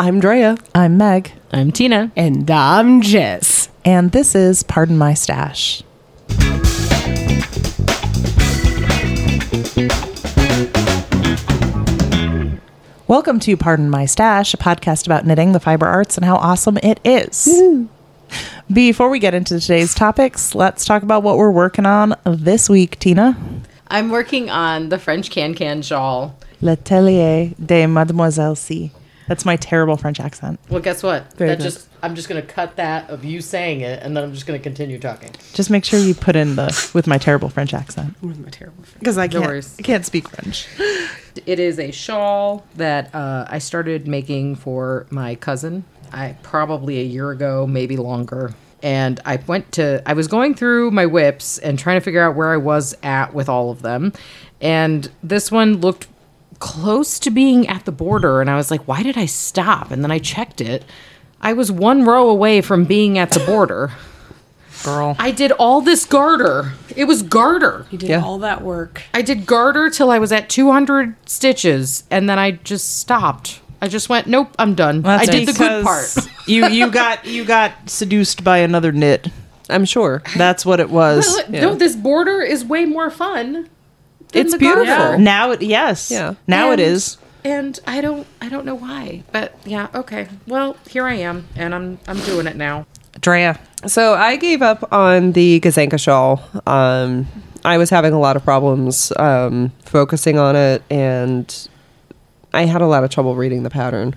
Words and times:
I'm 0.00 0.18
Drea. 0.18 0.56
I'm 0.74 0.96
Meg, 0.96 1.30
I'm 1.52 1.72
Tina. 1.72 2.10
And 2.16 2.50
I'm 2.50 3.02
Jess. 3.02 3.68
and 3.84 4.12
this 4.12 4.34
is 4.34 4.62
Pardon 4.62 4.96
My 4.96 5.12
Stash. 5.12 5.82
Welcome 13.06 13.40
to 13.40 13.58
Pardon 13.58 13.90
My 13.90 14.06
Stash, 14.06 14.54
a 14.54 14.56
podcast 14.56 15.04
about 15.04 15.26
knitting, 15.26 15.52
the 15.52 15.60
fiber 15.60 15.86
arts, 15.86 16.16
and 16.16 16.24
how 16.24 16.36
awesome 16.36 16.78
it 16.82 16.98
is. 17.04 17.62
Before 18.72 19.10
we 19.10 19.18
get 19.18 19.34
into 19.34 19.60
today's 19.60 19.94
topics, 19.94 20.54
let's 20.54 20.86
talk 20.86 21.02
about 21.02 21.22
what 21.22 21.36
we're 21.36 21.50
working 21.50 21.84
on 21.84 22.14
this 22.24 22.70
week, 22.70 22.98
Tina. 23.00 23.36
I'm 23.88 24.08
working 24.08 24.48
on 24.48 24.88
the 24.88 24.98
French 24.98 25.30
can 25.30 25.54
can 25.54 25.82
shawl. 25.82 26.36
L'Atelier 26.62 27.52
de 27.62 27.86
Mademoiselle 27.86 28.56
C. 28.56 28.92
That's 29.30 29.44
my 29.44 29.54
terrible 29.54 29.96
French 29.96 30.18
accent. 30.18 30.58
Well, 30.68 30.80
guess 30.80 31.04
what? 31.04 31.32
Very 31.34 31.50
that 31.50 31.58
good. 31.58 31.62
just 31.62 31.88
I'm 32.02 32.16
just 32.16 32.28
gonna 32.28 32.42
cut 32.42 32.74
that 32.74 33.08
of 33.10 33.24
you 33.24 33.40
saying 33.40 33.80
it, 33.80 34.02
and 34.02 34.16
then 34.16 34.24
I'm 34.24 34.34
just 34.34 34.44
gonna 34.44 34.58
continue 34.58 34.98
talking. 34.98 35.30
Just 35.52 35.70
make 35.70 35.84
sure 35.84 36.00
you 36.00 36.16
put 36.16 36.34
in 36.34 36.56
the 36.56 36.90
with 36.94 37.06
my 37.06 37.16
terrible 37.16 37.48
French 37.48 37.72
accent 37.72 38.20
With 38.22 38.40
my 38.40 38.48
terrible 38.50 38.82
friend. 38.82 38.98
because 38.98 39.18
I 39.18 39.28
can't. 39.28 39.44
worries. 39.46 39.76
I 39.78 39.82
can't 39.82 40.04
speak 40.04 40.28
French. 40.28 40.66
It 41.46 41.60
is 41.60 41.78
a 41.78 41.92
shawl 41.92 42.66
that 42.74 43.14
uh, 43.14 43.46
I 43.48 43.60
started 43.60 44.08
making 44.08 44.56
for 44.56 45.06
my 45.10 45.36
cousin. 45.36 45.84
I 46.12 46.34
probably 46.42 46.98
a 46.98 47.04
year 47.04 47.30
ago, 47.30 47.68
maybe 47.68 47.96
longer. 47.96 48.52
And 48.82 49.20
I 49.24 49.36
went 49.46 49.70
to 49.74 50.02
I 50.06 50.14
was 50.14 50.26
going 50.26 50.56
through 50.56 50.90
my 50.90 51.06
WIPs 51.06 51.60
and 51.60 51.78
trying 51.78 52.00
to 52.00 52.04
figure 52.04 52.20
out 52.20 52.34
where 52.34 52.52
I 52.52 52.56
was 52.56 52.96
at 53.04 53.32
with 53.32 53.48
all 53.48 53.70
of 53.70 53.82
them. 53.82 54.12
And 54.60 55.08
this 55.22 55.52
one 55.52 55.76
looked 55.76 56.08
close 56.60 57.18
to 57.18 57.30
being 57.30 57.66
at 57.68 57.84
the 57.86 57.92
border 57.92 58.40
and 58.40 58.48
I 58.48 58.56
was 58.56 58.70
like, 58.70 58.86
why 58.86 59.02
did 59.02 59.18
I 59.18 59.26
stop? 59.26 59.90
And 59.90 60.04
then 60.04 60.10
I 60.12 60.18
checked 60.18 60.60
it. 60.60 60.84
I 61.42 61.52
was 61.54 61.72
one 61.72 62.04
row 62.04 62.28
away 62.28 62.60
from 62.60 62.84
being 62.84 63.18
at 63.18 63.30
the 63.32 63.40
border. 63.40 63.90
Girl. 64.84 65.14
I 65.18 65.30
did 65.30 65.52
all 65.52 65.80
this 65.82 66.04
garter. 66.06 66.72
It 66.96 67.04
was 67.04 67.22
garter. 67.22 67.86
You 67.90 67.98
did 67.98 68.08
Yeah. 68.10 68.22
all 68.22 68.38
that 68.38 68.62
work. 68.62 69.02
I 69.12 69.20
did 69.22 69.44
garter 69.44 69.90
till 69.90 70.10
I 70.10 70.18
was 70.18 70.32
at 70.32 70.48
200 70.48 71.16
stitches, 71.26 72.04
and 72.10 72.30
then 72.30 72.38
I 72.38 72.52
just 72.52 72.98
stopped. 72.98 73.60
I 73.82 73.88
just 73.88 74.08
went, 74.08 74.26
nope, 74.26 74.54
I'm 74.58 74.74
done. 74.74 75.04
I 75.04 75.26
did 75.26 75.48
the 75.48 75.52
good 75.52 75.84
part. 75.84 76.14
you 76.46 76.66
you 76.68 76.90
got 76.90 77.26
you 77.26 77.44
got 77.44 77.72
seduced 77.90 78.42
by 78.44 78.58
another 78.58 78.92
knit. 78.92 79.28
I'm 79.68 79.84
sure. 79.84 80.22
That's 80.36 80.64
what 80.66 80.80
it 80.80 80.90
was. 80.90 81.26
Well, 81.50 81.62
No, 81.62 81.74
this 81.74 81.94
border 81.96 82.40
is 82.40 82.64
way 82.64 82.84
more 82.84 83.10
fun. 83.10 83.68
Than 84.30 84.42
It's 84.42 84.52
the 84.52 84.58
beautiful. 84.58 84.84
garter. 84.86 85.18
Now 85.18 85.50
it 85.52 85.62
yes. 85.62 86.10
Yeah. 86.10 86.34
Now 86.46 86.70
it 86.70 86.80
And- 86.80 86.82
is. 86.82 87.16
And 87.42 87.80
I 87.86 88.02
don't, 88.02 88.26
I 88.42 88.50
don't 88.50 88.66
know 88.66 88.74
why, 88.74 89.22
but 89.32 89.54
yeah, 89.64 89.88
okay. 89.94 90.28
Well, 90.46 90.76
here 90.86 91.06
I 91.06 91.14
am, 91.14 91.46
and 91.56 91.74
I'm, 91.74 91.98
I'm 92.06 92.20
doing 92.20 92.46
it 92.46 92.54
now. 92.54 92.84
Drea. 93.22 93.58
So 93.86 94.12
I 94.12 94.36
gave 94.36 94.60
up 94.60 94.92
on 94.92 95.32
the 95.32 95.58
Gazanka 95.60 95.98
shawl. 95.98 96.42
Um, 96.66 97.26
I 97.64 97.78
was 97.78 97.88
having 97.88 98.12
a 98.12 98.18
lot 98.20 98.36
of 98.36 98.44
problems 98.44 99.10
um, 99.16 99.72
focusing 99.86 100.38
on 100.38 100.54
it, 100.54 100.82
and 100.90 101.68
I 102.52 102.66
had 102.66 102.82
a 102.82 102.86
lot 102.86 103.04
of 103.04 103.10
trouble 103.10 103.34
reading 103.36 103.62
the 103.62 103.70
pattern. 103.70 104.14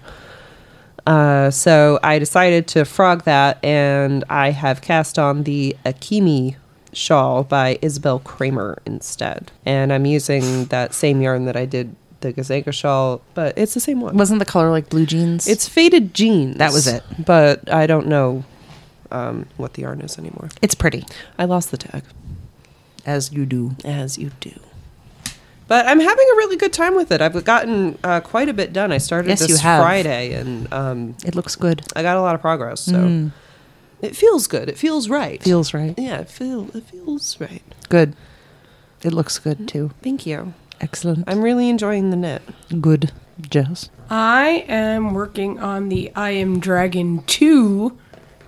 Uh, 1.07 1.49
so 1.49 1.99
I 2.03 2.19
decided 2.19 2.67
to 2.67 2.83
frog 2.83 3.23
that, 3.23 3.63
and 3.63 4.25
I 4.29 4.51
have 4.51 4.81
cast 4.81 5.17
on 5.17 5.43
the 5.43 5.77
Akimi 5.85 6.57
shawl 6.93 7.43
by 7.43 7.75
Isabell 7.81 8.21
Kraemer 8.23 8.77
instead. 8.85 9.51
And 9.65 9.91
I'm 9.93 10.05
using 10.05 10.65
that 10.65 10.93
same 10.93 11.21
yarn 11.21 11.45
that 11.45 11.55
I 11.55 11.65
did 11.65 11.95
the 12.21 12.31
Gazanka 12.33 12.73
shawl, 12.73 13.21
but 13.33 13.57
it's 13.57 13.73
the 13.73 13.79
same 13.81 13.99
one. 13.99 14.15
Wasn't 14.15 14.39
the 14.39 14.45
color 14.45 14.69
like 14.71 14.89
blue 14.89 15.05
jeans? 15.05 15.47
It's 15.47 15.67
faded 15.67 16.13
jeans. 16.13 16.57
That 16.57 16.71
was 16.71 16.87
it. 16.87 17.03
But 17.25 17.71
I 17.73 17.85
don't 17.85 18.07
know 18.07 18.45
um, 19.11 19.45
what 19.57 19.73
the 19.73 19.81
yarn 19.81 19.99
is 20.01 20.17
anymore. 20.17 20.49
it's 20.61 20.73
pretty 20.75 21.05
I 21.37 21.45
lost 21.45 21.71
the 21.71 21.77
tag, 21.77 22.03
as 23.05 23.31
you 23.33 23.45
do. 23.45 23.75
as 23.83 24.17
you 24.17 24.31
do. 24.39 24.51
But 25.67 25.85
I'm 25.87 25.99
having 25.99 26.27
a 26.33 26.35
really 26.37 26.57
good 26.57 26.73
time 26.73 26.93
with 26.95 27.11
it. 27.11 27.21
I've 27.21 27.43
gotten 27.45 27.97
uh, 28.03 28.19
quite 28.19 28.49
a 28.49 28.53
bit 28.53 28.73
done. 28.73 28.91
I 28.91 28.97
started 28.97 29.29
Yes, 29.29 29.39
this. 29.47 29.61
Friday, 29.61 30.33
and 30.33 30.71
um, 30.73 31.15
It 31.25 31.35
looks 31.35 31.55
good. 31.55 31.81
I 31.95 32.03
got 32.03 32.17
a 32.17 32.21
lot 32.21 32.35
of 32.35 32.41
progress. 32.41 32.81
So 32.81 32.93
Mm. 32.93 33.31
It 34.03 34.15
feels 34.15 34.47
good. 34.47 34.69
It 34.69 34.77
feels 34.77 35.09
right. 35.09 35.41
Feels 35.41 35.73
right. 35.73 35.95
yeah, 35.97 36.19
it 36.19 36.29
feel 36.29 36.69
it 36.75 36.83
feels 36.83 37.39
right. 37.39 37.63
Good. 37.89 38.15
It 39.01 39.13
looks 39.13 39.39
good 39.39 39.57
mm-hmm. 39.57 39.65
too. 39.67 39.91
Thank 40.01 40.25
you. 40.25 40.53
Excellent. 40.81 41.23
I'm 41.27 41.41
really 41.41 41.69
enjoying 41.69 42.09
the 42.09 42.15
knit. 42.17 42.41
good. 42.81 43.11
Jess. 43.49 43.89
I 44.11 44.63
am 44.67 45.13
working 45.13 45.59
on 45.59 45.89
the 45.89 46.11
I 46.15 46.31
Am 46.31 46.59
Dragon 46.59 47.23
2 47.25 47.97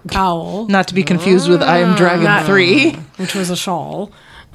cowl, 0.10 0.66
Not 0.70 0.88
to 0.90 0.94
be 0.94 1.02
confused 1.04 1.50
with 1.50 1.64
I 1.64 1.80
Am 1.80 1.94
ah. 1.94 1.98
Dragon 1.98 2.24
Not- 2.26 2.46
3. 2.46 2.92
which 3.18 3.34
was 3.34 3.50
a 3.50 3.56
shawl. 3.56 4.12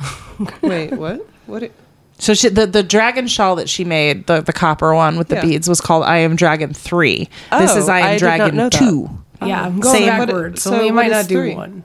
Wait, 0.62 0.92
what? 0.92 1.26
What? 1.46 1.64
It, 1.64 1.72
So 2.18 2.34
she, 2.34 2.48
the 2.48 2.66
the 2.66 2.82
dragon 2.82 3.26
shawl 3.26 3.56
that 3.56 3.68
she 3.68 3.84
made, 3.84 4.26
the 4.26 4.40
the 4.40 4.52
copper 4.52 4.94
one 4.94 5.18
with 5.18 5.28
the 5.28 5.36
Yeah. 5.36 5.42
beads, 5.42 5.68
was 5.68 5.80
called 5.80 6.04
I 6.04 6.18
Am 6.18 6.36
Dragon 6.36 6.72
Three. 6.72 7.28
this 7.50 7.72
Oh, 7.72 7.78
is 7.78 7.88
I 7.88 8.00
Am 8.00 8.06
I 8.06 8.12
did 8.12 8.12
not 8.12 8.36
Dragon 8.36 8.56
know 8.56 8.68
that. 8.68 8.78
Two. 8.78 9.10
Yeah, 9.42 9.64
I'm 9.64 9.80
going 9.80 9.96
Same. 9.96 10.06
backwards, 10.06 10.62
so, 10.62 10.70
So 10.70 10.80
we 10.82 10.90
might 10.90 11.10
not 11.10 11.26
do 11.28 11.34
three? 11.36 11.54
one. 11.54 11.84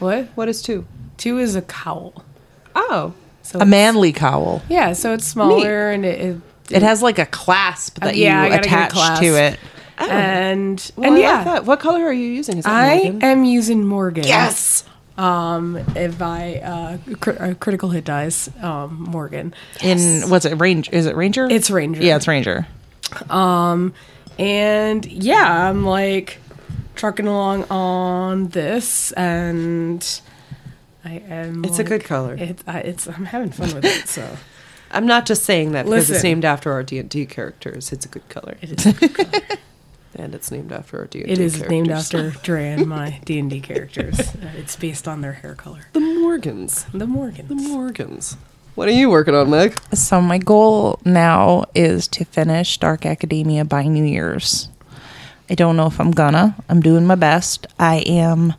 What? 0.00 0.26
what 0.34 0.48
is 0.48 0.62
two? 0.62 0.86
Two 1.16 1.38
is 1.38 1.54
a 1.56 1.62
cowl. 1.62 2.24
Oh, 2.74 3.12
So 3.42 3.58
A 3.60 3.66
manly 3.66 4.12
cowl. 4.12 4.62
Yeah, 4.68 4.92
so 4.92 5.12
it's 5.12 5.26
smaller 5.26 5.90
and 5.90 6.04
it, 6.04 6.20
it 6.20 6.40
It 6.76 6.82
has 6.82 7.02
like 7.02 7.18
a 7.18 7.26
clasp 7.26 7.98
that 8.00 8.10
Uh, 8.10 8.12
yeah, 8.12 8.44
you 8.44 8.50
gotta 8.50 8.62
get 8.62 8.64
a 8.64 8.68
attach 8.68 8.92
clasp. 8.92 9.22
to 9.22 9.26
it. 9.42 9.58
and 9.98 10.92
well, 10.96 11.06
and 11.08 11.16
I 11.16 11.20
yeah, 11.20 11.42
like. 11.44 11.66
What 11.66 11.80
color 11.80 12.00
are 12.04 12.12
you 12.12 12.26
using? 12.28 12.58
Is 12.58 12.64
that 12.64 12.72
I 12.72 12.96
Morgan? 13.02 13.22
am 13.24 13.44
using 13.44 13.86
Morgan. 13.86 14.24
Yes. 14.24 14.84
Um, 15.18 15.76
if 15.94 16.22
I 16.22 16.54
uh, 16.56 16.98
cri- 17.16 17.36
uh 17.36 17.54
critical 17.54 17.90
hit 17.90 18.04
dies, 18.04 18.48
um, 18.62 19.02
Morgan. 19.10 19.52
In 19.82 20.30
what's 20.30 20.46
it? 20.46 20.54
Range? 20.54 20.88
Is 20.92 21.04
it 21.04 21.14
Ranger? 21.16 21.46
It's 21.50 21.70
Ranger. 21.70 22.02
Yeah, 22.02 22.16
it's 22.16 22.26
Ranger. 22.28 22.66
Um, 23.28 23.92
And 24.38 25.04
yeah, 25.04 25.68
I'm 25.68 25.84
like 25.84 26.38
trucking 27.00 27.26
along 27.26 27.64
on 27.70 28.48
this, 28.48 29.10
and 29.12 30.20
I 31.02 31.14
am. 31.14 31.64
It's 31.64 31.78
a 31.78 31.84
good 31.84 32.04
color. 32.04 32.36
It's 32.38 32.62
I, 32.66 32.80
it's 32.80 33.06
I'm 33.06 33.24
having 33.24 33.50
fun 33.50 33.74
with 33.74 33.86
it. 33.86 34.06
So 34.06 34.36
I'm 34.90 35.06
not 35.06 35.24
just 35.24 35.44
saying 35.44 35.72
that 35.72 35.86
because 35.86 36.10
it's 36.10 36.22
named 36.22 36.44
after 36.44 36.70
our 36.72 36.82
D 36.82 36.98
and 36.98 37.08
D 37.08 37.24
characters. 37.24 37.90
It's 37.90 38.04
a 38.04 38.08
good 38.08 38.28
color, 38.28 38.56
it 38.60 38.72
is. 38.72 38.86
a 38.86 38.92
good 38.92 39.14
color. 39.14 39.58
and 40.14 40.34
it's 40.34 40.50
named 40.50 40.72
after 40.72 40.98
our 40.98 41.06
D 41.06 41.20
and 41.20 41.28
D. 41.28 41.32
It 41.32 41.40
is 41.40 41.66
named 41.68 41.90
after 41.90 42.30
Duran, 42.42 42.86
my 42.86 43.18
D 43.24 43.38
and 43.38 43.48
D 43.48 43.60
characters. 43.60 44.20
Uh, 44.20 44.50
it's 44.58 44.76
based 44.76 45.08
on 45.08 45.22
their 45.22 45.32
hair 45.32 45.54
color. 45.54 45.86
the 45.94 46.00
Morgans. 46.00 46.84
The 46.92 47.06
Morgans. 47.06 47.48
The 47.48 47.54
Morgans. 47.54 48.36
What 48.74 48.88
are 48.88 48.92
you 48.92 49.08
working 49.08 49.34
on, 49.34 49.50
Meg? 49.50 49.78
So 49.94 50.20
my 50.20 50.38
goal 50.38 51.00
now 51.04 51.64
is 51.74 52.06
to 52.08 52.24
finish 52.26 52.78
Dark 52.78 53.04
Academia 53.04 53.64
by 53.64 53.84
New 53.84 54.04
Year's. 54.04 54.69
I 55.50 55.54
don't 55.54 55.76
know 55.76 55.86
if 55.86 56.00
I'm 56.00 56.12
gonna. 56.12 56.54
I'm 56.68 56.80
doing 56.80 57.06
my 57.06 57.16
best. 57.16 57.66
I 57.78 57.96
am 58.06 58.54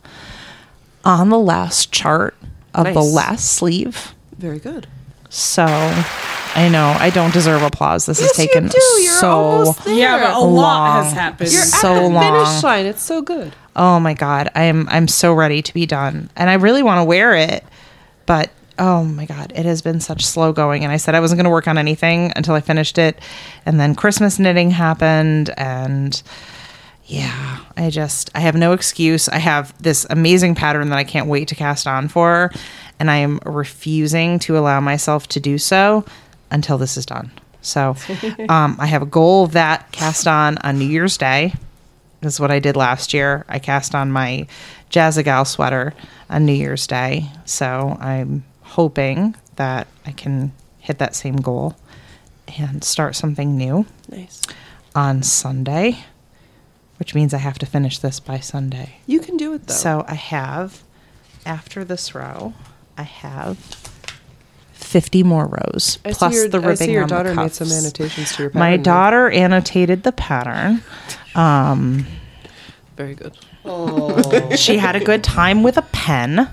on 1.04 1.30
the 1.30 1.38
last 1.38 1.90
chart 1.92 2.36
of 2.74 2.92
the 2.92 3.00
last 3.02 3.54
sleeve. 3.54 4.14
Very 4.36 4.58
good. 4.58 4.86
So 5.30 5.64
I 5.64 6.68
know 6.70 6.94
I 6.98 7.08
don't 7.10 7.32
deserve 7.32 7.62
applause. 7.62 8.04
This 8.06 8.20
has 8.20 8.28
Yes, 8.36 8.38
you 8.38 8.46
taken 8.46 8.68
do. 8.68 8.78
You're 9.02 9.12
so 9.14 9.30
almost 9.30 9.84
there. 9.86 9.94
yeah, 9.94 10.18
but 10.20 10.36
a 10.36 10.40
long. 10.40 10.54
lot 10.54 11.04
has 11.04 11.12
happened. 11.14 11.50
You're 11.52 11.62
so 11.62 11.94
at 11.94 12.00
the 12.02 12.08
long. 12.08 12.22
finish 12.46 12.62
line. 12.62 12.86
It's 12.86 13.02
so 13.02 13.22
good. 13.22 13.52
Oh 13.74 13.98
my 13.98 14.12
god, 14.12 14.50
I'm 14.54 14.86
I'm 14.90 15.08
so 15.08 15.32
ready 15.32 15.62
to 15.62 15.72
be 15.74 15.86
done. 15.86 16.28
And 16.36 16.50
I 16.50 16.54
really 16.54 16.82
want 16.82 16.98
to 17.00 17.04
wear 17.04 17.34
it, 17.34 17.64
but 18.26 18.50
oh 18.78 19.04
my 19.04 19.24
god, 19.24 19.52
it 19.56 19.64
has 19.64 19.80
been 19.80 20.00
such 20.00 20.24
slow 20.26 20.52
going 20.52 20.82
and 20.84 20.92
I 20.92 20.98
said 20.98 21.14
I 21.14 21.20
wasn't 21.20 21.38
going 21.38 21.44
to 21.44 21.50
work 21.50 21.68
on 21.68 21.78
anything 21.78 22.32
until 22.36 22.54
I 22.54 22.60
finished 22.60 22.98
it 22.98 23.18
and 23.64 23.78
then 23.80 23.94
Christmas 23.94 24.38
knitting 24.38 24.70
happened 24.70 25.50
and 25.56 26.22
yeah, 27.12 27.58
I 27.76 27.90
just 27.90 28.30
I 28.34 28.40
have 28.40 28.54
no 28.54 28.72
excuse. 28.72 29.28
I 29.28 29.38
have 29.38 29.80
this 29.82 30.06
amazing 30.08 30.54
pattern 30.54 30.88
that 30.88 30.98
I 30.98 31.04
can't 31.04 31.26
wait 31.26 31.48
to 31.48 31.54
cast 31.54 31.86
on 31.86 32.08
for 32.08 32.50
and 32.98 33.10
I 33.10 33.16
am 33.16 33.38
refusing 33.44 34.38
to 34.40 34.56
allow 34.56 34.80
myself 34.80 35.28
to 35.28 35.40
do 35.40 35.58
so 35.58 36.04
until 36.50 36.78
this 36.78 36.96
is 36.96 37.04
done. 37.04 37.30
So, 37.60 37.96
um, 38.48 38.76
I 38.78 38.86
have 38.86 39.02
a 39.02 39.06
goal 39.06 39.44
of 39.44 39.52
that 39.52 39.92
cast 39.92 40.26
on 40.26 40.56
on 40.58 40.78
New 40.78 40.86
Year's 40.86 41.18
Day. 41.18 41.52
This 42.22 42.34
is 42.34 42.40
what 42.40 42.50
I 42.50 42.60
did 42.60 42.76
last 42.76 43.12
year. 43.12 43.44
I 43.48 43.58
cast 43.58 43.94
on 43.94 44.10
my 44.10 44.46
Jazzagal 44.90 45.48
sweater 45.48 45.92
on 46.30 46.46
New 46.46 46.52
Year's 46.52 46.86
Day. 46.86 47.26
So 47.44 47.98
I'm 48.00 48.44
hoping 48.62 49.34
that 49.56 49.86
I 50.06 50.12
can 50.12 50.52
hit 50.78 50.98
that 50.98 51.14
same 51.14 51.36
goal 51.36 51.76
and 52.58 52.82
start 52.82 53.16
something 53.16 53.56
new 53.56 53.84
Nice. 54.08 54.40
on 54.94 55.22
Sunday, 55.22 56.04
which 57.02 57.16
means 57.16 57.34
I 57.34 57.38
have 57.38 57.58
to 57.58 57.66
finish 57.66 57.98
this 57.98 58.20
by 58.20 58.38
Sunday. 58.38 59.00
You 59.06 59.18
can 59.18 59.36
do 59.36 59.54
it 59.54 59.66
though. 59.66 59.74
So 59.74 60.04
I 60.06 60.14
have, 60.14 60.84
after 61.44 61.82
this 61.84 62.14
row, 62.14 62.54
I 62.96 63.02
have 63.02 63.58
50 64.74 65.24
more 65.24 65.46
rows 65.46 65.98
I 66.04 66.12
plus 66.12 66.32
see 66.32 66.38
your, 66.38 66.48
the 66.48 66.60
ribbing 66.60 66.70
I 66.70 66.74
see 66.76 66.92
your 66.92 67.02
on 67.02 67.08
the 67.08 67.14
daughter 67.16 67.34
made 67.34 67.52
some 67.54 67.72
annotations 67.72 68.36
to 68.36 68.44
your 68.44 68.50
pattern. 68.50 68.60
My 68.60 68.70
pattern. 68.70 68.82
daughter 68.84 69.30
annotated 69.30 70.04
the 70.04 70.12
pattern. 70.12 70.84
Um, 71.34 72.06
Very 72.96 73.16
good. 73.16 73.36
she 74.56 74.78
had 74.78 74.94
a 74.94 75.00
good 75.00 75.24
time 75.24 75.64
with 75.64 75.76
a 75.76 75.82
pen, 75.82 76.48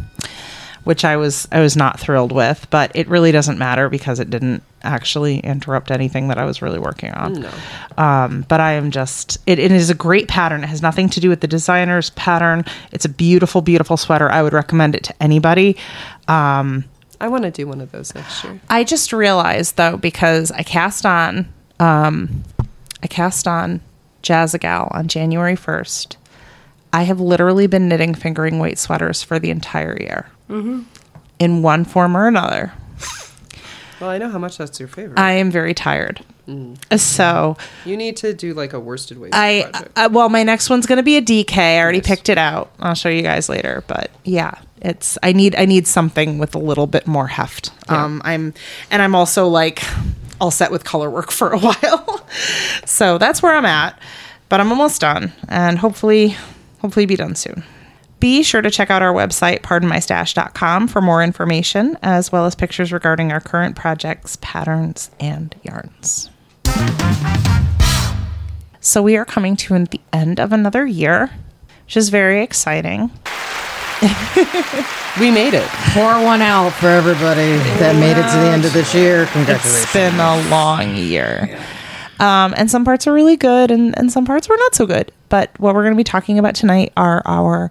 which 0.83 1.05
I 1.05 1.15
was 1.15 1.47
I 1.51 1.59
was 1.59 1.77
not 1.77 1.99
thrilled 1.99 2.31
with, 2.31 2.65
but 2.71 2.91
it 2.95 3.07
really 3.07 3.31
doesn't 3.31 3.59
matter 3.59 3.87
because 3.87 4.19
it 4.19 4.31
didn't 4.31 4.63
actually 4.83 5.39
interrupt 5.39 5.91
anything 5.91 6.27
that 6.29 6.37
I 6.37 6.45
was 6.45 6.61
really 6.61 6.79
working 6.79 7.11
on. 7.11 7.33
No. 7.41 7.51
Um, 7.97 8.45
but 8.47 8.59
I 8.59 8.73
am 8.73 8.91
just 8.91 9.37
it, 9.45 9.59
it 9.59 9.71
is 9.71 9.89
a 9.89 9.95
great 9.95 10.27
pattern. 10.27 10.63
It 10.63 10.67
has 10.67 10.81
nothing 10.81 11.09
to 11.09 11.19
do 11.19 11.29
with 11.29 11.41
the 11.41 11.47
designer's 11.47 12.09
pattern. 12.11 12.65
It's 12.91 13.05
a 13.05 13.09
beautiful, 13.09 13.61
beautiful 13.61 13.97
sweater. 13.97 14.31
I 14.31 14.41
would 14.43 14.53
recommend 14.53 14.95
it 14.95 15.03
to 15.05 15.23
anybody. 15.23 15.77
Um, 16.27 16.85
I 17.21 17.27
want 17.27 17.43
to 17.43 17.51
do 17.51 17.67
one 17.67 17.81
of 17.81 17.91
those 17.91 18.15
next 18.15 18.43
year. 18.43 18.59
I 18.69 18.83
just 18.83 19.11
realized 19.11 19.75
though 19.75 19.97
because 19.97 20.51
I 20.51 20.63
cast 20.63 21.05
on 21.05 21.51
um, 21.79 22.43
I 23.03 23.07
cast 23.07 23.47
on 23.47 23.81
Jazzagal 24.23 24.93
on 24.93 25.07
January 25.07 25.55
first. 25.55 26.17
I 26.91 27.03
have 27.03 27.19
literally 27.19 27.67
been 27.67 27.87
knitting 27.87 28.15
fingering 28.15 28.59
weight 28.59 28.79
sweaters 28.79 29.21
for 29.21 29.37
the 29.37 29.51
entire 29.51 29.95
year, 29.99 30.29
in 31.37 31.61
one 31.61 31.85
form 31.85 32.17
or 32.17 32.27
another. 32.27 32.73
Well, 33.99 34.09
I 34.09 34.17
know 34.17 34.29
how 34.29 34.39
much 34.39 34.57
that's 34.57 34.79
your 34.79 34.87
favorite. 34.87 35.19
I 35.19 35.33
am 35.33 35.51
very 35.51 35.73
tired, 35.73 36.23
mm. 36.47 36.77
so 36.99 37.57
you 37.85 37.97
need 37.97 38.15
to 38.17 38.33
do 38.33 38.53
like 38.53 38.73
a 38.73 38.79
worsted 38.79 39.17
weight 39.19 39.35
I, 39.35 39.61
uh, 39.61 39.69
project. 39.71 39.91
I 39.97 40.07
well, 40.07 40.29
my 40.29 40.43
next 40.43 40.69
one's 40.69 40.85
gonna 40.85 41.03
be 41.03 41.17
a 41.17 41.21
DK. 41.21 41.57
I 41.57 41.79
already 41.81 41.97
Nice. 41.99 42.07
picked 42.07 42.29
it 42.29 42.37
out. 42.37 42.71
I'll 42.79 42.95
show 42.95 43.09
you 43.09 43.21
guys 43.21 43.49
later. 43.49 43.83
But 43.87 44.11
yeah, 44.23 44.51
it's 44.81 45.17
I 45.21 45.33
need 45.33 45.55
I 45.55 45.65
need 45.65 45.85
something 45.87 46.37
with 46.39 46.55
a 46.55 46.59
little 46.59 46.87
bit 46.87 47.07
more 47.07 47.27
heft. 47.27 47.71
Um, 47.89 48.21
I'm 48.23 48.53
and 48.89 49.01
I'm 49.01 49.15
also 49.15 49.47
like 49.47 49.83
all 50.39 50.51
set 50.51 50.71
with 50.71 50.83
color 50.85 51.09
work 51.09 51.31
for 51.39 51.51
a 51.51 51.59
while, 51.59 52.25
so 52.85 53.17
that's 53.17 53.41
where 53.43 53.55
I'm 53.55 53.65
at. 53.65 53.99
But 54.47 54.59
I'm 54.59 54.71
almost 54.71 55.01
done, 55.01 55.33
and 55.47 55.77
hopefully, 55.77 56.35
hopefully, 56.79 57.05
be 57.05 57.15
done 57.15 57.35
soon. 57.35 57.63
Be 58.19 58.43
sure 58.43 58.61
to 58.61 58.69
check 58.69 58.89
out 58.89 59.01
our 59.01 59.13
website, 59.13 59.61
pardonmystash.com, 59.61 60.89
for 60.89 61.01
more 61.01 61.23
information, 61.23 61.97
as 62.03 62.31
well 62.31 62.45
as 62.45 62.53
pictures 62.53 62.91
regarding 62.91 63.31
our 63.31 63.39
current 63.39 63.77
projects, 63.77 64.37
patterns, 64.41 65.09
and 65.21 65.55
yarns. 65.63 66.29
So 68.81 69.01
we 69.01 69.15
are 69.15 69.25
coming 69.25 69.55
to 69.57 69.85
the 69.85 70.01
end 70.11 70.39
of 70.39 70.51
another 70.51 70.85
year, 70.85 71.29
which 71.85 71.95
is 71.95 72.09
very 72.09 72.43
exciting. 72.43 73.11
we 75.19 75.31
made 75.31 75.53
it. 75.53 75.67
Pour 75.93 76.21
one 76.23 76.41
out 76.41 76.71
for 76.71 76.87
everybody 76.87 77.57
that 77.79 77.95
made 77.99 78.17
it 78.17 78.29
to 78.31 78.37
the 78.37 78.49
end 78.51 78.65
of 78.65 78.73
this 78.73 78.93
year. 78.93 79.27
Congratulations. 79.27 79.83
It's 79.83 79.93
been 79.93 80.19
a 80.19 80.49
long 80.49 80.95
year. 80.95 81.59
Um, 82.19 82.53
and 82.57 82.69
some 82.69 82.83
parts 82.83 83.07
are 83.07 83.13
really 83.13 83.37
good 83.37 83.71
and, 83.71 83.97
and 83.97 84.11
some 84.11 84.25
parts 84.25 84.49
were 84.49 84.57
not 84.57 84.75
so 84.75 84.85
good. 84.85 85.11
But 85.29 85.57
what 85.59 85.73
we're 85.73 85.83
going 85.83 85.93
to 85.93 85.97
be 85.97 86.03
talking 86.03 86.39
about 86.39 86.55
tonight 86.55 86.91
are 86.97 87.21
our 87.25 87.69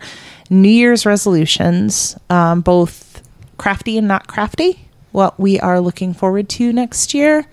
New 0.51 0.69
Year's 0.69 1.05
resolutions, 1.05 2.17
um, 2.31 2.61
both 2.61 3.23
crafty 3.59 3.99
and 3.99 4.09
not 4.09 4.27
crafty, 4.27 4.89
what 5.13 5.39
we 5.39 5.59
are 5.61 5.81
looking 5.81 6.15
forward 6.15 6.49
to 6.51 6.73
next 6.73 7.15
year, 7.15 7.47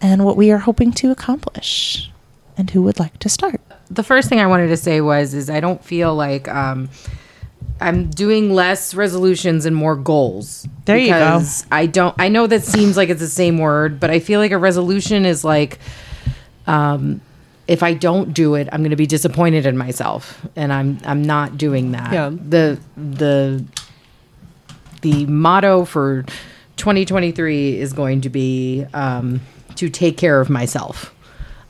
and 0.00 0.24
what 0.24 0.36
we 0.36 0.50
are 0.50 0.58
hoping 0.58 0.92
to 0.92 1.10
accomplish. 1.10 2.10
And 2.56 2.70
who 2.70 2.82
would 2.82 3.00
like 3.00 3.18
to 3.18 3.28
start? 3.28 3.60
the 3.90 4.02
first 4.02 4.28
thing 4.28 4.40
I 4.40 4.46
wanted 4.46 4.68
to 4.68 4.76
say 4.76 5.00
was 5.00 5.34
is 5.34 5.50
I 5.50 5.60
don't 5.60 5.84
feel 5.84 6.14
like 6.14 6.48
um, 6.48 6.88
I'm 7.80 8.10
doing 8.10 8.52
less 8.52 8.94
resolutions 8.94 9.66
and 9.66 9.74
more 9.74 9.96
goals. 9.96 10.66
There 10.84 10.96
you 10.96 11.10
go. 11.10 11.42
I 11.70 11.86
don't. 11.86 12.14
I 12.18 12.28
know 12.28 12.46
that 12.46 12.64
seems 12.64 12.96
like 12.96 13.08
it's 13.08 13.20
the 13.20 13.26
same 13.28 13.58
word, 13.58 14.00
but 14.00 14.10
I 14.10 14.20
feel 14.20 14.40
like 14.40 14.52
a 14.52 14.58
resolution 14.58 15.24
is 15.26 15.44
like, 15.44 15.78
um, 16.66 17.20
if 17.66 17.82
I 17.82 17.94
don't 17.94 18.34
do 18.34 18.54
it, 18.54 18.68
I'm 18.72 18.80
going 18.80 18.90
to 18.90 18.96
be 18.96 19.06
disappointed 19.06 19.66
in 19.66 19.76
myself, 19.76 20.46
and 20.54 20.72
I'm 20.72 20.98
I'm 21.04 21.22
not 21.22 21.56
doing 21.56 21.92
that. 21.92 22.12
Yeah. 22.12 22.30
The 22.30 22.78
the 22.96 23.64
the 25.00 25.26
motto 25.26 25.84
for 25.84 26.24
2023 26.76 27.78
is 27.78 27.92
going 27.92 28.22
to 28.22 28.28
be 28.28 28.84
um, 28.94 29.40
to 29.76 29.88
take 29.88 30.16
care 30.16 30.40
of 30.40 30.50
myself. 30.50 31.14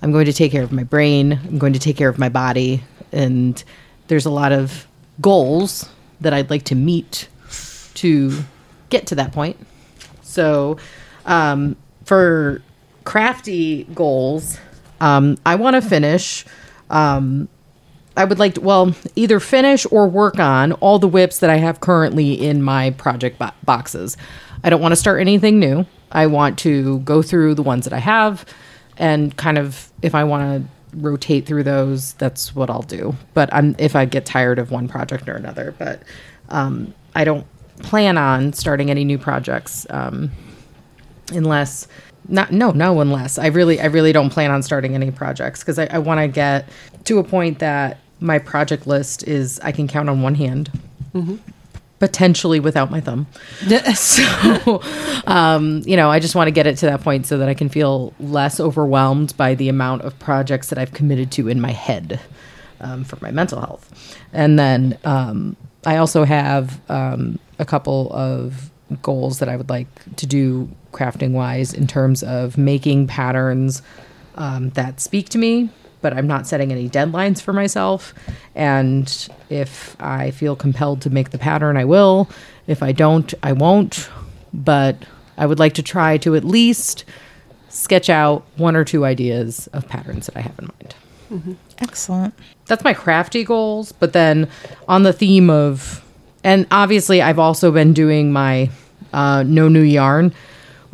I'm 0.03 0.13
going 0.13 0.27
to 0.27 0.33
take 0.33 0.53
care 0.53 0.63
of 0.63 0.73
my 0.73 0.85
brain. 0.85 1.33
I'm 1.45 1.59
going 1.59 1.73
to 1.73 1.79
take 1.79 1.97
care 1.97 2.09
of 2.09 2.19
my 2.19 2.29
body. 2.29 2.83
And 3.11 3.63
there's 4.09 4.27
a 4.27 4.31
lot 4.31 4.53
of 4.53 4.87
goals 5.21 5.89
that 6.21 6.33
I'd 6.33 6.51
like 6.51 6.65
to 6.65 6.75
meet 6.75 7.29
to 7.95 8.45
get 8.91 9.07
to 9.09 9.15
that 9.15 9.33
point. 9.33 9.57
So, 10.23 10.79
um, 11.27 11.77
for 12.05 12.63
crafty 13.05 13.85
goals, 13.95 14.59
um, 15.05 15.37
I 15.45 15.55
want 15.57 15.75
to 15.75 15.83
finish. 15.83 16.47
Um, 16.89 17.49
I 18.17 18.25
would 18.25 18.39
like 18.39 18.55
to, 18.55 18.61
well, 18.63 18.95
either 19.17 19.39
finish 19.39 19.87
or 19.91 20.09
work 20.09 20.39
on 20.39 20.73
all 20.75 20.99
the 20.99 21.09
WIPs 21.09 21.41
that 21.41 21.51
I 21.51 21.57
have 21.57 21.81
currently 21.81 22.33
in 22.33 22.63
my 22.63 22.91
project 22.93 23.39
bo- 23.39 23.51
boxes. 23.65 24.17
I 24.63 24.71
don't 24.71 24.81
want 24.81 24.93
to 24.93 24.97
start 24.97 25.21
anything 25.21 25.59
new. 25.59 25.85
I 26.13 26.27
want 26.27 26.59
to 26.61 27.01
go 27.01 27.21
through 27.21 27.55
the 27.55 27.63
ones 27.63 27.85
that 27.85 27.93
I 27.93 27.99
have 27.99 28.47
and 28.97 29.37
kind 29.37 29.59
of, 29.59 29.93
if 30.01 30.15
I 30.15 30.25
want 30.25 30.63
to 30.63 30.97
rotate 30.97 31.45
through 31.45 31.65
those, 31.65 32.15
that's 32.15 32.55
what 32.55 32.71
I'll 32.71 32.83
do. 32.83 33.15
But 33.35 33.53
I'm, 33.53 33.75
if 33.79 33.95
I 33.97 34.07
get 34.07 34.25
tired 34.25 34.59
of 34.59 34.71
one 34.71 34.89
project 34.89 35.29
or 35.29 35.35
another, 35.35 35.75
but 35.79 36.03
um, 36.49 36.95
I 37.15 37.25
don't 37.25 37.47
plan 37.81 38.17
on 38.17 38.55
starting 38.55 38.91
any 38.91 39.05
new 39.05 39.19
projects. 39.19 39.87
Um, 39.91 40.31
unless 41.33 41.89
not 42.29 42.53
no 42.53 42.71
no 42.71 43.01
unless 43.01 43.39
i 43.39 43.47
really 43.47 43.81
i 43.81 43.87
really 43.87 44.13
don't 44.13 44.31
plan 44.31 44.51
on 44.51 44.63
starting 44.63 44.95
any 44.95 45.11
projects 45.11 45.61
because 45.61 45.79
i, 45.79 45.87
I 45.87 45.99
want 45.99 46.21
to 46.21 46.29
get 46.29 46.69
to 47.05 47.19
a 47.19 47.25
point 47.25 47.59
that 47.59 47.99
my 48.21 48.39
project 48.39 48.87
list 48.87 49.27
is 49.29 49.61
i 49.61 49.73
can 49.73 49.89
count 49.89 50.09
on 50.09 50.23
one 50.23 50.35
hand. 50.35 50.71
Potentially 52.01 52.61
without 52.61 52.91
my 52.91 53.01
thumb. 53.01 53.27
So 53.95 54.83
um, 55.27 55.83
you 55.87 55.97
know 55.97 56.11
i 56.11 56.19
just 56.19 56.35
want 56.35 56.49
to 56.49 56.51
get 56.51 56.67
it 56.67 56.77
to 56.79 56.87
that 56.87 57.01
point 57.03 57.27
so 57.27 57.39
that 57.39 57.49
i 57.49 57.55
can 57.55 57.69
feel 57.69 58.13
less 58.21 58.61
overwhelmed 58.61 59.37
by 59.37 59.55
the 59.55 59.69
amount 59.69 60.03
of 60.03 60.19
projects 60.19 60.69
that 60.69 60.79
i've 60.79 60.93
committed 60.93 61.31
to 61.33 61.49
in 61.49 61.61
my 61.61 61.71
head 61.73 62.21
um, 62.81 63.05
for 63.05 63.17
my 63.23 63.31
mental 63.31 63.61
health. 63.61 64.19
And 64.33 64.59
then 64.59 64.99
um, 65.05 65.57
i 65.87 65.97
also 65.97 66.25
have 66.25 66.81
um, 66.91 67.39
a 67.59 67.65
couple 67.65 68.13
of 68.13 68.71
goals 69.03 69.39
that 69.39 69.49
i 69.49 69.57
would 69.57 69.71
like 69.71 69.89
to 70.17 70.27
do 70.27 70.69
crafting 70.95 71.33
wise 71.33 71.75
in 71.75 71.87
terms 71.87 72.23
of 72.23 72.57
making 72.57 73.07
patterns 73.07 73.83
um, 74.37 74.71
that 74.71 75.01
speak 75.01 75.29
to 75.29 75.39
me 75.39 75.69
but 76.01 76.13
i'm 76.13 76.27
not 76.27 76.47
setting 76.47 76.71
any 76.71 76.87
deadlines 76.89 77.41
for 77.41 77.53
myself. 77.55 78.13
And 78.55 79.07
if 79.49 79.97
i 80.01 80.31
feel 80.33 80.55
compelled 80.55 81.01
to 81.03 81.11
make 81.11 81.31
the 81.31 81.39
pattern 81.39 81.77
i 81.79 81.85
will. 81.85 82.29
If 82.67 82.83
i 82.83 82.93
don't 82.93 83.33
i 83.43 83.53
won't. 83.53 84.11
But 84.53 84.97
i 85.39 85.47
would 85.47 85.59
like 85.59 85.73
to 85.75 85.83
try 85.83 86.19
to 86.19 86.37
at 86.37 86.45
least 86.45 87.05
sketch 87.71 88.11
out 88.11 88.45
one 88.57 88.77
or 88.77 88.85
two 88.85 89.05
ideas 89.07 89.67
of 89.73 89.89
patterns 89.89 90.27
that 90.27 90.37
i 90.37 90.41
have 90.41 90.59
in 90.59 90.69
mind. 90.79 90.95
Excellent. 91.79 92.35
that's 92.67 92.85
my 92.85 92.93
crafty 92.95 93.43
goals 93.43 93.91
but 93.93 94.13
then 94.13 94.49
on 94.87 95.03
the 95.05 95.13
theme 95.13 95.49
of 95.51 96.05
and 96.45 96.67
obviously 96.71 97.21
i've 97.23 97.39
also 97.41 97.73
been 97.73 97.93
doing 97.95 98.31
my 98.31 98.71
uh, 99.15 99.43
no 99.47 99.69
new 99.69 99.81
yarn 99.83 100.33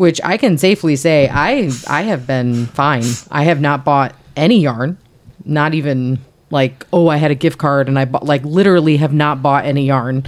which 0.00 0.18
i 0.24 0.36
can 0.38 0.56
safely 0.56 0.96
say 0.96 1.28
i 1.30 1.70
i 1.86 2.02
have 2.02 2.26
been 2.26 2.64
fine. 2.66 3.04
I 3.30 3.42
have 3.44 3.60
not 3.60 3.84
bought 3.84 4.14
any 4.34 4.60
yarn 4.60 4.96
not 5.44 5.74
even 5.74 6.18
like 6.50 6.86
oh 6.90 7.08
i 7.08 7.18
had 7.18 7.30
a 7.30 7.34
gift 7.34 7.58
card 7.58 7.86
and 7.86 7.98
i 7.98 8.06
bought 8.06 8.24
like 8.24 8.42
literally 8.44 8.96
have 8.96 9.12
not 9.12 9.42
bought 9.42 9.66
any 9.66 9.84
yarn 9.84 10.24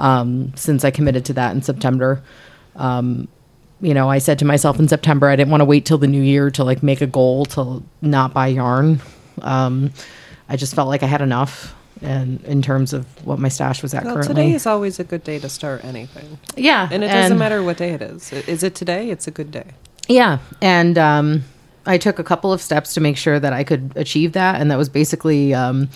um, 0.00 0.52
since 0.56 0.84
i 0.84 0.90
committed 0.90 1.24
to 1.26 1.32
that 1.34 1.54
in 1.54 1.62
september. 1.62 2.20
Um, 2.74 3.28
you 3.80 3.94
know 3.94 4.08
i 4.10 4.18
said 4.18 4.40
to 4.40 4.44
myself 4.44 4.80
in 4.80 4.88
september 4.88 5.28
i 5.28 5.36
didn't 5.36 5.50
want 5.50 5.60
to 5.60 5.66
wait 5.66 5.84
till 5.86 5.98
the 5.98 6.08
new 6.08 6.22
year 6.22 6.50
to 6.50 6.64
like 6.64 6.82
make 6.82 7.00
a 7.00 7.06
goal 7.06 7.44
to 7.54 7.82
not 8.00 8.34
buy 8.34 8.48
yarn. 8.48 9.00
Um, 9.40 9.92
I 10.48 10.56
just 10.56 10.74
felt 10.74 10.88
like 10.88 11.02
I 11.02 11.06
had 11.06 11.22
enough, 11.22 11.74
and 12.00 12.42
in 12.44 12.62
terms 12.62 12.92
of 12.92 13.04
what 13.26 13.38
my 13.38 13.48
stash 13.48 13.82
was 13.82 13.92
at 13.94 14.04
Well, 14.04 14.14
currently. 14.14 14.34
today 14.34 14.52
is 14.54 14.66
always 14.66 14.98
a 14.98 15.04
good 15.04 15.22
day 15.24 15.38
to 15.38 15.48
start 15.48 15.84
anything. 15.84 16.38
yeah, 16.56 16.88
And 16.90 17.04
it 17.04 17.08
doesn't 17.08 17.38
matter 17.38 17.62
what 17.62 17.76
day 17.76 17.90
it 17.90 18.02
is. 18.02 18.32
Is 18.32 18.62
it 18.62 18.74
today? 18.74 19.10
It's 19.10 19.26
a 19.26 19.30
good 19.30 19.50
day. 19.50 19.66
Yeah, 20.08 20.38
and 20.60 20.98
um, 20.98 21.44
I 21.86 21.98
took 21.98 22.18
a 22.18 22.24
couple 22.24 22.52
of 22.52 22.60
steps 22.60 22.94
to 22.94 23.00
make 23.00 23.16
sure 23.16 23.38
that 23.38 23.52
I 23.52 23.62
could 23.64 23.92
achieve 23.96 24.32
that, 24.32 24.60
and 24.60 24.70
that 24.70 24.78
was 24.78 24.88
basically 24.88 25.54
um, 25.54 25.88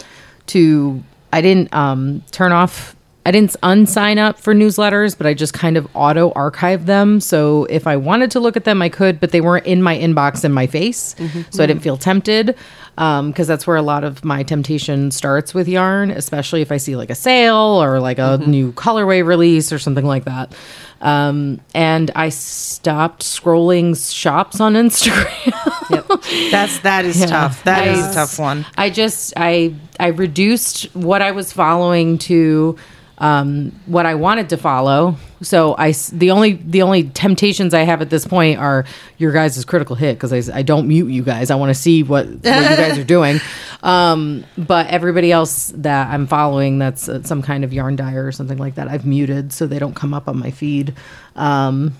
to 0.47 1.03
I 1.33 1.41
didn't 1.41 1.73
um, 1.75 2.23
turn 2.31 2.53
off. 2.53 2.95
I 3.26 3.33
didn't 3.33 3.57
unsign 3.65 4.19
up 4.19 4.38
for 4.38 4.55
newsletters, 4.55 5.19
but 5.19 5.26
I 5.26 5.35
just 5.35 5.53
kind 5.53 5.76
of 5.76 5.88
auto 5.95 6.31
archive 6.37 6.87
them. 6.87 7.19
So 7.21 7.65
if 7.65 7.88
I 7.88 7.97
wanted 7.97 8.31
to 8.31 8.41
look 8.41 8.57
at 8.57 8.62
them, 8.62 8.81
I 8.81 8.88
could, 8.88 9.19
but 9.19 9.33
they 9.33 9.41
weren't 9.41 9.67
in 9.67 9.83
my 9.83 9.99
inbox 9.99 10.45
in 10.45 10.53
my 10.53 10.69
face. 10.69 11.17
So 11.50 11.65
I 11.65 11.67
didn't 11.67 11.83
feel 11.83 11.97
tempted 11.97 12.55
because 12.97 13.47
that's 13.47 13.67
where 13.67 13.76
a 13.76 13.83
lot 13.83 14.05
of 14.05 14.25
my 14.25 14.43
temptation 14.43 15.11
starts 15.11 15.53
with 15.53 15.69
yarn, 15.69 16.11
especially 16.11 16.62
if 16.62 16.73
I 16.73 16.79
see 16.79 16.97
like 16.97 17.11
a 17.11 17.15
sale 17.15 17.55
or 17.83 18.00
like 18.00 18.19
a 18.19 18.38
new 18.38 18.73
colorway 18.73 19.25
release 19.25 19.71
or 19.73 19.79
something 19.79 20.05
like 20.07 20.25
that. 20.25 20.55
Um, 21.03 21.61
and 21.75 22.11
I 22.17 22.31
stopped 22.31 23.23
scrolling 23.23 23.95
shops 24.15 24.61
on 24.61 24.73
Instagram. 24.85 26.50
That's 26.50 26.79
that 26.81 27.05
is 27.05 27.21
Yeah. 27.21 27.26
tough. 27.26 27.65
That 27.65 27.87
is 27.87 27.99
Yes. 27.99 28.12
a 28.12 28.15
tough 28.15 28.38
one. 28.38 28.65
I 28.79 28.88
just 28.91 29.35
I 29.37 29.75
I 30.00 30.09
reduced 30.09 30.85
what 30.95 31.21
I 31.23 31.33
was 31.33 31.53
following 31.53 32.17
to 32.19 32.76
um, 33.18 33.73
what 33.87 34.04
I 34.06 34.14
wanted 34.14 34.50
to 34.50 34.56
follow. 34.56 35.16
So 35.42 35.75
I 35.78 35.92
the 36.12 36.30
only 36.30 36.54
the 36.54 36.82
only 36.82 37.04
temptations 37.11 37.75
I 37.75 37.80
have 37.82 38.00
at 38.02 38.11
this 38.11 38.26
point 38.26 38.58
are 38.58 38.85
your 39.18 39.32
guys' 39.32 39.64
critical 39.64 39.96
hit 39.96 40.14
because 40.14 40.32
I, 40.50 40.58
I 40.58 40.62
don't 40.62 40.88
mute 40.88 41.08
you 41.08 41.23
guys. 41.23 41.50
I 41.50 41.54
want 41.56 41.70
to 41.70 41.75
see 41.75 42.02
what 42.02 42.26
what 42.26 42.37
you 42.37 42.42
guys 42.76 42.99
are 42.99 43.04
doing. 43.16 43.40
Um, 43.82 44.44
but 44.58 44.87
everybody 44.88 45.32
else 45.32 45.73
that 45.76 46.08
I'm 46.11 46.26
following 46.26 46.78
that's 46.78 47.08
uh, 47.08 47.23
some 47.23 47.42
kind 47.42 47.64
of 47.64 47.73
yarn 47.73 47.96
dyer 47.96 48.26
or 48.26 48.32
something 48.32 48.58
like 48.58 48.75
that 48.76 48.88
I've 48.88 49.06
muted 49.06 49.52
so 49.52 49.66
they 49.66 49.78
don't 49.78 49.94
come 49.94 50.12
up 50.14 50.28
on 50.28 50.38
my 50.38 50.50
feed. 50.50 50.94
Um, 51.37 51.92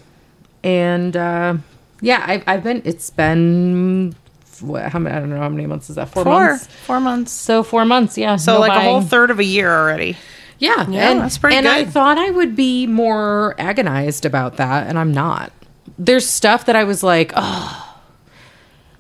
and 0.65 1.17
uh, 1.17 1.57
yeah, 2.01 2.25
I've, 2.27 2.43
I've 2.47 2.65
been 2.65 2.83
it's 2.85 3.11
been 3.11 4.15
what, 4.61 4.91
how 4.91 4.99
many 4.99 5.15
I 5.15 5.21
don't 5.21 5.31
know 5.31 5.39
how 5.39 5.49
many 5.51 5.67
months 5.67 5.91
is 5.91 5.97
that 5.97 6.09
four, 6.09 6.25
Four 6.25 6.33
months. 6.49 6.67
four 6.67 7.01
months. 7.01 7.33
So 7.33 7.63
four 7.63 7.85
months, 7.85 8.17
yeah. 8.19 8.37
So 8.37 8.55
no 8.55 8.61
like 8.61 8.73
a 8.73 8.81
whole 8.83 9.03
third 9.03 9.31
of 9.31 9.39
a 9.39 9.45
year 9.45 9.71
already. 9.71 10.17
Yeah, 10.59 10.89
Yeah, 10.89 11.11
and, 11.11 11.21
that's 11.21 11.39
pretty 11.39 11.57
And 11.57 11.69
I 11.69 11.85
thought 11.85 12.19
I 12.19 12.31
would 12.31 12.57
be 12.57 12.87
more 12.87 13.55
agonized 13.59 14.25
about 14.25 14.57
that, 14.57 14.87
and 14.87 14.99
I'm 14.99 15.13
not. 15.13 15.53
There's 15.99 16.27
stuff 16.29 16.67
that 16.67 16.77
I 16.77 16.85
was 16.85 17.03
like, 17.03 17.33
oh, 17.37 17.99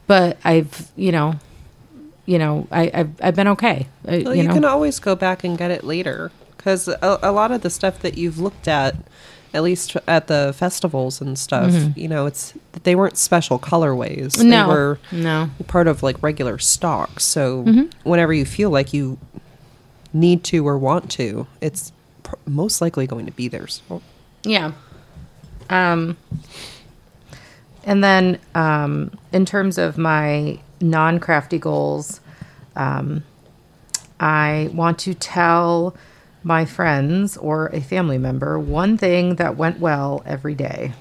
but 0.06 0.38
I've, 0.44 0.90
you 0.96 1.12
know, 1.12 1.34
you 2.26 2.38
know, 2.38 2.66
I, 2.70 2.90
I've, 2.92 3.10
I've 3.22 3.36
been 3.36 3.48
okay. 3.48 3.86
I, 4.06 4.22
Well, 4.24 4.34
you, 4.34 4.42
you, 4.42 4.48
know, 4.48 4.54
can 4.54 4.64
always 4.64 4.98
go 4.98 5.14
back 5.14 5.44
and 5.44 5.56
get 5.56 5.70
it 5.70 5.84
later 5.84 6.30
because 6.56 6.88
a, 6.88 7.18
a 7.22 7.32
lot 7.32 7.50
of 7.52 7.62
the 7.62 7.70
stuff 7.70 8.00
that 8.00 8.16
you've 8.18 8.38
looked 8.38 8.66
at, 8.68 8.96
at 9.54 9.62
least 9.62 9.96
at 10.06 10.26
the 10.26 10.52
festivals 10.56 11.20
and 11.20 11.38
stuff, 11.38 11.72
you 11.96 12.08
know, 12.08 12.26
it's 12.26 12.52
they 12.82 12.94
weren't 12.94 13.16
special 13.16 13.58
colorways. 13.58 14.36
Mm-hmm. 14.36 14.50
no, 14.50 14.62
They 14.66 14.72
were 14.72 14.98
no, 15.12 15.50
part 15.66 15.86
of 15.88 16.02
like 16.02 16.22
regular 16.22 16.58
stock. 16.58 17.20
So 17.20 17.64
Mm-hmm. 17.64 18.08
whenever 18.08 18.32
you 18.32 18.44
feel 18.44 18.70
like 18.70 18.92
you 18.92 19.18
need 20.12 20.44
to 20.44 20.66
or 20.66 20.78
want 20.78 21.10
to, 21.12 21.46
it's 21.60 21.92
pr- 22.22 22.36
most 22.46 22.80
likely 22.80 23.06
going 23.06 23.26
to 23.26 23.32
be 23.32 23.48
theirs. 23.48 23.82
So 23.88 24.02
Yeah. 24.44 24.72
Um, 25.68 26.16
and 27.84 28.02
then 28.02 28.38
um, 28.54 29.16
in 29.32 29.44
terms 29.46 29.78
of 29.78 29.98
my 29.98 30.58
non 30.80 31.18
crafty 31.20 31.58
goals, 31.58 32.20
um, 32.74 33.24
I 34.20 34.70
want 34.72 34.98
to 35.00 35.14
tell 35.14 35.96
my 36.42 36.64
friends 36.64 37.36
or 37.36 37.66
a 37.68 37.80
family 37.80 38.18
member 38.18 38.58
one 38.58 38.96
thing 38.96 39.34
that 39.36 39.56
went 39.56 39.80
well 39.80 40.22
every 40.24 40.54
day 40.54 40.92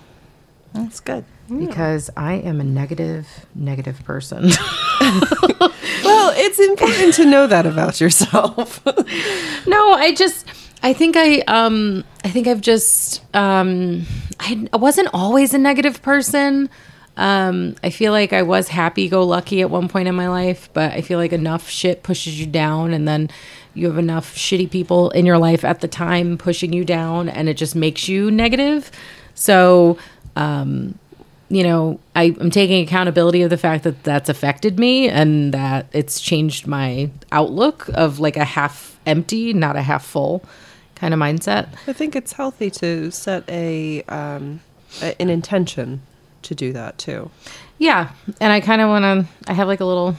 That's 0.74 1.00
good. 1.00 1.24
Because 1.50 2.10
I 2.18 2.34
am 2.34 2.60
a 2.60 2.64
negative, 2.64 3.46
negative 3.54 4.04
person. 4.04 4.44
well, 5.02 6.34
it's 6.36 6.60
important 6.60 7.14
to 7.16 7.26
know 7.26 7.48
that 7.48 7.66
about 7.66 8.02
yourself. 8.02 8.84
no, 9.68 9.94
I 9.94 10.14
just 10.16 10.48
I 10.82 10.94
think 10.94 11.16
I 11.18 11.40
um 11.42 12.04
I 12.24 12.30
think 12.30 12.48
I've 12.48 12.62
just 12.62 13.24
um 13.36 14.06
I, 14.40 14.68
I 14.74 14.78
wasn't 14.78 15.10
always 15.14 15.54
a 15.54 15.58
negative 15.58 16.02
person. 16.02 16.70
Um 17.18 17.76
I 17.84 17.90
feel 17.90 18.12
like 18.12 18.34
I 18.34 18.42
was 18.42 18.68
happy 18.68 19.08
go 19.08 19.24
lucky 19.24 19.62
at 19.62 19.70
one 19.70 19.88
point 19.88 20.08
in 20.08 20.16
my 20.16 20.30
life, 20.30 20.70
but 20.74 20.92
I 20.92 21.02
feel 21.02 21.20
like 21.20 21.34
enough 21.34 21.70
shit 21.70 22.04
pushes 22.04 22.40
you 22.40 22.46
down 22.46 22.94
and 22.94 23.08
then 23.08 23.30
you 23.74 23.88
have 23.88 23.98
enough 23.98 24.36
shitty 24.36 24.72
people 24.72 25.10
in 25.12 25.26
your 25.26 25.38
life 25.38 25.64
at 25.64 25.82
the 25.82 25.88
time 25.88 26.38
pushing 26.38 26.72
you 26.74 26.86
down 26.86 27.30
and 27.30 27.50
it 27.50 27.56
just 27.56 27.76
makes 27.76 28.08
you 28.08 28.32
negative. 28.32 28.92
So 29.34 29.98
um 30.36 31.00
you 31.50 31.64
know, 31.64 32.00
I, 32.16 32.36
I'm 32.40 32.50
taking 32.50 32.84
accountability 32.84 33.44
of 33.44 33.50
the 33.50 33.58
fact 33.58 33.84
that 33.84 34.04
that's 34.04 34.30
affected 34.30 34.80
me 34.80 35.10
and 35.10 35.54
that 35.54 35.88
it's 35.94 36.20
changed 36.20 36.66
my 36.66 37.12
outlook 37.32 37.88
of 37.94 38.20
like 38.20 38.36
a 38.36 38.46
half 38.46 39.00
empty, 39.06 39.54
not 39.54 39.76
a 39.76 39.82
half 39.82 40.04
full 40.04 40.44
kind 40.96 41.14
of 41.14 41.20
mindset. 41.20 41.70
I 41.88 41.94
think 41.94 42.16
it's 42.16 42.34
healthy 42.34 42.72
to 42.72 43.12
set 43.12 43.48
a, 43.50 44.02
um, 44.04 44.62
a 45.02 45.22
an 45.22 45.30
intention 45.30 46.02
to 46.44 46.56
do 46.56 46.74
that 46.74 46.98
too. 46.98 47.30
Yeah. 47.78 48.12
And 48.42 48.52
I 48.52 48.62
kind 48.62 48.82
of 48.82 48.90
want 48.90 49.04
to, 49.04 49.52
I 49.52 49.54
have 49.54 49.68
like 49.68 49.82
a 49.82 49.86
little 49.86 50.16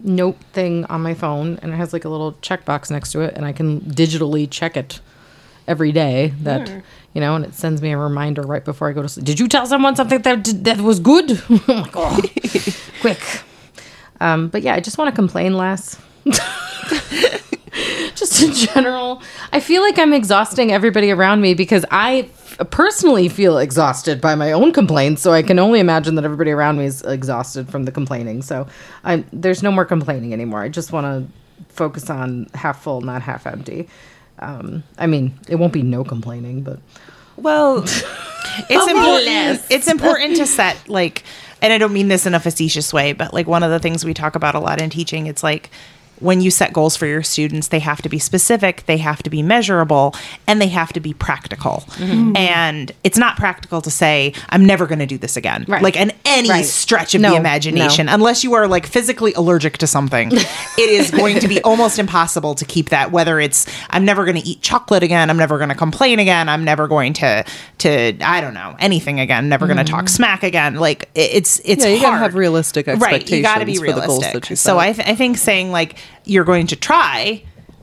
note 0.00 0.38
thing 0.52 0.84
on 0.86 1.02
my 1.02 1.14
phone 1.14 1.58
and 1.62 1.72
it 1.72 1.76
has 1.76 1.92
like 1.92 2.04
a 2.04 2.08
little 2.08 2.32
checkbox 2.34 2.90
next 2.90 3.12
to 3.12 3.20
it 3.20 3.34
and 3.36 3.44
I 3.44 3.52
can 3.52 3.80
digitally 3.80 4.50
check 4.50 4.76
it 4.76 5.00
every 5.68 5.92
day 5.92 6.34
that, 6.42 6.68
you 7.14 7.20
know, 7.20 7.36
and 7.36 7.44
it 7.44 7.54
sends 7.54 7.80
me 7.80 7.92
a 7.92 7.96
reminder 7.96 8.42
right 8.42 8.64
before 8.64 8.88
I 8.88 8.92
go 8.92 9.02
to 9.02 9.08
sleep. 9.08 9.24
Did 9.24 9.38
you 9.40 9.48
tell 9.48 9.66
someone 9.66 9.96
something 9.96 10.20
that, 10.22 10.44
that 10.64 10.80
was 10.80 10.98
good? 10.98 11.30
I'm 11.48 11.60
like, 11.66 11.92
oh, 11.94 12.20
quick. 13.00 13.20
Um, 14.20 14.48
but 14.48 14.62
yeah, 14.62 14.74
I 14.74 14.80
just 14.80 14.98
want 14.98 15.10
to 15.10 15.14
complain 15.14 15.56
less. 15.56 16.00
just 18.14 18.42
in 18.42 18.52
general, 18.52 19.22
I 19.52 19.60
feel 19.60 19.82
like 19.82 19.98
I'm 19.98 20.12
exhausting 20.12 20.72
everybody 20.72 21.10
around 21.10 21.40
me 21.40 21.54
because 21.54 21.84
I 21.90 22.28
personally 22.70 23.28
feel 23.28 23.58
exhausted 23.58 24.20
by 24.20 24.34
my 24.34 24.52
own 24.52 24.72
complaints. 24.72 25.22
So 25.22 25.32
I 25.32 25.42
can 25.42 25.58
only 25.58 25.80
imagine 25.80 26.14
that 26.16 26.24
everybody 26.24 26.50
around 26.50 26.78
me 26.78 26.86
is 26.86 27.02
exhausted 27.02 27.68
from 27.68 27.84
the 27.84 27.92
complaining. 27.92 28.42
So 28.42 28.66
I'm 29.02 29.26
there's 29.32 29.62
no 29.62 29.70
more 29.70 29.84
complaining 29.84 30.32
anymore. 30.32 30.62
I 30.62 30.68
just 30.68 30.92
want 30.92 31.04
to 31.04 31.74
focus 31.74 32.10
on 32.10 32.46
half 32.54 32.82
full, 32.82 33.00
not 33.00 33.22
half 33.22 33.46
empty. 33.46 33.88
Um, 34.38 34.82
I 34.98 35.06
mean, 35.06 35.38
it 35.48 35.56
won't 35.56 35.72
be 35.72 35.82
no 35.82 36.04
complaining, 36.04 36.62
but 36.62 36.78
Well, 37.36 37.84
It's 38.68 38.86
important. 38.88 39.62
It's 39.70 39.88
important 39.88 40.36
to 40.36 40.46
set 40.46 40.88
like, 40.88 41.24
and 41.62 41.72
I 41.72 41.78
don't 41.78 41.92
mean 41.92 42.08
this 42.08 42.26
in 42.26 42.34
a 42.34 42.40
facetious 42.40 42.92
way, 42.92 43.12
but 43.12 43.32
like 43.32 43.46
one 43.46 43.62
of 43.62 43.70
the 43.70 43.78
things 43.78 44.04
we 44.04 44.14
talk 44.14 44.34
about 44.36 44.54
a 44.54 44.60
lot 44.60 44.80
in 44.80 44.90
teaching, 44.90 45.26
it's 45.26 45.42
like 45.42 45.70
when 46.20 46.40
you 46.40 46.50
set 46.50 46.72
goals 46.72 46.96
for 46.96 47.06
your 47.06 47.22
students, 47.22 47.68
they 47.68 47.78
have 47.80 48.00
to 48.02 48.08
be 48.08 48.18
specific, 48.18 48.84
they 48.86 48.98
have 48.98 49.22
to 49.22 49.30
be 49.30 49.42
measurable, 49.42 50.14
and 50.46 50.60
they 50.60 50.68
have 50.68 50.92
to 50.92 51.00
be 51.00 51.12
practical. 51.14 51.84
Mm-hmm. 51.96 52.36
And 52.36 52.92
it's 53.02 53.18
not 53.18 53.36
practical 53.36 53.80
to 53.82 53.90
say, 53.90 54.32
I'm 54.50 54.64
never 54.64 54.86
going 54.86 54.98
to 55.00 55.06
do 55.06 55.18
this 55.18 55.36
again. 55.36 55.64
Right. 55.68 55.82
Like 55.82 55.96
in 55.96 56.12
any 56.24 56.48
Right. 56.48 56.64
stretch 56.64 57.14
of 57.14 57.20
No, 57.20 57.30
the 57.30 57.36
imagination, 57.36 58.06
no. 58.06 58.14
unless 58.14 58.44
you 58.44 58.54
are 58.54 58.66
like 58.68 58.86
physically 58.86 59.32
allergic 59.34 59.78
to 59.78 59.86
something, 59.86 60.30
it 60.32 60.44
is 60.78 61.10
going 61.10 61.40
to 61.40 61.48
be 61.48 61.60
almost 61.62 61.98
impossible 61.98 62.54
to 62.56 62.64
keep 62.64 62.90
that. 62.90 63.10
Whether 63.12 63.40
it's, 63.40 63.66
I'm 63.90 64.04
never 64.04 64.24
going 64.24 64.40
to 64.40 64.46
eat 64.48 64.60
chocolate 64.62 65.02
again, 65.02 65.30
I'm 65.30 65.36
never 65.36 65.56
going 65.58 65.70
to 65.70 65.74
complain 65.74 66.18
again, 66.18 66.48
I'm 66.48 66.64
never 66.64 66.86
going 66.88 67.12
to, 67.14 67.44
to, 67.78 68.16
I 68.24 68.40
don't 68.40 68.54
know, 68.54 68.76
anything 68.78 69.20
again, 69.20 69.48
never 69.48 69.66
going 69.66 69.78
to 69.78 69.84
talk 69.84 70.08
smack 70.08 70.42
again. 70.42 70.76
Like 70.76 71.04
it- 71.14 71.30
it's, 71.34 71.60
it's 71.64 71.84
yeah, 71.84 71.90
you 71.90 71.98
hard. 71.98 72.12
gotta 72.12 72.18
have 72.18 72.34
realistic 72.34 72.86
expectations 72.88 73.30
Right, 73.30 73.36
you 73.36 73.42
got 73.42 73.58
to 73.58 73.66
be 73.66 73.76
for 73.76 73.86
the 73.86 74.00
goals 74.06 74.24
realistic. 74.24 74.56
so. 74.56 74.78
I, 74.78 74.92
th- 74.92 75.06
I 75.08 75.14
think 75.14 75.38
saying 75.38 75.70
like 75.72 75.96
you're 76.24 76.44
going 76.44 76.66
to 76.68 76.76
try, 76.76 77.42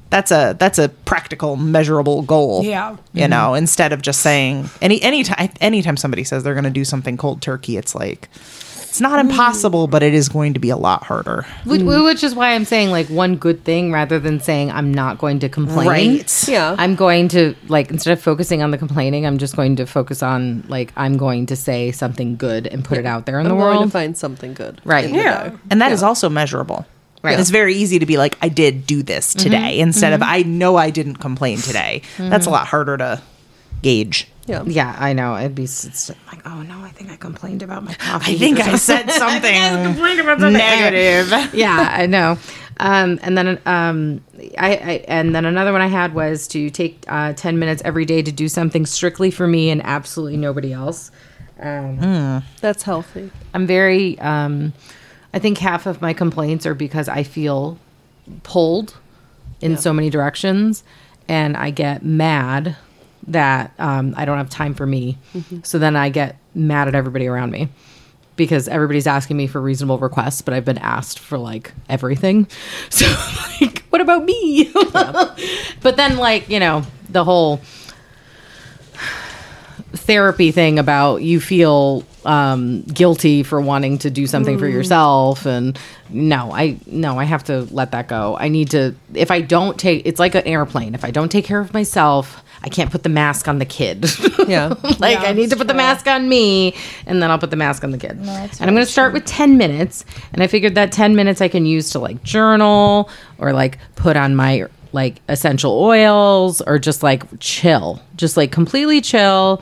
that's 0.09 0.31
a 0.31 0.55
that's 0.59 0.77
a 0.77 0.89
practical, 0.89 1.55
measurable 1.55 2.21
goal. 2.21 2.63
Yeah. 2.63 2.91
you 3.13 3.21
mm-hmm. 3.21 3.31
know, 3.31 3.53
instead 3.53 3.93
of 3.93 4.01
just 4.01 4.21
saying 4.21 4.69
any 4.81 5.01
anytime 5.01 5.49
anytime 5.61 5.97
somebody 5.97 6.23
says 6.23 6.43
they're 6.43 6.53
going 6.53 6.65
to 6.65 6.69
do 6.69 6.85
something 6.85 7.17
cold 7.17 7.41
turkey, 7.41 7.77
it's 7.77 7.95
like 7.95 8.29
it's 8.91 8.99
not 8.99 9.25
mm. 9.25 9.29
impossible, 9.29 9.87
but 9.87 10.03
it 10.03 10.13
is 10.13 10.27
going 10.27 10.53
to 10.53 10.59
be 10.59 10.69
a 10.69 10.75
lot 10.75 11.03
harder. 11.03 11.45
which, 11.63 11.79
mm. 11.79 12.03
which 12.03 12.25
is 12.25 12.35
why 12.35 12.51
I'm 12.51 12.65
saying 12.65 12.91
like 12.91 13.07
one 13.07 13.37
good 13.37 13.63
thing 13.63 13.93
rather 13.93 14.19
than 14.19 14.41
saying 14.41 14.69
I'm 14.69 14.93
not 14.93 15.17
going 15.17 15.39
to 15.39 15.47
complain. 15.47 15.87
Right. 15.87 16.47
Yeah. 16.47 16.75
I'm 16.77 16.95
going 16.95 17.29
to 17.29 17.55
like 17.69 17.89
instead 17.89 18.11
of 18.11 18.21
focusing 18.21 18.61
on 18.61 18.71
the 18.71 18.77
complaining, 18.77 19.25
I'm 19.25 19.37
just 19.37 19.55
going 19.55 19.77
to 19.77 19.85
focus 19.85 20.21
on 20.21 20.65
like 20.67 20.91
I'm 20.97 21.15
going 21.15 21.45
to 21.45 21.55
say 21.55 21.93
something 21.93 22.35
good 22.35 22.67
and 22.67 22.83
put 22.83 22.97
it 22.97 23.05
out 23.05 23.25
there 23.25 23.39
in 23.39 23.45
I'm 23.45 23.53
the 23.53 23.55
world 23.55 23.85
to 23.85 23.89
find 23.89 24.17
something 24.17 24.53
good. 24.53 24.81
Right. 24.83 25.05
in 25.05 25.13
the 25.13 25.19
Yeah. 25.19 25.49
day. 25.49 25.55
And 25.69 25.81
that 25.81 25.93
is 25.93 26.03
also 26.03 26.27
measurable. 26.27 26.85
Right. 27.23 27.39
It's 27.39 27.49
very 27.51 27.75
easy 27.75 27.99
to 27.99 28.05
be 28.05 28.17
like, 28.17 28.35
I 28.41 28.49
did 28.49 28.87
do 28.87 29.03
this 29.03 29.33
today, 29.35 29.79
instead 29.79 30.13
of 30.13 30.21
I 30.23 30.41
know 30.41 30.75
I 30.75 30.89
didn't 30.89 31.17
complain 31.17 31.59
today. 31.59 32.01
That's 32.17 32.47
a 32.47 32.49
lot 32.49 32.67
harder 32.67 32.97
to 32.97 33.21
gauge. 33.83 34.27
Yeah. 34.47 34.63
Yeah, 34.65 34.95
I 34.99 35.13
know. 35.13 35.37
It'd 35.37 35.53
be 35.53 35.65
s- 35.65 35.85
s- 35.85 36.11
like, 36.27 36.41
oh 36.47 36.63
no, 36.63 36.79
I 36.81 36.89
think 36.89 37.11
I 37.11 37.15
complained 37.15 37.61
about 37.61 37.83
my 37.83 37.93
coffee. 37.93 38.33
I 38.33 38.37
think 38.37 38.59
I 38.67 38.75
said 38.75 39.09
something 39.11 39.55
I 39.55 39.83
complained 39.83 40.19
about 40.19 40.39
something. 40.39 40.53
negative. 40.53 41.53
yeah, 41.53 41.93
I 41.95 42.07
know. 42.07 42.37
Um, 42.79 43.19
and 43.21 43.37
then, 43.37 43.59
um, 43.67 44.21
I, 44.57 44.71
I 44.75 45.05
and 45.07 45.35
then 45.35 45.45
another 45.45 45.71
one 45.71 45.81
I 45.81 45.87
had 45.87 46.15
was 46.15 46.47
to 46.49 46.71
take 46.71 47.05
uh, 47.07 47.33
ten 47.33 47.59
minutes 47.59 47.83
every 47.85 48.05
day 48.05 48.23
to 48.23 48.31
do 48.31 48.47
something 48.49 48.87
strictly 48.87 49.29
for 49.29 49.45
me 49.45 49.69
and 49.69 49.79
absolutely 49.85 50.37
nobody 50.37 50.73
else. 50.73 51.11
Um, 51.59 52.43
That's 52.61 52.81
healthy. 52.81 53.29
I'm 53.53 53.67
very. 53.67 54.17
I 55.33 55.39
think 55.39 55.57
half 55.57 55.85
of 55.85 56.01
my 56.01 56.13
complaints 56.13 56.65
are 56.65 56.73
because 56.73 57.07
I 57.07 57.23
feel 57.23 57.77
pulled 58.43 58.97
in 59.61 59.77
so 59.77 59.93
many 59.93 60.09
directions, 60.09 60.83
and 61.27 61.55
I 61.55 61.69
get 61.69 62.03
mad 62.03 62.75
that 63.27 63.71
um, 63.79 64.13
I 64.17 64.25
don't 64.25 64.37
have 64.37 64.49
time 64.49 64.73
for 64.73 64.85
me. 64.85 65.17
So 65.63 65.79
then 65.79 65.95
I 65.95 66.09
get 66.09 66.37
mad 66.55 66.87
at 66.87 66.95
everybody 66.95 67.27
around 67.27 67.51
me 67.51 67.69
because 68.35 68.67
everybody's 68.67 69.05
asking 69.07 69.37
me 69.37 69.45
for 69.47 69.61
reasonable 69.61 69.99
requests, 69.99 70.41
but 70.41 70.53
I've 70.53 70.65
been 70.65 70.79
asked 70.79 71.19
for 71.19 71.37
like 71.37 71.73
everything. 71.89 72.47
So 72.89 73.05
like, 73.61 73.83
what 73.89 74.01
about 74.01 74.25
me? 74.25 74.71
but 75.81 75.95
then 75.95 76.17
like 76.17 76.49
you 76.49 76.59
know 76.59 76.83
the 77.09 77.23
whole 77.23 77.61
therapy 79.93 80.51
thing 80.51 80.79
about 80.79 81.17
you 81.17 81.39
feel 81.39 82.03
um, 82.25 82.81
guilty 82.83 83.43
for 83.43 83.59
wanting 83.59 83.97
to 83.99 84.09
do 84.09 84.27
something 84.27 84.57
for 84.57 84.67
yourself. 84.67 85.45
And 85.45 85.77
no, 86.09 86.51
I 86.53 86.77
no, 86.85 87.19
I 87.19 87.23
have 87.23 87.43
to 87.45 87.61
let 87.71 87.91
that 87.91 88.07
go. 88.07 88.37
I 88.39 88.47
need 88.47 88.71
to. 88.71 88.95
If 89.13 89.31
I 89.31 89.41
don't 89.41 89.79
take, 89.79 90.05
it's 90.05 90.19
like 90.19 90.35
an 90.35 90.45
airplane. 90.45 90.95
If 90.95 91.03
I 91.03 91.11
don't 91.11 91.31
take 91.31 91.45
care 91.45 91.59
of 91.59 91.73
myself, 91.73 92.43
I 92.63 92.69
can't 92.69 92.91
put 92.91 93.03
the 93.03 93.09
mask 93.09 93.47
on 93.47 93.59
the 93.59 93.65
kid. 93.65 94.05
Yeah. 94.47 94.73
like 94.99 95.19
Yeah, 95.19 95.29
I 95.29 95.33
need 95.33 95.51
to 95.51 95.55
put 95.55 95.67
the 95.67 95.73
mask 95.73 96.07
on 96.07 96.27
me, 96.27 96.75
and 97.05 97.21
then 97.21 97.31
I'll 97.31 97.39
put 97.39 97.51
the 97.51 97.55
mask 97.55 97.83
on 97.83 97.91
the 97.91 97.97
kid. 97.97 98.21
that's 98.23 98.59
and 98.59 98.69
I'm 98.69 98.75
going 98.75 98.85
to 98.85 98.91
start 98.91 99.13
with 99.13 99.23
10 99.25 99.55
minutes. 99.55 100.03
And 100.33 100.41
I 100.41 100.47
figured 100.47 100.75
that 100.75 100.91
10 100.91 101.15
minutes 101.15 101.41
I 101.41 101.47
can 101.47 101.65
use 101.65 101.91
to 101.91 101.99
like 101.99 102.21
journal 102.23 103.09
or 103.37 103.53
like 103.53 103.77
put 103.95 104.17
on 104.17 104.35
my 104.35 104.65
like 104.93 105.21
essential 105.29 105.79
oils 105.79 106.59
or 106.61 106.79
just 106.79 107.03
like 107.03 107.23
chill, 107.39 108.01
just 108.15 108.35
like 108.35 108.51
completely 108.51 108.99
chill, 108.99 109.61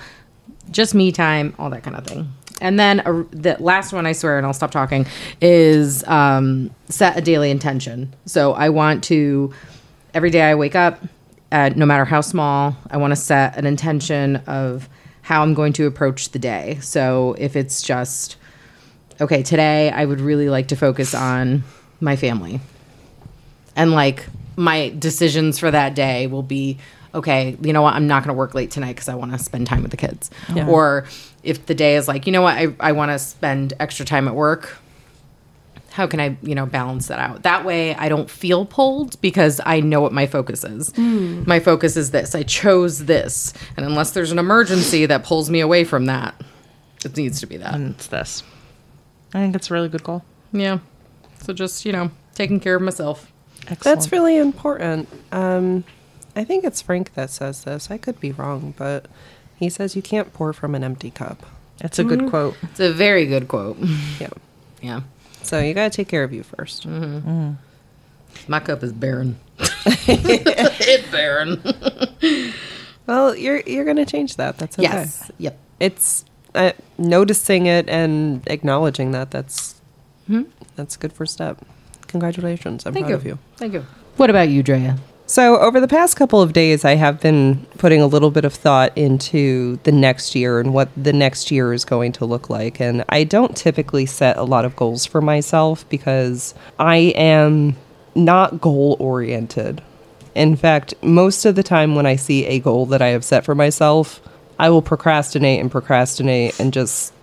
just 0.72 0.96
me 0.96 1.12
time, 1.12 1.54
all 1.60 1.70
that 1.70 1.84
kind 1.84 1.96
of 1.96 2.08
thing. 2.08 2.32
And 2.62 2.80
then 2.80 3.00
uh, 3.02 3.24
the 3.32 3.58
last 3.60 3.94
one, 3.94 4.06
I 4.06 4.12
swear, 4.12 4.38
and 4.38 4.46
I'll 4.46 4.54
stop 4.54 4.72
talking, 4.72 5.06
is 5.42 6.04
um, 6.06 6.72
set 6.90 7.18
a 7.18 7.22
daily 7.22 7.52
intention. 7.52 8.14
So 8.26 8.54
I 8.54 8.70
want 8.70 9.04
to, 9.06 9.54
every 10.14 10.30
day 10.30 10.42
I 10.42 10.56
wake 10.56 10.76
up, 10.76 11.04
uh, 11.52 11.70
no 11.76 11.86
matter 11.86 12.06
how 12.06 12.22
small, 12.22 12.76
I 12.92 12.98
want 12.98 13.12
to 13.12 13.16
set 13.16 13.58
an 13.58 13.66
intention 13.66 14.38
of 14.48 14.88
how 15.22 15.42
I'm 15.44 15.54
going 15.54 15.74
to 15.74 15.86
approach 15.86 16.30
the 16.30 16.40
day. 16.40 16.78
So 16.82 17.36
if 17.38 17.56
it's 17.56 17.82
just, 17.82 18.36
okay, 19.22 19.44
today 19.44 19.92
I 19.92 20.06
would 20.06 20.22
really 20.22 20.50
like 20.50 20.68
to 20.70 20.76
focus 20.76 21.14
on 21.14 21.64
my 22.00 22.16
family. 22.16 22.60
And 23.76 23.92
like 23.92 24.26
my 24.56 24.90
decisions 24.90 25.58
for 25.60 25.72
that 25.72 25.96
day 25.96 26.28
will 26.28 26.44
be 26.44 26.78
okay, 27.14 27.58
you 27.62 27.74
know 27.74 27.82
what, 27.82 27.96
I'm 27.96 28.06
not 28.06 28.24
going 28.24 28.36
to 28.36 28.38
work 28.38 28.54
late 28.54 28.70
tonight 28.70 28.94
because 28.94 29.10
I 29.10 29.16
want 29.16 29.32
to 29.32 29.40
spend 29.40 29.66
time 29.66 29.82
with 29.82 29.90
the 29.92 29.98
kids. 29.98 30.30
Or 30.70 31.06
if 31.44 31.66
the 31.66 31.76
day 31.76 31.96
is 31.96 32.08
like, 32.08 32.26
you 32.26 32.32
know 32.32 32.42
what, 32.42 32.58
I, 32.58 32.76
I 32.80 32.92
want 32.92 33.12
to 33.12 33.20
spend 33.20 33.74
extra 33.80 34.06
time 34.06 34.28
at 34.28 34.36
work, 34.36 34.78
how 35.92 36.06
can 36.08 36.20
I, 36.20 36.38
you 36.42 36.56
know, 36.56 36.66
balance 36.66 37.08
that 37.08 37.20
out? 37.20 37.44
That 37.44 37.66
way 37.66 37.96
I 37.96 38.10
don't 38.10 38.30
feel 38.30 38.66
pulled 38.66 39.20
because 39.22 39.60
I 39.66 39.80
know 39.80 40.02
what 40.02 40.14
my 40.14 40.28
focus 40.28 40.64
is. 40.64 40.96
My 40.98 41.60
focus 41.60 41.98
is 41.98 42.12
this. 42.12 42.36
I 42.36 42.44
chose 42.44 43.06
this. 43.06 43.54
And 43.76 43.86
unless 43.86 44.12
there's 44.12 44.32
an 44.32 44.40
emergency 44.40 45.06
that 45.08 45.24
pulls 45.24 45.50
me 45.50 45.60
away 45.60 45.84
from 45.84 46.06
that, 46.06 46.40
it 47.04 47.18
needs 47.18 47.40
to 47.40 47.48
be 47.48 47.58
that. 47.58 47.74
And 47.74 47.96
it's 47.96 48.08
this. 48.08 48.44
I 49.34 49.40
think 49.40 49.56
it's 49.56 49.72
a 49.72 49.74
really 49.74 49.90
good 49.90 50.04
goal. 50.04 50.24
Yeah. 50.52 50.80
So 51.42 51.54
just, 51.54 51.86
you 51.86 51.92
know, 51.92 52.12
taking 52.36 52.60
care 52.60 52.76
of 52.76 52.82
myself. 52.82 53.32
Excellent. 53.62 53.84
That's 53.84 54.12
really 54.12 54.38
important. 54.38 55.10
Um, 55.32 55.84
I 56.36 56.44
think 56.44 56.64
it's 56.64 56.82
Frank 56.82 57.14
that 57.16 57.30
says 57.30 57.64
this. 57.64 57.92
I 57.92 57.98
could 57.98 58.20
be 58.20 58.32
wrong, 58.32 58.74
but 58.78 59.08
he 59.60 59.70
says 59.70 59.96
you 59.96 60.02
can't 60.02 60.34
pour 60.34 60.54
from 60.54 60.74
an 60.74 60.84
empty 60.84 61.12
cup. 61.12 61.46
That's 61.80 62.00
a 62.00 62.04
good 62.04 62.20
mm. 62.20 62.30
quote. 62.30 62.56
It's 62.64 62.80
a 62.80 62.92
very 62.92 63.26
good 63.26 63.48
quote. 63.48 63.78
Yeah. 64.20 64.30
Yeah. 64.82 65.02
So 65.44 65.60
you 65.60 65.74
got 65.74 65.92
to 65.92 65.96
take 65.96 66.08
care 66.08 66.24
of 66.24 66.34
you 66.34 66.44
1st 66.44 66.86
mm-hmm. 66.86 67.30
mm. 67.30 67.56
My 68.48 68.60
cup 68.60 68.84
is 68.84 68.94
barren. 68.94 69.38
it's 69.60 71.12
barren. 71.12 71.62
Well, 73.06 73.36
you're 73.36 73.62
you're 73.62 73.86
going 73.86 73.98
to 73.98 74.06
change 74.06 74.36
that. 74.36 74.58
That's 74.58 74.78
okay. 74.78 74.84
Yes. 74.84 75.32
Yep. 75.40 75.58
It's 75.80 76.26
uh, 76.54 76.74
noticing 76.98 77.66
it 77.66 77.90
and 77.90 78.48
acknowledging 78.48 79.12
that. 79.12 79.32
That's 79.32 79.82
hmm? 80.28 80.44
that's 80.76 80.96
a 80.96 81.00
good 81.00 81.12
first 81.12 81.34
step. 81.34 81.58
Congratulations. 82.08 82.86
I'm 82.86 82.94
Thank 82.94 83.08
proud 83.08 83.12
you. 83.12 83.16
of 83.16 83.26
you. 83.26 83.40
Thank 83.58 83.74
you. 83.74 83.86
What 84.18 84.30
about 84.30 84.50
you, 84.50 84.64
Drea? 84.64 84.98
So, 85.30 85.60
over 85.60 85.80
the 85.80 85.88
past 85.88 86.16
couple 86.16 86.42
of 86.42 86.54
days, 86.54 86.84
I 86.84 86.96
have 86.96 87.22
been 87.22 87.64
putting 87.78 88.02
a 88.02 88.08
little 88.08 88.32
bit 88.32 88.46
of 88.46 88.54
thought 88.56 88.98
into 88.98 89.78
the 89.84 89.92
next 89.92 90.34
year 90.34 90.60
and 90.60 90.74
what 90.74 90.90
the 90.98 91.14
next 91.14 91.52
year 91.52 91.72
is 91.72 91.86
going 91.86 92.14
to 92.14 92.26
look 92.26 92.50
like. 92.50 92.82
And 92.82 93.06
I 93.10 93.26
don't 93.26 93.56
typically 93.56 94.08
set 94.08 94.38
a 94.38 94.44
lot 94.44 94.66
of 94.66 94.76
goals 94.76 95.06
for 95.06 95.22
myself 95.22 95.88
because 95.88 96.56
I 96.80 97.14
am 97.16 97.76
not 98.16 98.60
goal 98.60 98.98
oriented. 99.00 99.84
In 100.34 100.56
fact, 100.56 100.96
most 101.04 101.46
of 101.46 101.54
the 101.54 101.62
time 101.62 101.94
when 101.94 102.08
I 102.08 102.16
see 102.16 102.48
a 102.48 102.58
goal 102.58 102.88
that 102.88 103.04
I 103.04 103.10
have 103.10 103.24
set 103.24 103.46
for 103.46 103.54
myself, 103.54 104.28
I 104.58 104.72
will 104.72 104.82
procrastinate 104.82 105.62
and 105.62 105.70
procrastinate 105.70 106.60
and 106.60 106.74
just 106.74 107.14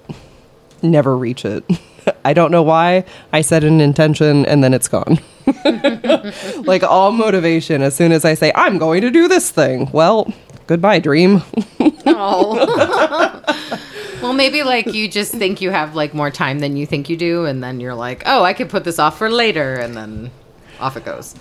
never 0.80 1.18
reach 1.18 1.44
it. 1.44 1.64
I 2.26 2.32
don't 2.32 2.50
know 2.50 2.64
why. 2.64 3.04
I 3.32 3.40
set 3.40 3.62
an 3.62 3.80
intention 3.80 4.44
and 4.46 4.64
then 4.64 4.74
it's 4.74 4.88
gone. 4.88 5.20
like 6.64 6.82
all 6.82 7.12
motivation 7.12 7.82
as 7.82 7.94
soon 7.94 8.10
as 8.10 8.24
I 8.24 8.34
say, 8.34 8.50
I'm 8.56 8.78
going 8.78 9.02
to 9.02 9.12
do 9.12 9.28
this 9.28 9.52
thing. 9.52 9.88
Well, 9.92 10.34
goodbye, 10.66 10.98
dream. 10.98 11.42
Oh. 12.08 12.54
well, 14.22 14.32
maybe 14.32 14.62
like 14.62 14.86
you 14.94 15.08
just 15.08 15.32
think 15.32 15.60
you 15.60 15.70
have 15.70 15.96
like 15.96 16.14
more 16.14 16.30
time 16.30 16.60
than 16.60 16.76
you 16.76 16.86
think 16.86 17.10
you 17.10 17.16
do, 17.16 17.46
and 17.46 17.62
then 17.64 17.80
you're 17.80 17.96
like, 17.96 18.22
oh, 18.26 18.44
I 18.44 18.52
could 18.52 18.70
put 18.70 18.84
this 18.84 19.00
off 19.00 19.18
for 19.18 19.28
later, 19.28 19.74
and 19.74 19.96
then 19.96 20.30
off 20.78 20.96
it 20.96 21.04
goes. 21.04 21.34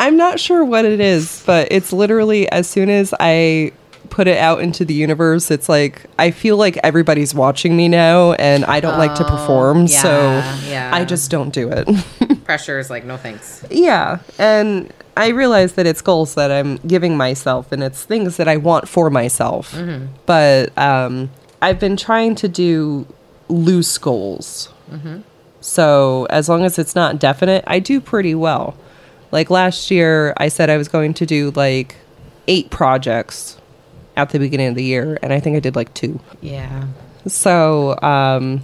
I'm 0.00 0.16
not 0.16 0.40
sure 0.40 0.64
what 0.64 0.84
it 0.84 0.98
is, 0.98 1.44
but 1.46 1.68
it's 1.70 1.92
literally 1.92 2.50
as 2.50 2.68
soon 2.68 2.90
as 2.90 3.14
I 3.20 3.72
put 4.12 4.28
it 4.28 4.36
out 4.36 4.60
into 4.60 4.84
the 4.84 4.92
universe, 4.92 5.50
it's 5.50 5.70
like 5.70 6.04
I 6.18 6.32
feel 6.32 6.58
like 6.58 6.76
everybody's 6.84 7.34
watching 7.34 7.74
me 7.74 7.88
now 7.88 8.32
and 8.34 8.62
I 8.66 8.78
don't 8.78 8.98
like 8.98 9.14
to 9.14 9.24
perform, 9.24 9.88
so 9.88 10.08
yeah, 10.08 10.60
yeah. 10.68 10.90
I 10.92 11.06
just 11.06 11.30
don't 11.30 11.52
do 11.52 11.70
it. 11.72 11.88
Pressure 12.44 12.78
is 12.78 12.90
like, 12.90 13.06
no 13.06 13.16
thanks. 13.16 13.64
yeah, 13.70 14.18
and 14.38 14.92
I 15.16 15.28
realize 15.28 15.72
that 15.74 15.86
it's 15.86 16.02
goals 16.02 16.34
that 16.34 16.52
I'm 16.52 16.76
giving 16.86 17.16
myself 17.16 17.72
and 17.72 17.82
it's 17.82 18.04
things 18.04 18.36
that 18.36 18.48
I 18.48 18.58
want 18.58 18.86
for 18.86 19.08
myself. 19.08 19.74
But 20.26 20.76
um, 20.76 21.30
I've 21.62 21.80
been 21.80 21.96
trying 21.96 22.34
to 22.36 22.48
do 22.48 23.06
loose 23.48 23.96
goals. 23.96 24.68
So 25.62 26.26
as 26.28 26.50
long 26.50 26.64
as 26.66 26.78
it's 26.78 26.94
not 26.94 27.18
definite, 27.18 27.64
I 27.66 27.78
do 27.78 27.98
pretty 27.98 28.34
well. 28.34 28.76
Like 29.30 29.48
last 29.48 29.90
year, 29.90 30.34
I 30.36 30.48
said 30.48 30.68
I 30.68 30.76
was 30.76 30.88
going 30.88 31.14
to 31.14 31.24
do 31.24 31.50
like 31.52 31.96
eight 32.46 32.68
projects 32.68 33.56
at 34.16 34.30
the 34.30 34.38
beginning 34.38 34.68
of 34.68 34.74
the 34.74 34.84
year, 34.84 35.18
and 35.22 35.32
I 35.32 35.40
think 35.40 35.56
I 35.56 35.60
did 35.60 35.74
like 35.76 35.92
two. 35.94 36.20
Yeah. 36.40 36.86
So 37.26 37.98
um, 38.02 38.62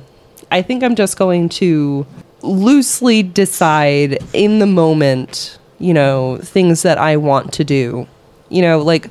I 0.51 0.63
think 0.63 0.83
I'm 0.83 0.95
just 0.95 1.17
going 1.19 1.49
to 1.51 2.07
loosely 2.43 3.23
decide 3.23 4.19
in 4.33 4.59
the 4.59 4.67
moment, 4.67 5.59
you 5.79 5.95
know, 5.95 6.39
things 6.39 6.83
that 6.83 6.99
I 6.99 7.17
want 7.17 7.53
to 7.55 7.65
do. 7.65 8.07
You 8.51 8.63
know, 8.63 8.79
like 8.81 9.11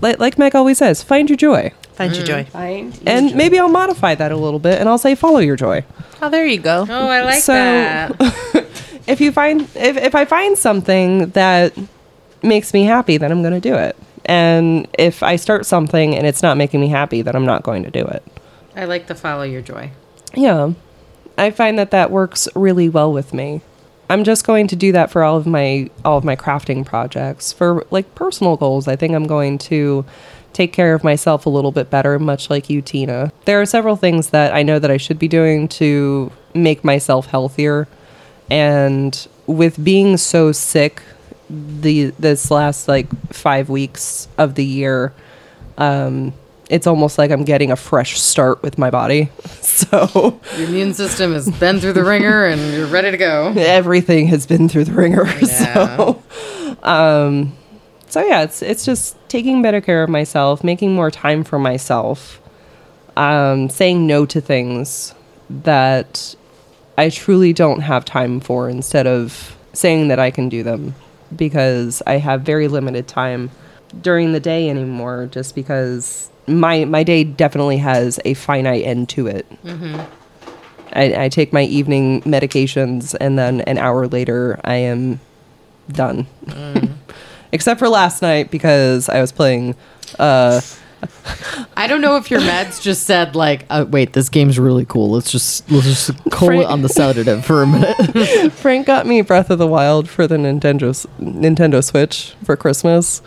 like, 0.00 0.18
like 0.18 0.38
Meg 0.38 0.54
always 0.56 0.78
says, 0.78 1.02
find 1.02 1.28
your 1.30 1.36
joy. 1.36 1.72
Find 1.94 2.16
your 2.16 2.24
joy. 2.24 2.44
Find 2.44 2.98
And 3.06 3.34
maybe 3.36 3.58
I'll 3.58 3.68
modify 3.68 4.14
that 4.16 4.32
a 4.32 4.36
little 4.36 4.58
bit 4.58 4.80
and 4.80 4.88
I'll 4.88 4.98
say 4.98 5.14
follow 5.14 5.38
your 5.38 5.56
joy. 5.56 5.84
Oh, 6.22 6.30
there 6.30 6.46
you 6.46 6.58
go. 6.58 6.86
Oh, 6.88 7.08
I 7.08 7.22
like 7.22 7.42
So- 7.42 7.52
that. 7.52 8.66
If 9.04 9.20
you 9.20 9.32
find 9.32 9.62
if, 9.74 9.96
if 9.96 10.14
I 10.14 10.24
find 10.24 10.56
something 10.56 11.30
that 11.30 11.74
makes 12.40 12.72
me 12.72 12.84
happy, 12.84 13.16
then 13.16 13.32
I'm 13.32 13.42
going 13.42 13.52
to 13.52 13.60
do 13.60 13.74
it. 13.74 13.96
And 14.24 14.86
if 14.98 15.22
I 15.22 15.36
start 15.36 15.66
something 15.66 16.14
and 16.14 16.26
it's 16.26 16.42
not 16.42 16.56
making 16.56 16.80
me 16.80 16.88
happy, 16.88 17.22
then 17.22 17.34
I'm 17.34 17.46
not 17.46 17.62
going 17.62 17.82
to 17.82 17.90
do 17.90 18.04
it. 18.04 18.22
I 18.76 18.84
like 18.84 19.06
to 19.08 19.14
follow 19.14 19.42
your 19.42 19.62
joy. 19.62 19.90
Yeah. 20.34 20.72
I 21.36 21.50
find 21.50 21.78
that 21.78 21.90
that 21.90 22.10
works 22.10 22.48
really 22.54 22.88
well 22.88 23.12
with 23.12 23.34
me. 23.34 23.62
I'm 24.08 24.24
just 24.24 24.46
going 24.46 24.66
to 24.68 24.76
do 24.76 24.92
that 24.92 25.10
for 25.10 25.22
all 25.22 25.36
of 25.38 25.46
my 25.46 25.88
all 26.04 26.18
of 26.18 26.24
my 26.24 26.36
crafting 26.36 26.84
projects. 26.84 27.52
For 27.52 27.86
like 27.90 28.14
personal 28.14 28.56
goals, 28.56 28.86
I 28.86 28.96
think 28.96 29.14
I'm 29.14 29.26
going 29.26 29.58
to 29.58 30.04
take 30.52 30.72
care 30.72 30.94
of 30.94 31.02
myself 31.02 31.46
a 31.46 31.50
little 31.50 31.72
bit 31.72 31.88
better, 31.88 32.18
much 32.18 32.50
like 32.50 32.68
you, 32.68 32.82
Tina. 32.82 33.32
There 33.46 33.60
are 33.60 33.66
several 33.66 33.96
things 33.96 34.30
that 34.30 34.54
I 34.54 34.62
know 34.62 34.78
that 34.78 34.90
I 34.90 34.98
should 34.98 35.18
be 35.18 35.28
doing 35.28 35.66
to 35.68 36.30
make 36.54 36.84
myself 36.84 37.26
healthier. 37.26 37.88
And 38.50 39.26
with 39.46 39.82
being 39.82 40.18
so 40.18 40.52
sick 40.52 41.02
the 41.80 42.12
this 42.18 42.50
last 42.50 42.88
like 42.88 43.08
5 43.32 43.68
weeks 43.68 44.28
of 44.38 44.54
the 44.54 44.64
year, 44.64 45.12
um 45.78 46.32
it's 46.70 46.86
almost 46.86 47.18
like 47.18 47.30
I'm 47.30 47.44
getting 47.44 47.70
a 47.70 47.76
fresh 47.76 48.18
start 48.18 48.62
with 48.62 48.78
my 48.78 48.90
body. 48.90 49.28
So 49.62 50.40
Your 50.56 50.68
immune 50.68 50.94
system 50.94 51.32
has 51.32 51.50
been 51.50 51.80
through 51.80 51.94
the 51.94 52.04
ringer, 52.04 52.46
and 52.46 52.72
you're 52.72 52.86
ready 52.86 53.10
to 53.10 53.16
go. 53.16 53.52
everything 53.56 54.28
has 54.28 54.46
been 54.46 54.68
through 54.68 54.84
the 54.84 54.92
ringer. 54.92 55.24
Yeah. 55.40 55.96
So, 55.96 56.22
um, 56.82 57.52
so 58.08 58.24
yeah, 58.24 58.42
it's 58.42 58.62
it's 58.62 58.84
just 58.84 59.16
taking 59.28 59.60
better 59.60 59.80
care 59.80 60.02
of 60.02 60.08
myself, 60.10 60.62
making 60.62 60.94
more 60.94 61.10
time 61.10 61.42
for 61.42 61.58
myself, 61.58 62.40
um, 63.16 63.68
saying 63.70 64.06
no 64.06 64.24
to 64.26 64.40
things 64.40 65.14
that 65.50 66.34
I 66.96 67.08
truly 67.08 67.52
don't 67.52 67.80
have 67.80 68.04
time 68.04 68.38
for, 68.40 68.68
instead 68.68 69.06
of 69.06 69.56
saying 69.72 70.08
that 70.08 70.18
I 70.18 70.30
can 70.30 70.48
do 70.48 70.62
them, 70.62 70.94
because 71.36 72.02
I 72.06 72.14
have 72.18 72.42
very 72.42 72.68
limited 72.68 73.08
time 73.08 73.50
during 74.00 74.32
the 74.32 74.40
day 74.40 74.68
anymore. 74.70 75.28
Just 75.30 75.54
because 75.54 76.30
my 76.46 76.84
my 76.84 77.02
day 77.02 77.24
definitely 77.24 77.78
has 77.78 78.18
a 78.24 78.34
finite 78.34 78.84
end 78.84 79.08
to 79.10 79.26
it. 79.26 79.46
I, 80.94 81.24
I 81.24 81.28
take 81.28 81.52
my 81.52 81.62
evening 81.62 82.20
medications, 82.22 83.14
and 83.20 83.38
then 83.38 83.62
an 83.62 83.78
hour 83.78 84.06
later, 84.06 84.60
I 84.64 84.74
am 84.76 85.20
done. 85.90 86.26
Except 87.52 87.78
for 87.78 87.88
last 87.88 88.22
night 88.22 88.50
because 88.50 89.08
I 89.08 89.20
was 89.20 89.30
playing 89.32 89.74
uh, 90.18 90.60
I 91.76 91.86
don't 91.86 92.00
know 92.00 92.16
if 92.16 92.30
your 92.30 92.40
meds 92.40 92.80
just 92.80 93.04
said 93.04 93.34
like, 93.34 93.64
uh, 93.70 93.84
"Wait, 93.88 94.12
this 94.12 94.28
game's 94.28 94.58
really 94.58 94.84
cool. 94.84 95.10
Let's 95.10 95.30
just 95.32 95.68
let's 95.70 95.86
just 95.86 96.30
call 96.30 96.50
it 96.50 96.66
on 96.66 96.82
the 96.82 96.88
sedative 96.88 97.44
for 97.44 97.62
a 97.62 97.66
minute." 97.66 98.52
Frank 98.52 98.86
got 98.86 99.06
me 99.06 99.22
Breath 99.22 99.50
of 99.50 99.58
the 99.58 99.66
Wild 99.66 100.08
for 100.08 100.26
the 100.26 100.36
Nintendo 100.36 101.06
Nintendo 101.20 101.82
Switch 101.82 102.34
for 102.44 102.56
Christmas, 102.56 103.22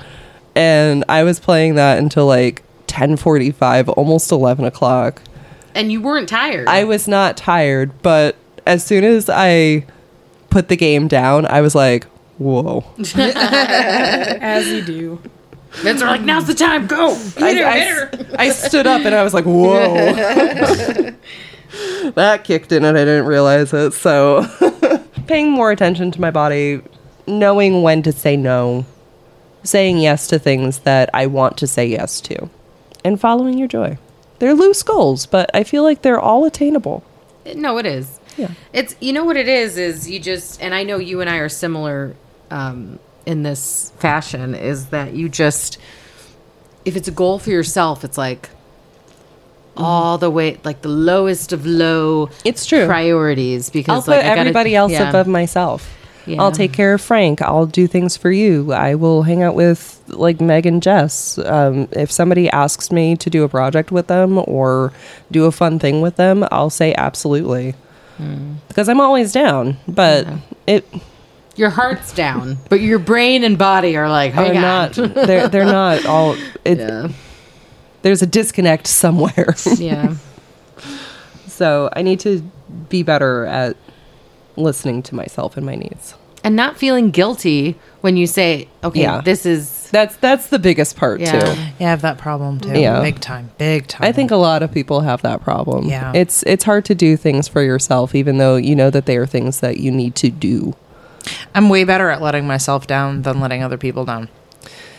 and 0.55 1.03
I 1.09 1.23
was 1.23 1.39
playing 1.39 1.75
that 1.75 1.97
until 1.97 2.25
like 2.27 2.63
ten 2.87 3.17
forty 3.17 3.51
five, 3.51 3.89
almost 3.89 4.31
eleven 4.31 4.65
o'clock. 4.65 5.21
and 5.73 5.91
you 5.91 6.01
weren't 6.01 6.29
tired. 6.29 6.67
I 6.67 6.83
was 6.85 7.07
not 7.07 7.35
tired, 7.37 7.91
but 8.01 8.35
as 8.65 8.83
soon 8.85 9.03
as 9.03 9.29
I 9.29 9.85
put 10.49 10.69
the 10.69 10.77
game 10.77 11.07
down, 11.07 11.45
I 11.47 11.61
was 11.61 11.75
like, 11.75 12.05
"Whoa!" 12.37 12.85
As 13.15 14.67
you 14.67 14.81
do. 14.81 15.21
Meds 15.83 16.01
are 16.01 16.07
like, 16.07 16.21
"Now's 16.21 16.47
the 16.47 16.53
time. 16.53 16.87
Go." 16.87 17.11
I, 17.37 17.63
I- 17.63 18.45
I 18.45 18.49
stood 18.49 18.87
up 18.87 19.03
and 19.05 19.13
I 19.15 19.23
was 19.23 19.33
like, 19.33 19.45
"Whoa!" 19.45 19.93
that 22.15 22.43
kicked 22.43 22.71
in, 22.71 22.85
and 22.85 22.97
I 22.97 23.05
didn't 23.05 23.25
realize 23.25 23.73
it. 23.73 23.91
So, 23.93 24.45
paying 25.27 25.51
more 25.51 25.71
attention 25.71 26.11
to 26.11 26.21
my 26.21 26.31
body, 26.31 26.81
knowing 27.27 27.81
when 27.81 28.01
to 28.03 28.11
say 28.11 28.37
no, 28.37 28.85
saying 29.63 29.99
yes 29.99 30.27
to 30.27 30.39
things 30.39 30.79
that 30.79 31.09
I 31.13 31.25
want 31.27 31.57
to 31.57 31.67
say 31.67 31.85
yes 31.87 32.21
to, 32.21 32.49
and 33.03 33.19
following 33.19 33.57
your 33.57 33.67
joy. 33.67 33.97
They're 34.39 34.53
loose 34.53 34.83
goals, 34.83 35.25
but 35.25 35.49
I 35.53 35.63
feel 35.63 35.83
like 35.83 36.01
they're 36.01 36.19
all 36.19 36.45
attainable. 36.45 37.03
No, 37.55 37.77
it 37.77 37.85
is. 37.85 38.19
Yeah. 38.37 38.51
It's 38.73 38.95
you 38.99 39.13
know 39.13 39.23
what 39.23 39.37
it 39.37 39.47
is 39.47 39.77
is 39.77 40.09
you 40.09 40.19
just 40.19 40.61
and 40.61 40.73
I 40.75 40.83
know 40.83 40.97
you 40.97 41.21
and 41.21 41.29
I 41.29 41.37
are 41.37 41.47
similar 41.47 42.15
um, 42.51 42.99
in 43.25 43.43
this 43.43 43.91
fashion 43.99 44.55
is 44.55 44.87
that 44.87 45.13
you 45.13 45.29
just 45.29 45.77
if 46.85 46.95
it's 46.95 47.07
a 47.07 47.11
goal 47.11 47.39
for 47.39 47.49
yourself, 47.49 48.03
it's 48.03 48.17
like 48.17 48.49
all 49.77 50.17
the 50.17 50.29
way 50.29 50.57
like 50.63 50.81
the 50.81 50.89
lowest 50.89 51.51
of 51.51 51.65
low 51.65 52.29
It's 52.45 52.65
true. 52.65 52.85
priorities 52.85 53.69
because 53.69 53.93
I'll 53.93 54.01
put 54.01 54.11
like 54.11 54.23
gotta- 54.25 54.39
everybody 54.39 54.75
else 54.75 54.91
yeah. 54.91 55.09
above 55.09 55.27
myself. 55.27 55.91
Yeah. 56.27 56.41
I'll 56.41 56.51
take 56.51 56.73
care 56.73 56.95
of 56.95 57.01
Frank. 57.01 57.43
I'll 57.43 57.67
do 57.67 57.85
things 57.85 58.17
for 58.17 58.31
you. 58.31 58.73
I 58.73 58.95
will 58.95 59.21
hang 59.21 59.43
out 59.43 59.53
with 59.53 60.01
like 60.07 60.41
Meg 60.41 60.65
and 60.65 60.81
Jess. 60.81 61.37
Um, 61.37 61.87
if 61.91 62.11
somebody 62.11 62.49
asks 62.49 62.91
me 62.91 63.15
to 63.17 63.29
do 63.29 63.43
a 63.43 63.49
project 63.49 63.91
with 63.91 64.07
them 64.07 64.39
or 64.47 64.91
do 65.29 65.45
a 65.45 65.51
fun 65.51 65.77
thing 65.77 66.01
with 66.01 66.15
them, 66.15 66.43
I'll 66.51 66.71
say 66.71 66.95
absolutely 66.95 67.75
because 68.67 68.87
I'm 68.89 69.01
always 69.01 69.33
down. 69.33 69.77
But 69.87 70.27
it 70.65 70.87
Your 71.55 71.69
heart's 71.69 72.13
down, 72.13 72.57
but 72.69 72.81
your 72.81 72.99
brain 72.99 73.43
and 73.43 73.57
body 73.57 73.95
are 73.95 74.09
like, 74.09 74.31
are 74.35 74.45
hang 74.45 74.57
on. 74.57 74.63
not. 74.63 74.93
They're 75.27 75.47
they're 75.47 75.65
not 75.65 76.05
all. 76.05 76.35
It, 76.65 76.77
Yeah. 76.79 77.09
There's 78.01 78.21
a 78.21 78.27
disconnect 78.27 78.87
somewhere. 78.87 79.55
Yeah. 79.77 80.15
so 81.47 81.89
I 81.93 82.01
need 82.01 82.19
to 82.21 82.41
be 82.89 83.03
better 83.03 83.45
at 83.45 83.77
listening 84.57 85.01
to 85.03 85.15
myself 85.15 85.57
and 85.57 85.65
my 85.65 85.75
needs. 85.75 86.15
and 86.43 86.55
not 86.55 86.77
feeling 86.77 87.09
guilty 87.09 87.75
when 88.01 88.15
you 88.17 88.27
say, 88.27 88.67
okay, 88.83 89.01
Yeah. 89.01 89.21
this 89.21 89.45
is 89.45 89.89
That's 89.91 90.15
that's 90.17 90.47
the 90.47 90.59
biggest 90.59 90.95
part 90.97 91.19
Yeah. 91.19 91.31
too. 91.39 91.47
Yeah, 91.79 91.87
I 91.87 91.89
have 91.89 92.01
that 92.01 92.17
problem 92.19 92.59
too. 92.59 92.79
Yeah. 92.79 93.01
Big 93.01 93.19
time. 93.19 93.49
Big 93.57 93.87
time. 93.87 94.07
I 94.07 94.11
think 94.11 94.29
a 94.31 94.35
lot 94.35 94.61
of 94.61 94.71
people 94.71 95.01
have 95.01 95.21
that 95.23 95.41
problem. 95.41 95.87
Yeah. 95.87 96.11
It's 96.13 96.43
it's 96.43 96.63
hard 96.65 96.85
to 96.85 96.95
do 96.95 97.17
things 97.17 97.47
for 97.47 97.63
yourself 97.63 98.13
even 98.13 98.37
though 98.37 98.55
you 98.57 98.75
know 98.75 98.89
that 98.91 99.05
they 99.07 99.17
are 99.17 99.25
things 99.25 99.61
that 99.61 99.77
you 99.79 99.91
need 99.91 100.13
to 100.15 100.29
do. 100.29 100.75
I'm 101.53 101.69
way 101.69 101.83
better 101.83 102.09
at 102.09 102.21
letting 102.21 102.47
myself 102.47 102.87
down 102.87 103.21
than 103.23 103.39
letting 103.39 103.63
other 103.63 103.77
people 103.77 104.05
down. 104.05 104.29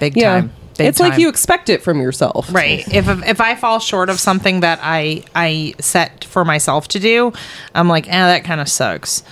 Big 0.00 0.16
Yeah. 0.16 0.32
time. 0.40 0.52
Big 0.78 0.88
it's 0.88 1.00
like 1.00 1.18
you 1.18 1.30
expect 1.30 1.70
it 1.70 1.82
from 1.82 2.02
yourself. 2.02 2.52
Right. 2.52 2.86
If 2.92 3.08
if 3.26 3.40
I 3.40 3.54
fall 3.54 3.78
short 3.78 4.10
of 4.10 4.20
something 4.20 4.60
that 4.60 4.78
I 4.82 5.24
I 5.34 5.72
set 5.80 6.24
for 6.24 6.44
myself 6.44 6.86
to 6.88 6.98
do, 7.00 7.32
I'm 7.74 7.88
like, 7.88 8.06
eh, 8.08 8.12
that 8.12 8.44
kind 8.44 8.60
of 8.60 8.68
sucks. 8.68 9.22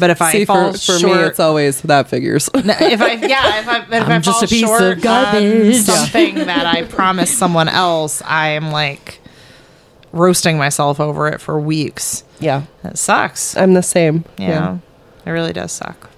But 0.00 0.08
if 0.10 0.22
I 0.22 0.32
See, 0.32 0.44
fall 0.46 0.72
for, 0.72 0.78
for 0.78 0.98
short, 0.98 1.18
me, 1.20 1.24
it's 1.24 1.38
always 1.40 1.82
that 1.82 2.08
figures. 2.08 2.48
If 2.54 2.64
I 3.02 3.12
yeah, 3.14 3.60
if 3.60 3.68
I 3.68 3.78
if 3.82 3.92
I 4.08 4.14
I'm 4.14 4.22
just 4.22 4.36
fall 4.38 4.44
a 4.44 4.48
piece 4.48 4.62
of 4.62 4.68
short 4.78 5.00
garbage. 5.02 5.76
on 5.76 5.82
something 5.82 6.34
that 6.46 6.64
I 6.66 6.84
promised 6.84 7.36
someone 7.38 7.68
else, 7.68 8.22
I 8.24 8.48
am 8.48 8.70
like 8.70 9.20
roasting 10.12 10.56
myself 10.56 11.00
over 11.00 11.28
it 11.28 11.40
for 11.40 11.60
weeks. 11.60 12.24
yeah. 12.40 12.62
It 12.82 12.96
sucks. 12.96 13.56
I'm 13.58 13.74
the 13.74 13.82
same. 13.82 14.24
Yeah, 14.38 14.78
it 15.26 15.30
really 15.30 15.52
does 15.52 15.70
suck. 15.72 16.08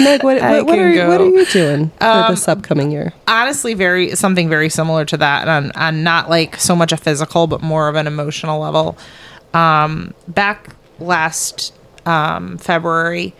Meg, 0.00 0.22
what, 0.22 0.40
what, 0.40 0.66
what, 0.66 0.78
are, 0.78 1.08
what 1.08 1.20
are 1.20 1.26
you 1.26 1.46
doing 1.46 1.90
for 1.90 2.04
Um, 2.04 2.30
this 2.34 2.48
upcoming 2.48 2.90
year? 2.90 3.12
honestly 3.28 3.74
very 3.74 4.14
something 4.16 4.48
very 4.48 4.68
similar 4.68 5.04
to 5.04 5.16
that 5.16 5.48
and, 5.48 5.72
and 5.74 6.02
not 6.04 6.28
like 6.28 6.56
so 6.56 6.74
much 6.74 6.92
a 6.92 6.96
physical 6.96 7.46
but 7.46 7.62
more 7.62 7.88
of 7.88 7.94
an 7.94 8.06
emotional 8.06 8.60
level. 8.60 8.96
Um 9.54 10.12
back 10.28 10.74
last 10.98 11.72
um 12.06 12.56
february 12.58 13.34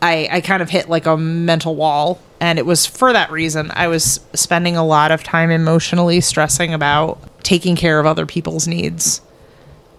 i 0.00 0.28
i 0.32 0.40
kind 0.40 0.62
of 0.62 0.70
hit 0.70 0.88
like 0.88 1.04
a 1.04 1.16
mental 1.16 1.74
wall 1.76 2.18
and 2.40 2.58
it 2.58 2.64
was 2.64 2.86
for 2.86 3.12
that 3.12 3.30
reason 3.30 3.70
i 3.74 3.86
was 3.88 4.20
spending 4.34 4.76
a 4.76 4.84
lot 4.84 5.10
of 5.10 5.22
time 5.22 5.50
emotionally 5.50 6.20
stressing 6.20 6.72
about 6.72 7.18
taking 7.42 7.76
care 7.76 7.98
of 7.98 8.06
other 8.06 8.24
people's 8.24 8.66
needs. 8.68 9.20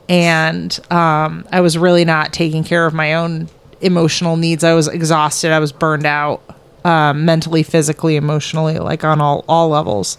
And 0.09 0.77
um, 0.91 1.45
I 1.51 1.61
was 1.61 1.77
really 1.77 2.05
not 2.05 2.33
taking 2.33 2.63
care 2.63 2.85
of 2.85 2.93
my 2.93 3.13
own 3.15 3.49
emotional 3.83 4.37
needs. 4.37 4.63
I 4.63 4.73
was 4.73 4.87
exhausted. 4.87 5.51
I 5.51 5.59
was 5.59 5.71
burned 5.71 6.05
out, 6.05 6.41
um, 6.83 7.25
mentally, 7.25 7.63
physically, 7.63 8.15
emotionally, 8.15 8.79
like 8.79 9.03
on 9.03 9.21
all 9.21 9.45
all 9.47 9.69
levels. 9.69 10.17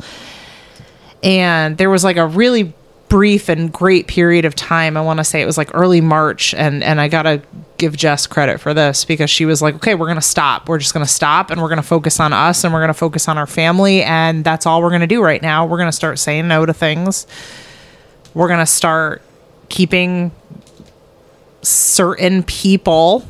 And 1.23 1.79
there 1.79 1.91
was 1.91 2.05
like 2.05 2.17
a 2.17 2.27
really 2.27 2.73
brief 3.09 3.49
and 3.49 3.73
great 3.73 4.07
period 4.07 4.45
of 4.45 4.55
time. 4.55 4.97
I 4.97 5.01
want 5.01 5.19
to 5.19 5.25
say 5.25 5.41
it 5.41 5.47
was 5.47 5.57
like 5.59 5.71
early 5.75 6.01
March, 6.01 6.55
and 6.55 6.83
and 6.83 7.01
I 7.01 7.09
gotta 7.09 7.43
give 7.77 7.97
Jess 7.97 8.27
credit 8.27 8.61
for 8.61 8.75
this 8.75 9.05
because 9.05 9.31
she 9.31 9.45
was 9.45 9.63
like, 9.63 9.75
"Okay, 9.77 9.95
we're 9.95 10.07
gonna 10.09 10.21
stop. 10.21 10.69
We're 10.69 10.79
just 10.79 10.93
gonna 10.93 11.07
stop, 11.07 11.51
and 11.51 11.63
we're 11.63 11.69
gonna 11.69 11.83
focus 11.83 12.21
on 12.21 12.33
us, 12.33 12.65
and 12.65 12.73
we're 12.73 12.81
gonna 12.81 12.95
focus 12.95 13.29
on 13.29 13.39
our 13.39 13.47
family, 13.47 14.03
and 14.03 14.45
that's 14.45 14.67
all 14.67 14.83
we're 14.83 14.91
gonna 14.91 15.07
do 15.07 15.23
right 15.23 15.43
now. 15.43 15.67
We're 15.67 15.79
gonna 15.79 15.93
start 15.93 16.19
saying 16.19 16.49
no 16.49 16.67
to 16.67 16.75
things." 16.75 17.27
we're 18.35 18.49
going 18.49 18.61
to 18.61 18.67
start 18.67 19.23
keeping 19.69 20.33
certain 21.63 22.43
people 22.43 23.27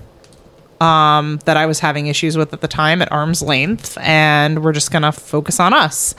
um, 0.85 1.39
that 1.47 1.57
I 1.57 1.65
was 1.65 1.81
having 1.81 2.09
issues 2.09 2.37
with 2.37 2.53
at 2.53 2.61
the 2.61 2.69
time 2.69 3.01
at 3.01 3.11
arm's 3.11 3.41
length, 3.41 3.97
and 3.99 4.63
we're 4.63 4.73
just 4.73 4.91
to 5.03 5.13
focus 5.13 5.59
on 5.59 5.73
us. 5.73 6.15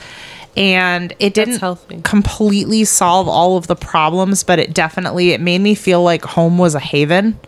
And 0.56 1.14
it 1.20 1.34
didn't 1.34 2.02
completely 2.02 2.84
solve 2.84 3.28
all 3.28 3.56
of 3.56 3.68
the 3.68 3.76
problems, 3.76 4.42
but 4.42 4.58
it 4.58 4.74
definitely 4.74 5.30
it 5.30 5.40
made 5.40 5.60
me 5.60 5.74
feel 5.74 6.02
like 6.02 6.24
home 6.24 6.58
was 6.58 6.74
a 6.74 6.80
haven. 6.80 7.38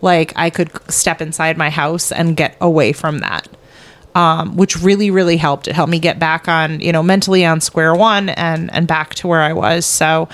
Like 0.00 0.32
I 0.36 0.50
could 0.50 0.70
step 0.90 1.20
inside 1.20 1.56
my 1.56 1.70
house 1.70 2.10
and 2.10 2.36
get 2.36 2.56
away 2.60 2.92
from 2.92 3.18
that 3.18 3.46
um, 4.16 4.56
which 4.56 4.80
really 4.80 5.10
really 5.10 5.36
helped. 5.36 5.68
It 5.68 5.74
helped 5.74 5.90
me 5.90 5.98
get 5.98 6.18
back 6.18 6.48
on 6.48 6.80
you 6.80 6.90
know 6.90 7.02
mentally 7.02 7.44
on 7.44 7.60
square 7.60 7.94
one 7.94 8.30
and 8.30 8.72
and 8.72 8.88
back 8.88 9.14
to 9.16 9.28
where 9.28 9.42
i 9.42 9.52
was. 9.52 9.84
So 9.84 10.28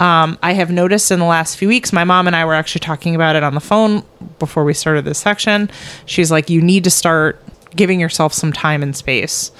um, 0.00 0.36
i 0.42 0.52
have 0.52 0.70
noticed 0.70 1.10
in 1.12 1.20
the 1.20 1.24
last 1.24 1.56
few 1.56 1.68
weeks 1.68 1.92
my 1.92 2.04
mom 2.04 2.26
and 2.26 2.34
i 2.34 2.44
were 2.44 2.54
actually 2.54 2.80
talking 2.80 3.14
about 3.14 3.36
it 3.36 3.44
on 3.44 3.54
the 3.54 3.60
phone 3.60 4.02
before 4.40 4.64
we 4.64 4.74
started 4.74 5.04
this 5.04 5.20
section. 5.20 5.70
She's 6.06 6.30
like 6.30 6.50
you 6.50 6.60
need 6.60 6.82
to 6.84 6.90
start 6.90 7.40
giving 7.76 8.00
yourself 8.00 8.34
some 8.34 8.52
time 8.52 8.82
and 8.82 8.94
space. 8.94 9.52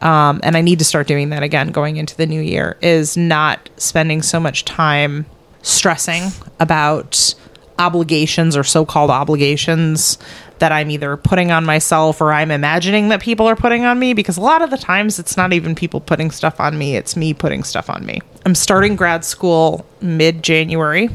Um, 0.00 0.40
and 0.42 0.56
i 0.56 0.60
need 0.60 0.80
to 0.80 0.84
start 0.84 1.06
doing 1.06 1.30
that 1.30 1.44
again 1.44 1.70
going 1.70 1.96
into 1.96 2.16
the 2.16 2.26
new 2.26 2.40
year 2.40 2.76
is 2.82 3.16
not 3.16 3.70
spending 3.76 4.20
so 4.20 4.40
much 4.40 4.64
time 4.64 5.26
stressing 5.62 6.32
about 6.58 7.36
obligations 7.82 8.56
or 8.56 8.64
so-called 8.64 9.10
obligations 9.10 10.18
that 10.58 10.70
I'm 10.70 10.90
either 10.92 11.16
putting 11.16 11.50
on 11.50 11.64
myself 11.64 12.20
or 12.20 12.32
I'm 12.32 12.52
imagining 12.52 13.08
that 13.08 13.20
people 13.20 13.48
are 13.48 13.56
putting 13.56 13.84
on 13.84 13.98
me 13.98 14.14
because 14.14 14.36
a 14.36 14.40
lot 14.40 14.62
of 14.62 14.70
the 14.70 14.76
times 14.76 15.18
it's 15.18 15.36
not 15.36 15.52
even 15.52 15.74
people 15.74 16.00
putting 16.00 16.30
stuff 16.30 16.60
on 16.60 16.78
me, 16.78 16.94
it's 16.96 17.16
me 17.16 17.34
putting 17.34 17.64
stuff 17.64 17.90
on 17.90 18.06
me. 18.06 18.20
I'm 18.46 18.54
starting 18.54 18.94
grad 18.94 19.24
school 19.24 19.84
mid-January. 20.00 21.10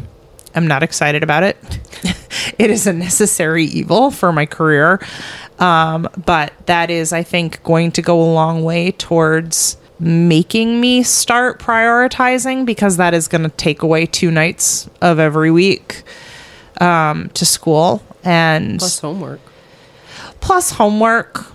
I'm 0.54 0.68
not 0.68 0.84
excited 0.84 1.24
about 1.24 1.44
it. 1.44 1.58
it 2.60 2.70
is 2.70 2.88
a 2.88 2.94
necessary 2.94 3.64
evil 3.66 4.12
for 4.12 4.34
my 4.34 4.46
career. 4.46 5.00
Um, 5.60 6.10
but 6.26 6.52
that 6.66 6.90
is, 6.92 7.14
I 7.14 7.24
think, 7.24 7.64
going 7.64 7.92
to 7.94 8.02
go 8.02 8.22
a 8.22 8.30
long 8.34 8.64
way 8.64 8.92
towards 8.92 9.78
making 10.00 10.80
me 10.82 11.04
start 11.04 11.60
prioritizing 11.60 12.66
because 12.66 12.98
that 12.98 13.14
is 13.14 13.28
going 13.28 13.44
to 13.44 13.50
take 13.50 13.82
away 13.82 14.06
two 14.06 14.30
nights 14.30 14.90
of 15.02 15.20
every 15.20 15.52
week 15.52 16.04
um, 16.82 17.30
to 17.30 17.46
school 17.46 18.02
and 18.24 18.80
Plus 18.80 19.00
homework. 19.00 19.40
plus 20.40 20.72
homework. 20.72 21.46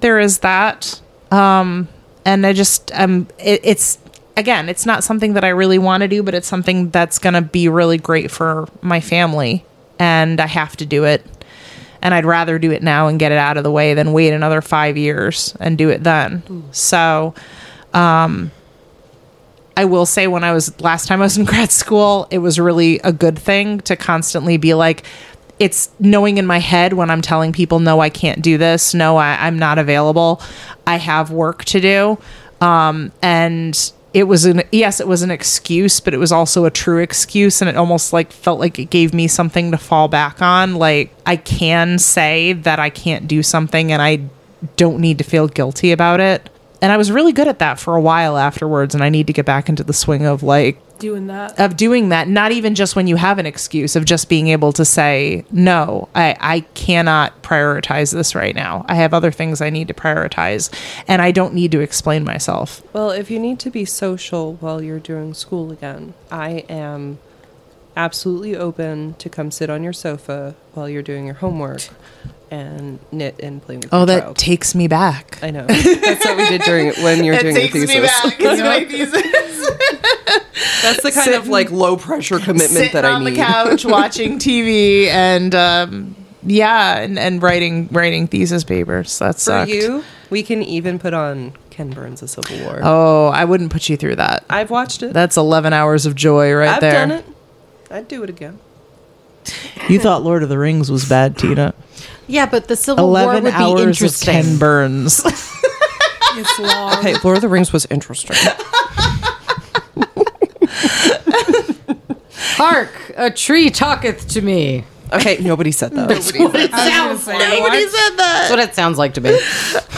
There 0.00 0.18
is 0.18 0.38
that. 0.40 1.00
Um, 1.30 1.88
and 2.24 2.46
I 2.46 2.52
just 2.52 2.90
um 2.94 3.28
it, 3.38 3.60
it's 3.64 3.98
again, 4.36 4.68
it's 4.68 4.86
not 4.86 5.04
something 5.04 5.34
that 5.34 5.44
I 5.44 5.48
really 5.48 5.78
want 5.78 6.02
to 6.02 6.08
do, 6.08 6.22
but 6.22 6.34
it's 6.34 6.46
something 6.48 6.90
that's 6.90 7.18
going 7.18 7.34
to 7.34 7.42
be 7.42 7.68
really 7.68 7.98
great 7.98 8.30
for 8.30 8.66
my 8.80 9.00
family 9.00 9.64
and 9.98 10.40
I 10.40 10.46
have 10.46 10.76
to 10.78 10.86
do 10.86 11.04
it. 11.04 11.24
And 12.02 12.14
I'd 12.14 12.24
rather 12.24 12.58
do 12.58 12.70
it 12.70 12.82
now 12.82 13.08
and 13.08 13.18
get 13.18 13.30
it 13.32 13.36
out 13.38 13.58
of 13.58 13.64
the 13.64 13.70
way 13.70 13.92
than 13.92 14.14
wait 14.14 14.32
another 14.32 14.62
5 14.62 14.96
years 14.96 15.54
and 15.60 15.76
do 15.76 15.90
it 15.90 16.02
then. 16.02 16.42
So, 16.72 17.34
um 17.92 18.50
I 19.80 19.86
will 19.86 20.04
say 20.04 20.26
when 20.26 20.44
I 20.44 20.52
was 20.52 20.78
last 20.82 21.08
time 21.08 21.22
I 21.22 21.24
was 21.24 21.38
in 21.38 21.44
grad 21.52 21.70
school, 21.70 22.28
it 22.30 22.38
was 22.38 22.60
really 22.60 22.98
a 22.98 23.14
good 23.14 23.38
thing 23.38 23.80
to 23.80 23.96
constantly 23.96 24.58
be 24.58 24.74
like, 24.74 25.04
it's 25.58 25.90
knowing 25.98 26.36
in 26.36 26.44
my 26.44 26.58
head 26.58 26.92
when 26.92 27.08
I'm 27.10 27.22
telling 27.22 27.50
people, 27.50 27.80
no, 27.80 28.00
I 28.00 28.10
can't 28.10 28.42
do 28.42 28.58
this. 28.58 28.92
No, 28.92 29.16
I, 29.16 29.46
I'm 29.46 29.58
not 29.58 29.78
available. 29.78 30.42
I 30.86 30.96
have 30.96 31.30
work 31.30 31.64
to 31.66 31.80
do. 31.80 32.18
Um, 32.60 33.10
and 33.22 33.92
it 34.12 34.24
was 34.24 34.44
an, 34.44 34.64
yes, 34.70 35.00
it 35.00 35.08
was 35.08 35.22
an 35.22 35.30
excuse, 35.30 35.98
but 35.98 36.12
it 36.12 36.18
was 36.18 36.30
also 36.30 36.66
a 36.66 36.70
true 36.70 36.98
excuse. 36.98 37.62
And 37.62 37.68
it 37.70 37.76
almost 37.76 38.12
like 38.12 38.32
felt 38.32 38.60
like 38.60 38.78
it 38.78 38.90
gave 38.90 39.14
me 39.14 39.28
something 39.28 39.70
to 39.70 39.78
fall 39.78 40.08
back 40.08 40.42
on. 40.42 40.74
Like 40.74 41.10
I 41.24 41.36
can 41.36 41.98
say 41.98 42.52
that 42.52 42.78
I 42.78 42.90
can't 42.90 43.26
do 43.26 43.42
something 43.42 43.92
and 43.92 44.02
I 44.02 44.28
don't 44.76 45.00
need 45.00 45.16
to 45.18 45.24
feel 45.24 45.48
guilty 45.48 45.90
about 45.90 46.20
it. 46.20 46.50
And 46.82 46.90
I 46.92 46.96
was 46.96 47.10
really 47.12 47.32
good 47.32 47.48
at 47.48 47.58
that 47.58 47.78
for 47.78 47.94
a 47.96 48.00
while 48.00 48.36
afterwards. 48.36 48.94
And 48.94 49.04
I 49.04 49.08
need 49.10 49.26
to 49.26 49.32
get 49.32 49.44
back 49.46 49.68
into 49.68 49.84
the 49.84 49.92
swing 49.92 50.24
of 50.26 50.42
like, 50.42 50.78
Doing 50.98 51.28
that. 51.28 51.58
of 51.58 51.78
doing 51.78 52.10
that 52.10 52.28
not 52.28 52.52
even 52.52 52.74
just 52.74 52.94
when 52.94 53.06
you 53.06 53.16
have 53.16 53.38
an 53.38 53.46
excuse 53.46 53.96
of 53.96 54.04
just 54.04 54.28
being 54.28 54.48
able 54.48 54.70
to 54.74 54.84
say 54.84 55.46
no 55.50 56.10
i 56.14 56.36
i 56.38 56.60
cannot 56.74 57.42
prioritize 57.42 58.12
this 58.12 58.34
right 58.34 58.54
now 58.54 58.84
i 58.86 58.94
have 58.96 59.14
other 59.14 59.30
things 59.30 59.62
i 59.62 59.70
need 59.70 59.88
to 59.88 59.94
prioritize 59.94 60.68
and 61.08 61.22
i 61.22 61.30
don't 61.30 61.54
need 61.54 61.72
to 61.72 61.80
explain 61.80 62.22
myself 62.22 62.82
Well, 62.92 63.12
if 63.12 63.30
you 63.30 63.38
need 63.38 63.58
to 63.60 63.70
be 63.70 63.86
social 63.86 64.56
while 64.56 64.82
you're 64.82 64.98
doing 65.00 65.32
school 65.32 65.72
again, 65.72 66.12
I 66.30 66.66
am 66.68 67.18
absolutely 67.96 68.54
open 68.54 69.14
to 69.20 69.30
come 69.30 69.50
sit 69.50 69.70
on 69.70 69.82
your 69.82 69.94
sofa 69.94 70.54
while 70.74 70.86
you're 70.86 71.00
doing 71.00 71.24
your 71.24 71.36
homework 71.36 71.88
and 72.50 72.98
knit 73.12 73.38
and 73.42 73.62
play 73.62 73.76
with 73.76 73.88
oh 73.92 73.98
your 73.98 74.06
that 74.06 74.20
child. 74.22 74.36
takes 74.36 74.74
me 74.74 74.88
back 74.88 75.38
I 75.42 75.50
know. 75.50 75.66
That's 75.68 76.24
what 76.24 76.36
we 76.36 76.48
did 76.48 76.62
during 76.62 76.88
when 77.02 77.22
you 77.24 77.32
were 77.32 77.38
doing 77.38 77.54
your 77.56 77.68
thesis. 77.68 77.90
thesis. 78.88 79.70
That's 80.82 81.02
the 81.02 81.12
kind 81.12 81.34
of 81.34 81.48
like 81.48 81.70
low 81.70 81.96
pressure 81.96 82.38
commitment 82.40 82.92
that 82.92 83.04
I 83.04 83.18
need. 83.18 83.36
Sitting 83.36 83.42
on 83.42 83.64
the 83.68 83.76
couch 83.76 83.84
watching 83.84 84.38
tv 84.38 85.06
and 85.06 85.54
um 85.54 86.16
yeah 86.42 86.98
and, 86.98 87.18
and 87.18 87.42
writing 87.42 87.88
writing 87.92 88.26
thesis 88.26 88.64
papers 88.64 89.18
That's 89.18 89.44
For 89.44 89.64
you, 89.66 90.04
we 90.30 90.42
can 90.42 90.62
even 90.62 90.98
put 90.98 91.12
on 91.14 91.52
Ken 91.70 91.90
Burns' 91.90 92.22
A 92.22 92.28
Civil 92.28 92.64
War. 92.66 92.80
oh 92.82 93.28
i 93.28 93.44
wouldn't 93.44 93.70
put 93.70 93.88
you 93.88 93.96
through 93.96 94.16
that 94.16 94.44
I've 94.50 94.70
watched 94.70 95.02
it. 95.02 95.12
that's 95.12 95.36
11 95.36 95.72
hours 95.72 96.06
of 96.06 96.14
joy 96.14 96.52
right 96.52 96.70
I've 96.70 96.80
there 96.80 96.92
done 97.06 97.10
it. 97.12 97.24
I'd 97.90 98.08
do 98.08 98.22
it 98.22 98.30
again. 98.30 98.58
you 99.88 99.98
thought 100.00 100.22
lord 100.22 100.42
of 100.42 100.48
the 100.48 100.58
rings 100.58 100.90
was 100.90 101.08
bad 101.08 101.36
tina 101.38 101.74
Yeah, 102.30 102.46
but 102.46 102.68
the 102.68 102.76
Civil 102.76 103.08
War 103.08 103.22
11 103.22 103.42
would 103.44 103.50
be 103.50 103.54
hours 103.54 103.80
of 103.80 103.88
interesting. 103.88 104.32
ken 104.34 104.58
burns 104.58 105.24
It's 106.36 106.58
long. 106.60 106.98
Okay, 106.98 107.16
Lord 107.24 107.38
of 107.38 107.42
the 107.42 107.48
Rings 107.48 107.72
was 107.72 107.86
interesting. 107.90 108.36
Hark, 112.56 112.90
a 113.16 113.30
tree 113.30 113.68
talketh 113.70 114.28
to 114.28 114.40
me. 114.42 114.84
Okay, 115.12 115.38
nobody 115.38 115.72
said 115.72 115.92
that. 115.92 116.08
That's 116.08 116.32
what 116.32 116.54
it 116.54 116.70
sounds 116.70 117.26
like. 117.26 117.40
say, 117.40 117.58
Nobody 117.58 117.82
said 117.82 118.10
that. 118.10 118.16
That's 118.18 118.50
what 118.50 118.58
it 118.60 118.74
sounds 118.76 118.96
like 118.96 119.14
to 119.14 119.20
me. 119.20 119.30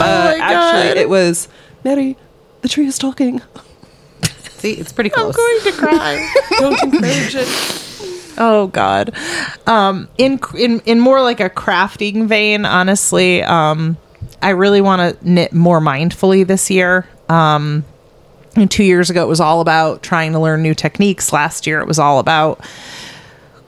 Uh, 0.02 0.32
my 0.32 0.38
God. 0.38 0.50
actually, 0.74 1.00
it 1.02 1.08
was 1.08 1.48
Mary. 1.84 2.16
The 2.62 2.68
tree 2.68 2.86
is 2.86 2.98
talking. 2.98 3.40
See, 4.58 4.72
it's 4.72 4.90
pretty 4.90 5.10
close. 5.10 5.36
I'm 5.36 5.36
going 5.36 5.60
to 5.60 5.72
cry. 5.72 6.32
Don't 6.58 6.82
encourage 6.82 7.36
it. 7.36 7.91
Oh 8.38 8.68
God. 8.68 9.14
Um, 9.66 10.08
in 10.18 10.40
in 10.58 10.80
in 10.80 11.00
more 11.00 11.20
like 11.22 11.40
a 11.40 11.50
crafting 11.50 12.26
vein, 12.26 12.64
honestly, 12.64 13.42
um, 13.42 13.96
I 14.40 14.50
really 14.50 14.80
want 14.80 15.20
to 15.20 15.28
knit 15.28 15.52
more 15.52 15.80
mindfully 15.80 16.46
this 16.46 16.70
year. 16.70 17.08
Um, 17.28 17.84
two 18.68 18.84
years 18.84 19.08
ago, 19.10 19.22
it 19.22 19.28
was 19.28 19.40
all 19.40 19.60
about 19.60 20.02
trying 20.02 20.32
to 20.32 20.38
learn 20.38 20.62
new 20.62 20.74
techniques. 20.74 21.32
Last 21.32 21.66
year, 21.66 21.80
it 21.80 21.86
was 21.86 21.98
all 21.98 22.18
about 22.18 22.60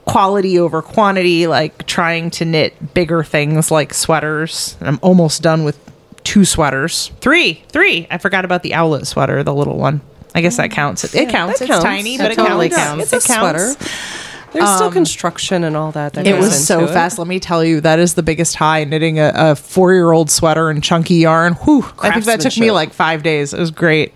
quality 0.05 0.59
over 0.59 0.81
quantity, 0.81 1.47
like 1.47 1.85
trying 1.87 2.29
to 2.31 2.45
knit 2.45 2.93
bigger 2.93 3.23
things 3.23 3.71
like 3.71 3.93
sweaters. 3.93 4.77
I'm 4.81 4.99
almost 5.01 5.41
done 5.41 5.63
with 5.63 5.79
two 6.23 6.45
sweaters. 6.45 7.11
Three, 7.21 7.63
three. 7.69 8.07
I 8.11 8.17
forgot 8.19 8.45
about 8.45 8.61
the 8.63 8.75
owlet 8.75 9.07
sweater, 9.07 9.43
the 9.43 9.53
little 9.53 9.77
one. 9.77 10.01
I 10.35 10.41
guess 10.41 10.57
that 10.57 10.69
counts. 10.71 11.03
It, 11.05 11.15
it 11.15 11.29
counts. 11.29 11.59
that 11.59 11.65
It's 11.65 11.71
counts. 11.71 11.83
tiny, 11.85 12.17
That 12.17 12.23
but 12.25 12.31
it 12.33 12.35
totally 12.35 12.69
counts. 12.69 12.83
counts. 12.83 13.13
It's 13.13 13.29
a 13.29 13.33
It 13.33 13.35
counts. 13.35 13.73
sweater. 13.73 14.24
There's 14.55 14.75
still 14.75 14.91
construction 14.91 15.63
and 15.63 15.75
all 15.75 15.91
that. 15.91 16.13
that 16.13 16.25
It 16.25 16.31
goes 16.31 16.45
was 16.45 16.67
so 16.67 16.85
it. 16.85 16.87
fast. 16.89 17.19
Let 17.19 17.27
me 17.27 17.39
tell 17.39 17.63
you, 17.63 17.81
that 17.81 17.99
is 17.99 18.13
the 18.15 18.23
biggest 18.23 18.55
high 18.55 18.83
knitting 18.83 19.19
a, 19.19 19.31
a 19.35 19.55
four 19.55 19.93
year 19.93 20.11
old 20.11 20.31
sweater 20.31 20.71
in 20.71 20.81
chunky 20.81 21.15
yarn. 21.15 21.53
Whew, 21.53 21.85
I 21.99 22.11
think 22.11 22.25
that 22.25 22.41
took 22.41 22.57
me 22.57 22.71
like 22.71 22.93
five 22.93 23.21
days. 23.23 23.53
It 23.53 23.59
was 23.59 23.71
great. 23.71 24.13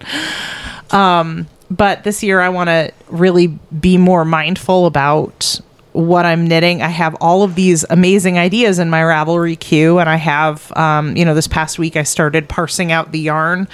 Um, 0.91 1.47
but 1.69 2.03
this 2.03 2.23
year, 2.23 2.39
I 2.39 2.49
want 2.49 2.69
to 2.69 2.91
really 3.09 3.47
be 3.47 3.97
more 3.97 4.25
mindful 4.25 4.85
about 4.85 5.59
what 5.91 6.25
I'm 6.25 6.47
knitting. 6.47 6.81
I 6.81 6.87
have 6.87 7.15
all 7.15 7.43
of 7.43 7.55
these 7.55 7.85
amazing 7.89 8.37
ideas 8.37 8.79
in 8.79 8.89
my 8.89 9.01
Ravelry 9.01 9.59
queue, 9.59 9.99
and 9.99 10.09
I 10.09 10.15
have, 10.15 10.71
um, 10.77 11.15
you 11.17 11.25
know, 11.25 11.33
this 11.35 11.47
past 11.47 11.77
week 11.77 11.95
I 11.95 12.03
started 12.03 12.47
parsing 12.47 12.91
out 12.91 13.11
the 13.11 13.19
yarn. 13.19 13.67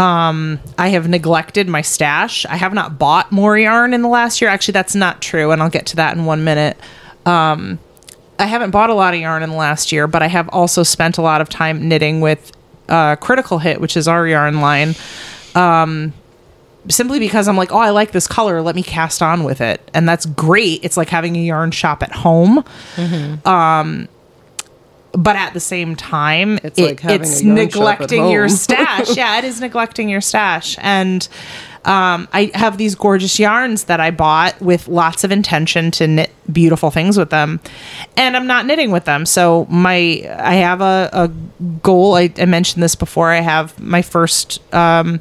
Um, 0.00 0.58
I 0.78 0.88
have 0.88 1.08
neglected 1.08 1.68
my 1.68 1.82
stash. 1.82 2.46
I 2.46 2.56
have 2.56 2.72
not 2.72 2.98
bought 2.98 3.30
more 3.30 3.58
yarn 3.58 3.92
in 3.92 4.00
the 4.00 4.08
last 4.08 4.40
year. 4.40 4.50
Actually, 4.50 4.72
that's 4.72 4.94
not 4.94 5.20
true, 5.20 5.50
and 5.50 5.62
I'll 5.62 5.68
get 5.68 5.84
to 5.86 5.96
that 5.96 6.16
in 6.16 6.24
one 6.24 6.42
minute. 6.42 6.78
Um, 7.26 7.78
I 8.38 8.46
haven't 8.46 8.70
bought 8.70 8.88
a 8.88 8.94
lot 8.94 9.12
of 9.12 9.20
yarn 9.20 9.42
in 9.42 9.50
the 9.50 9.56
last 9.56 9.92
year, 9.92 10.06
but 10.06 10.22
I 10.22 10.28
have 10.28 10.48
also 10.48 10.82
spent 10.82 11.18
a 11.18 11.22
lot 11.22 11.42
of 11.42 11.50
time 11.50 11.86
knitting 11.86 12.22
with 12.22 12.50
uh, 12.88 13.16
Critical 13.16 13.58
Hit, 13.58 13.78
which 13.78 13.94
is 13.94 14.08
our 14.08 14.26
yarn 14.26 14.62
line. 14.62 14.94
Um, 15.54 16.14
simply 16.88 17.18
because 17.18 17.46
I'm 17.46 17.58
like, 17.58 17.70
oh, 17.70 17.78
I 17.78 17.90
like 17.90 18.12
this 18.12 18.26
color. 18.26 18.62
Let 18.62 18.74
me 18.76 18.82
cast 18.82 19.20
on 19.20 19.44
with 19.44 19.60
it, 19.60 19.82
and 19.92 20.08
that's 20.08 20.24
great. 20.24 20.82
It's 20.82 20.96
like 20.96 21.10
having 21.10 21.36
a 21.36 21.40
yarn 21.40 21.72
shop 21.72 22.02
at 22.02 22.12
home. 22.12 22.64
Um, 23.44 24.08
but 25.12 25.36
at 25.36 25.54
the 25.54 25.60
same 25.60 25.96
time, 25.96 26.58
It's 26.62 26.78
like 26.78 27.04
it's 27.04 27.40
a 27.40 27.44
yarn 27.44 27.56
shop 27.68 28.00
at 28.00 28.10
neglecting 28.10 28.28
your 28.30 28.48
stash. 28.48 29.16
yeah, 29.16 29.38
it 29.38 29.44
is 29.44 29.60
neglecting 29.60 30.08
your 30.08 30.20
stash. 30.20 30.76
And 30.80 31.26
um, 31.84 32.28
I 32.32 32.50
have 32.54 32.76
these 32.76 32.94
gorgeous 32.94 33.38
yarns 33.38 33.84
that 33.84 34.00
I 34.00 34.10
bought 34.10 34.60
with 34.60 34.86
lots 34.86 35.24
of 35.24 35.32
intention 35.32 35.90
to 35.92 36.06
knit 36.06 36.30
beautiful 36.52 36.90
things 36.90 37.16
with 37.16 37.30
them, 37.30 37.58
and 38.16 38.36
I'm 38.36 38.46
not 38.46 38.66
knitting 38.66 38.90
with 38.90 39.04
them. 39.06 39.24
So 39.26 39.66
my 39.70 40.22
I 40.38 40.54
have 40.56 40.80
a, 40.82 41.08
a 41.12 41.28
goal. 41.82 42.16
I, 42.16 42.30
I 42.38 42.44
mentioned 42.44 42.82
this 42.82 42.94
before. 42.94 43.30
I 43.30 43.40
have 43.40 43.78
my 43.80 44.02
first. 44.02 44.60
Um, 44.74 45.20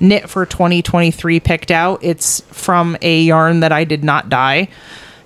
knit 0.00 0.28
for 0.28 0.44
2023 0.44 1.38
picked 1.40 1.70
out. 1.70 2.00
It's 2.02 2.40
from 2.50 2.96
a 3.00 3.22
yarn 3.22 3.60
that 3.60 3.70
I 3.70 3.84
did 3.84 4.02
not 4.02 4.28
dye, 4.28 4.68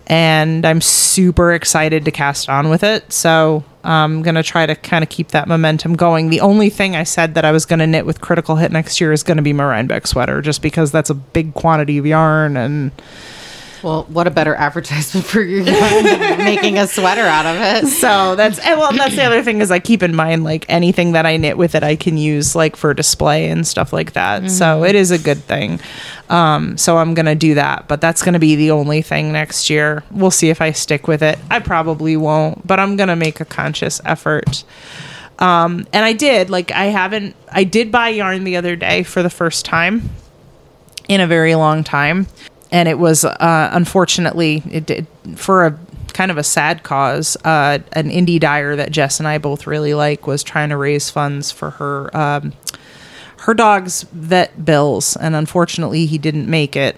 and 0.08 0.64
I'm 0.64 0.80
super 0.80 1.52
excited 1.52 2.04
to 2.06 2.10
cast 2.10 2.48
on 2.48 2.70
with 2.70 2.82
it. 2.82 3.12
So 3.12 3.62
I'm 3.84 4.22
gonna 4.22 4.42
try 4.42 4.66
to 4.66 4.74
kind 4.74 5.04
of 5.04 5.10
keep 5.10 5.28
that 5.28 5.46
momentum 5.46 5.94
going. 5.94 6.30
The 6.30 6.40
only 6.40 6.70
thing 6.70 6.96
I 6.96 7.04
said 7.04 7.34
that 7.34 7.44
I 7.44 7.52
was 7.52 7.66
gonna 7.66 7.86
knit 7.86 8.06
with 8.06 8.20
Critical 8.20 8.56
Hit 8.56 8.72
next 8.72 9.00
year 9.00 9.12
is 9.12 9.22
gonna 9.22 9.42
be 9.42 9.52
my 9.52 9.64
Rhinebeck 9.64 10.06
sweater, 10.06 10.40
just 10.40 10.62
because 10.62 10.90
that's 10.90 11.10
a 11.10 11.14
big 11.14 11.54
quantity 11.54 11.98
of 11.98 12.06
yarn 12.06 12.56
and 12.56 12.90
Well, 13.82 14.04
what 14.04 14.26
a 14.26 14.30
better 14.30 14.54
advertisement 14.54 15.26
for 15.32 15.40
you 15.40 15.64
making 15.64 16.78
a 16.78 16.86
sweater 16.86 17.22
out 17.22 17.46
of 17.46 17.56
it. 17.84 17.88
so 17.88 18.34
that's 18.36 18.58
and 18.58 18.78
well 18.78 18.92
that's 18.92 19.14
the 19.14 19.24
other 19.24 19.42
thing 19.42 19.60
is 19.60 19.70
I 19.70 19.78
keep 19.78 20.02
in 20.02 20.14
mind 20.14 20.44
like 20.44 20.64
anything 20.68 21.12
that 21.12 21.26
I 21.26 21.36
knit 21.36 21.56
with 21.56 21.74
it 21.74 21.82
I 21.82 21.96
can 21.96 22.16
use 22.16 22.54
like 22.54 22.76
for 22.76 22.94
display 22.94 23.48
and 23.48 23.66
stuff 23.66 23.92
like 23.92 24.12
that. 24.12 24.50
So 24.50 24.84
it 24.84 24.94
is 24.94 25.10
a 25.10 25.18
good 25.18 25.38
thing. 25.38 25.80
Um, 26.28 26.76
so 26.76 26.98
I'm 26.98 27.14
gonna 27.14 27.34
do 27.34 27.54
that, 27.54 27.88
but 27.88 28.00
that's 28.00 28.22
gonna 28.22 28.38
be 28.38 28.56
the 28.56 28.70
only 28.70 29.02
thing 29.02 29.32
next 29.32 29.70
year. 29.70 30.02
We'll 30.10 30.30
see 30.30 30.50
if 30.50 30.60
I 30.60 30.72
stick 30.72 31.08
with 31.08 31.22
it. 31.22 31.38
I 31.50 31.60
probably 31.60 32.16
won't, 32.16 32.66
but 32.66 32.78
I'm 32.80 32.96
gonna 32.96 33.16
make 33.16 33.40
a 33.40 33.44
conscious 33.44 34.00
effort. 34.04 34.64
Um, 35.38 35.86
and 35.92 36.04
I 36.04 36.12
did 36.14 36.50
like 36.50 36.72
I 36.72 36.86
haven't 36.86 37.36
I 37.52 37.64
did 37.64 37.92
buy 37.92 38.08
yarn 38.08 38.44
the 38.44 38.56
other 38.56 38.74
day 38.76 39.04
for 39.04 39.22
the 39.22 39.30
first 39.30 39.64
time 39.64 40.10
in 41.08 41.20
a 41.20 41.26
very 41.26 41.54
long 41.54 41.84
time 41.84 42.26
and 42.70 42.88
it 42.88 42.98
was 42.98 43.24
uh, 43.24 43.70
unfortunately 43.72 44.62
it 44.70 44.86
did 44.86 45.06
for 45.36 45.66
a 45.66 45.78
kind 46.12 46.30
of 46.30 46.38
a 46.38 46.42
sad 46.42 46.82
cause 46.82 47.36
uh, 47.44 47.78
an 47.92 48.10
indie 48.10 48.40
dyer 48.40 48.74
that 48.76 48.90
jess 48.90 49.18
and 49.20 49.28
i 49.28 49.38
both 49.38 49.66
really 49.66 49.94
like 49.94 50.26
was 50.26 50.42
trying 50.42 50.68
to 50.70 50.76
raise 50.76 51.10
funds 51.10 51.50
for 51.50 51.70
her 51.70 52.16
um, 52.16 52.52
her 53.40 53.54
dog's 53.54 54.02
vet 54.12 54.64
bills. 54.64 55.16
And 55.16 55.34
unfortunately 55.34 56.06
he 56.06 56.18
didn't 56.18 56.48
make 56.48 56.76
it. 56.76 56.96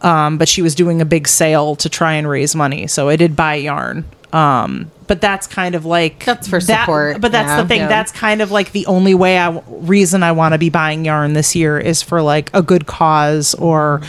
Um, 0.00 0.38
but 0.38 0.48
she 0.48 0.62
was 0.62 0.74
doing 0.74 1.00
a 1.00 1.04
big 1.04 1.26
sale 1.26 1.74
to 1.76 1.88
try 1.88 2.14
and 2.14 2.28
raise 2.28 2.54
money. 2.54 2.86
So 2.86 3.08
i 3.08 3.16
did 3.16 3.34
buy 3.34 3.56
yarn. 3.56 4.04
Um, 4.32 4.90
but 5.06 5.20
that's 5.20 5.46
kind 5.46 5.74
of 5.74 5.84
like 5.84 6.24
That's 6.24 6.46
for 6.46 6.60
that- 6.60 6.80
support, 6.84 7.20
but 7.20 7.32
that's 7.32 7.48
yeah. 7.48 7.62
the 7.62 7.68
thing. 7.68 7.80
Yeah. 7.80 7.88
that's 7.88 8.12
kind 8.12 8.40
of 8.42 8.50
like 8.50 8.72
the 8.72 8.86
only 8.86 9.14
way 9.14 9.38
I 9.38 9.62
reason 9.68 10.22
I 10.22 10.32
want 10.32 10.52
to 10.52 10.58
be 10.58 10.70
buying 10.70 11.04
yarn 11.04 11.32
this 11.32 11.56
year 11.56 11.78
is 11.78 12.02
for 12.02 12.22
like 12.22 12.50
a 12.54 12.62
good 12.62 12.86
cause 12.86 13.54
or 13.54 14.02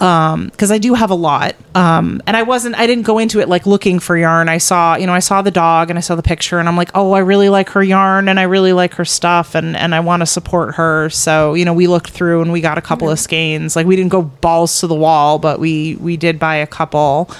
because 0.00 0.70
I 0.70 0.78
do 0.78 0.94
have 0.94 1.10
a 1.10 1.14
lot. 1.14 1.56
Um, 1.74 2.22
and 2.26 2.34
I 2.34 2.42
wasn't, 2.42 2.74
I 2.76 2.86
didn't 2.86 3.04
go 3.04 3.18
into 3.18 3.38
it 3.38 3.50
like 3.50 3.66
looking 3.66 3.98
for 3.98 4.16
yarn. 4.16 4.48
I 4.48 4.56
saw, 4.56 4.96
you 4.96 5.06
know, 5.06 5.12
I 5.12 5.18
saw 5.18 5.42
the 5.42 5.50
dog 5.50 5.90
and 5.90 5.98
I 5.98 6.00
saw 6.00 6.14
the 6.14 6.22
picture 6.22 6.58
and 6.58 6.66
I'm 6.66 6.76
like, 6.76 6.90
oh, 6.94 7.12
I 7.12 7.18
really 7.18 7.50
like 7.50 7.68
her 7.70 7.82
yarn 7.82 8.26
and 8.26 8.40
I 8.40 8.44
really 8.44 8.72
like 8.72 8.94
her 8.94 9.04
stuff 9.04 9.54
and, 9.54 9.76
and 9.76 9.94
I 9.94 10.00
want 10.00 10.20
to 10.20 10.26
support 10.26 10.76
her. 10.76 11.10
So, 11.10 11.52
you 11.52 11.66
know, 11.66 11.74
we 11.74 11.86
looked 11.86 12.10
through 12.10 12.40
and 12.40 12.50
we 12.50 12.62
got 12.62 12.78
a 12.78 12.82
couple 12.82 13.10
of 13.10 13.18
skeins. 13.18 13.76
Like 13.76 13.86
we 13.86 13.94
didn't 13.94 14.10
go 14.10 14.22
balls 14.22 14.80
to 14.80 14.86
the 14.86 14.94
wall, 14.94 15.38
but 15.38 15.60
we, 15.60 15.96
we 15.96 16.16
did 16.16 16.38
buy 16.38 16.56
a 16.56 16.66
couple. 16.66 17.30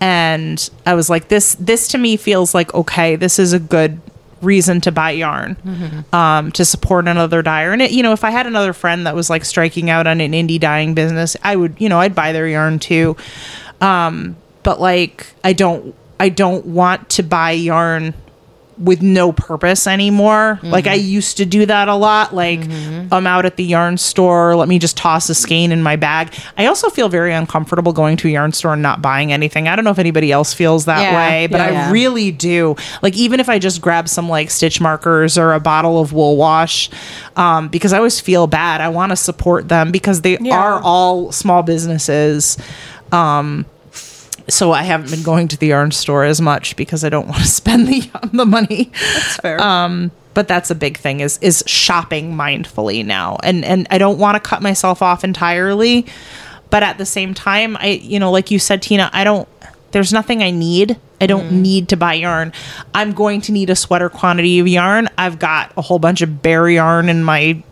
And 0.00 0.70
I 0.86 0.94
was 0.94 1.10
like, 1.10 1.28
this, 1.28 1.56
this 1.56 1.88
to 1.88 1.98
me 1.98 2.16
feels 2.16 2.54
like, 2.54 2.72
okay, 2.72 3.16
this 3.16 3.38
is 3.38 3.52
a 3.52 3.58
good 3.58 4.00
reason 4.42 4.80
to 4.82 4.92
buy 4.92 5.10
yarn 5.10 5.56
um, 6.12 6.52
to 6.52 6.64
support 6.64 7.08
another 7.08 7.42
dyer. 7.42 7.72
And 7.72 7.82
it, 7.82 7.90
you 7.90 8.02
know, 8.02 8.12
if 8.12 8.24
I 8.24 8.30
had 8.30 8.46
another 8.46 8.72
friend 8.72 9.06
that 9.06 9.14
was 9.14 9.28
like 9.28 9.44
striking 9.44 9.90
out 9.90 10.06
on 10.06 10.20
an 10.20 10.32
indie 10.32 10.60
dyeing 10.60 10.94
business, 10.94 11.36
I 11.42 11.56
would, 11.56 11.74
you 11.78 11.88
know, 11.88 11.98
I'd 11.98 12.14
buy 12.14 12.32
their 12.32 12.46
yarn 12.46 12.78
too. 12.78 13.16
Um, 13.80 14.36
but 14.62 14.80
like, 14.80 15.26
I 15.42 15.52
don't, 15.52 15.94
I 16.20 16.28
don't 16.28 16.66
want 16.66 17.08
to 17.10 17.22
buy 17.22 17.52
yarn 17.52 18.14
with 18.78 19.02
no 19.02 19.32
purpose 19.32 19.86
anymore. 19.86 20.60
Like 20.62 20.86
I 20.86 20.94
used 20.94 21.36
to 21.38 21.44
do 21.44 21.66
that 21.66 21.88
a 21.88 21.94
lot. 21.94 22.34
Like 22.34 22.60
I'm 23.10 23.26
out 23.26 23.44
at 23.44 23.56
the 23.56 23.64
yarn 23.64 23.98
store, 23.98 24.54
let 24.56 24.68
me 24.68 24.78
just 24.78 24.96
toss 24.96 25.28
a 25.28 25.34
skein 25.34 25.72
in 25.72 25.82
my 25.82 25.96
bag. 25.96 26.32
I 26.56 26.66
also 26.66 26.88
feel 26.88 27.08
very 27.08 27.32
uncomfortable 27.32 27.92
going 27.92 28.16
to 28.18 28.28
a 28.28 28.30
yarn 28.30 28.52
store 28.52 28.74
and 28.74 28.82
not 28.82 29.02
buying 29.02 29.32
anything. 29.32 29.66
I 29.68 29.74
don't 29.76 29.84
know 29.84 29.90
if 29.90 29.98
anybody 29.98 30.30
else 30.30 30.54
feels 30.54 30.84
that 30.84 31.00
Yeah, 31.02 31.16
way, 31.16 31.46
but 31.48 31.58
yeah. 31.60 31.88
I 31.88 31.90
really 31.90 32.30
do. 32.30 32.76
Like 33.02 33.16
even 33.16 33.40
if 33.40 33.48
I 33.48 33.58
just 33.58 33.80
grab 33.80 34.08
some 34.08 34.28
like 34.28 34.50
stitch 34.50 34.80
markers 34.80 35.36
or 35.36 35.52
a 35.54 35.60
bottle 35.60 36.00
of 36.00 36.12
wool 36.12 36.36
wash, 36.36 36.88
um, 37.36 37.68
because 37.68 37.92
I 37.92 37.96
always 37.98 38.20
feel 38.20 38.46
bad. 38.46 38.80
I 38.80 38.88
want 38.90 39.10
to 39.10 39.16
support 39.16 39.68
them 39.68 39.90
because 39.90 40.20
they 40.22 40.38
Yeah. 40.38 40.56
are 40.56 40.80
all 40.80 41.32
small 41.32 41.62
businesses. 41.62 42.56
Um, 43.12 43.66
so 44.48 44.72
I 44.72 44.82
haven't 44.82 45.10
been 45.10 45.22
going 45.22 45.48
to 45.48 45.56
the 45.56 45.68
yarn 45.68 45.90
store 45.90 46.24
as 46.24 46.40
much 46.40 46.76
because 46.76 47.04
I 47.04 47.08
don't 47.08 47.28
want 47.28 47.42
to 47.42 47.48
spend 47.48 47.88
the 47.88 48.10
the 48.32 48.46
money. 48.46 48.90
That's 48.92 49.36
fair. 49.36 49.60
Um, 49.60 50.10
but 50.34 50.46
that's 50.46 50.70
a 50.70 50.74
big 50.74 50.96
thing 50.98 51.20
is 51.20 51.38
is 51.38 51.64
shopping 51.66 52.34
mindfully 52.34 53.04
now, 53.04 53.38
and 53.42 53.64
and 53.64 53.86
I 53.90 53.98
don't 53.98 54.18
want 54.18 54.36
to 54.36 54.48
cut 54.48 54.62
myself 54.62 55.02
off 55.02 55.24
entirely, 55.24 56.06
but 56.70 56.82
at 56.82 56.98
the 56.98 57.06
same 57.06 57.34
time, 57.34 57.76
I 57.78 58.00
you 58.02 58.20
know 58.20 58.30
like 58.30 58.50
you 58.50 58.58
said, 58.58 58.82
Tina, 58.82 59.10
I 59.12 59.24
don't. 59.24 59.48
There's 59.90 60.12
nothing 60.12 60.42
I 60.42 60.50
need. 60.50 60.98
I 61.20 61.26
don't 61.26 61.50
need 61.50 61.88
to 61.88 61.96
buy 61.96 62.14
yarn. 62.14 62.52
I'm 62.94 63.12
going 63.12 63.40
to 63.42 63.52
need 63.52 63.70
a 63.70 63.74
sweater 63.74 64.08
quantity 64.08 64.58
of 64.58 64.68
yarn. 64.68 65.08
I've 65.16 65.38
got 65.38 65.72
a 65.76 65.82
whole 65.82 65.98
bunch 65.98 66.20
of 66.20 66.42
bare 66.42 66.68
yarn 66.68 67.08
in 67.08 67.24
my 67.24 67.62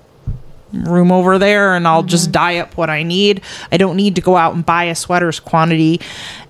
room 0.73 1.13
over 1.13 1.39
there 1.39 1.75
and 1.75 1.87
I'll 1.87 2.03
just 2.03 2.33
dye 2.33 2.59
up 2.59 2.77
what 2.77 2.91
I 2.91 3.03
need. 3.03 3.41
I 3.73 3.77
don't 3.77 3.97
need 3.97 4.15
to 4.17 4.21
go 4.21 4.37
out 4.37 4.55
and 4.55 4.65
buy 4.67 4.85
a 4.85 4.95
sweater's 4.95 5.41
quantity. 5.41 6.01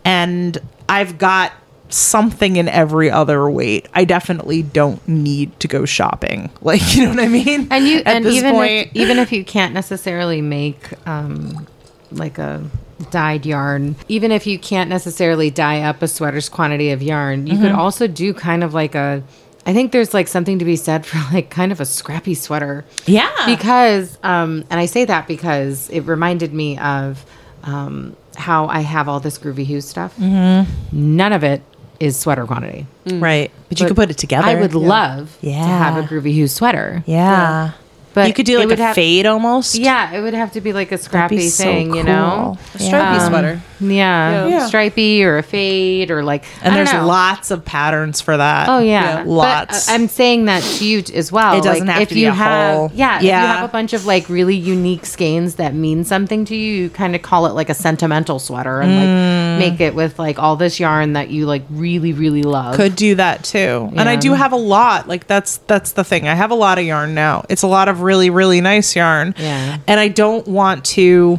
And 0.05 0.59
I've 0.88 1.18
got 1.18 1.52
something 1.88 2.57
in 2.57 2.68
every 2.68 3.11
other 3.11 3.48
weight. 3.48 3.88
I 3.94 4.05
definitely 4.05 4.62
don't 4.62 5.07
need 5.07 5.59
to 5.61 5.68
go 5.68 5.85
shopping. 5.85 6.50
Like, 6.62 6.96
you 6.96 7.05
know 7.05 7.11
what 7.11 7.20
I 7.20 7.29
mean? 7.29 7.68
And 7.70 7.87
you 7.87 7.98
At 8.00 8.07
and 8.09 8.24
this 8.24 8.35
even 8.35 8.52
point- 8.55 8.88
if, 8.88 8.90
even 8.96 9.18
if 9.18 9.31
you 9.33 9.44
can't 9.44 9.72
necessarily 9.72 10.40
make 10.42 10.90
um, 11.07 11.66
like 12.11 12.38
a 12.38 12.64
dyed 13.11 13.46
yarn, 13.46 13.94
even 14.09 14.33
if 14.33 14.46
you 14.48 14.59
can't 14.59 14.90
necessarily 14.90 15.48
dye 15.50 15.83
up 15.83 16.02
a 16.02 16.09
sweater's 16.09 16.48
quantity 16.48 16.90
of 16.90 17.02
yarn, 17.02 17.46
you 17.46 17.57
could 17.59 17.66
Mm-hmm. 17.66 17.79
also 17.79 18.07
do 18.09 18.35
kind 18.35 18.64
of 18.64 18.74
like 18.74 18.94
a. 18.96 19.22
I 19.66 19.74
think 19.74 19.90
there's 19.92 20.14
like 20.14 20.29
something 20.29 20.61
to 20.61 20.64
be 20.64 20.76
said 20.76 21.05
for 21.05 21.18
like 21.35 21.50
kind 21.50 21.72
of 21.72 21.81
a 21.81 21.85
scrappy 21.85 22.35
sweater. 22.35 22.85
Yeah. 23.05 23.31
Because 23.46 24.16
um, 24.22 24.64
and 24.70 24.81
I 24.81 24.87
say 24.87 25.05
that 25.05 25.26
because 25.26 25.90
it 25.90 26.00
reminded 26.02 26.55
me 26.55 26.79
of 26.79 27.26
um, 27.64 28.16
how 28.37 28.68
I 28.68 28.81
have 28.81 29.09
all 29.09 29.20
this 29.20 29.38
groovy 29.38 29.64
hue 29.64 29.81
stuff. 29.81 30.16
Mm-hmm. 30.16 31.16
None 31.16 31.33
of 31.33 31.42
it 31.42 31.62
is 31.98 32.18
sweater 32.18 32.46
quantity. 32.46 32.87
right. 33.07 33.50
But, 33.68 33.81
you 33.81 33.87
could 33.88 33.96
put 33.96 34.11
it 34.11 34.18
together. 34.18 34.46
I 34.46 34.55
would 34.55 34.74
love 34.74 35.37
to 35.40 35.52
have 35.52 36.02
a 36.02 36.07
groovy 36.07 36.33
hue 36.33 36.46
sweater. 36.46 37.02
Yeah. 37.07 37.72
But 38.16 38.26
you 38.29 38.35
could 38.35 38.46
do 38.46 38.57
it 38.57 38.59
like 38.61 38.68
would 38.68 38.81
a 38.81 38.83
have- 38.83 38.94
fade 38.96 39.26
almost. 39.26 39.76
Yeah, 39.76 40.12
it 40.12 40.20
would 40.22 40.35
have 40.35 40.52
to 40.52 40.61
be 40.61 40.72
like 40.72 40.90
a 40.90 40.98
scrappy 40.98 41.48
so 41.50 41.62
thing, 41.64 41.94
you 41.94 42.02
know? 42.02 42.57
cool. 42.57 42.59
A 42.74 42.79
stripy 42.79 42.88
Yeah. 42.90 43.29
sweater. 43.29 43.61
Yeah, 43.79 44.46
Yeah. 44.46 44.66
stripy 44.68 45.22
or 45.22 45.37
a 45.37 45.42
fade 45.42 46.11
or 46.11 46.24
like. 46.24 46.44
And 46.62 46.72
I 46.72 46.76
don't 46.79 46.87
there's 46.87 46.96
know. 47.02 47.07
lots 47.07 47.50
of 47.50 47.62
patterns 47.64 48.20
for 48.22 48.35
that. 48.37 48.68
Oh 48.70 48.79
yeah, 48.79 49.02
Yeah. 49.02 49.16
But, 49.18 49.26
Lots. 49.29 49.88
uh, 49.88 49.92
I'm 49.92 50.09
saying 50.09 50.46
that 50.46 50.62
to 50.62 50.85
you 50.87 51.02
as 51.14 51.31
well. 51.31 51.59
It 51.59 51.62
doesn't 51.62 51.87
like, 51.87 51.92
have 51.94 52.02
if 52.05 52.09
to 52.09 52.14
be 52.14 52.20
you 52.22 52.31
a 52.31 52.33
have, 52.33 52.74
whole- 52.74 52.90
Yeah, 52.94 53.16
if 53.18 53.22
you 53.22 53.29
Yeah. 53.29 53.57
have 53.57 53.64
a 53.68 53.72
bunch 53.72 53.92
of 53.92 54.07
like 54.07 54.29
really 54.31 54.57
unique 54.57 55.05
skeins 55.05 55.57
that 55.57 55.74
mean 55.74 56.05
something 56.05 56.46
to 56.46 56.57
you, 56.57 56.72
you 56.85 56.88
kind 56.88 57.14
of 57.14 57.20
call 57.20 57.44
it 57.46 57.55
like 57.55 57.68
a 57.68 57.74
sentimental 57.74 58.38
sweater 58.38 58.81
and 58.81 58.90
Mm. 58.92 59.61
like 59.61 59.70
make 59.72 59.81
it 59.81 59.94
with 59.94 60.18
like 60.18 60.38
all 60.38 60.57
this 60.57 60.81
yarn 60.81 61.12
that 61.12 61.29
you 61.31 61.44
like 61.44 61.64
really 61.70 62.14
really 62.14 62.42
love. 62.42 62.76
could 62.76 62.96
do 62.96 63.14
that 63.16 63.42
too. 63.44 63.92
And 63.94 64.09
I 64.09 64.16
do 64.16 64.33
have 64.33 64.52
a 64.52 64.57
lot. 64.57 65.07
Like 65.07 65.26
that's 65.26 65.59
that's 65.66 65.92
the 65.92 66.05
thing. 66.05 66.26
I 66.29 66.35
have 66.35 66.50
a 66.50 66.55
lot 66.55 66.79
of 66.79 66.85
yarn 66.87 67.12
now. 67.14 67.44
It's 67.50 67.62
a 67.62 67.66
lot 67.66 67.88
of 67.88 68.00
really 68.07 68.31
really 68.31 68.61
nice 68.61 68.95
yarn. 68.97 69.35
Yeah. 69.38 69.79
And 69.87 70.01
I 70.01 70.09
don't 70.09 70.47
want 70.49 70.85
to 70.97 71.38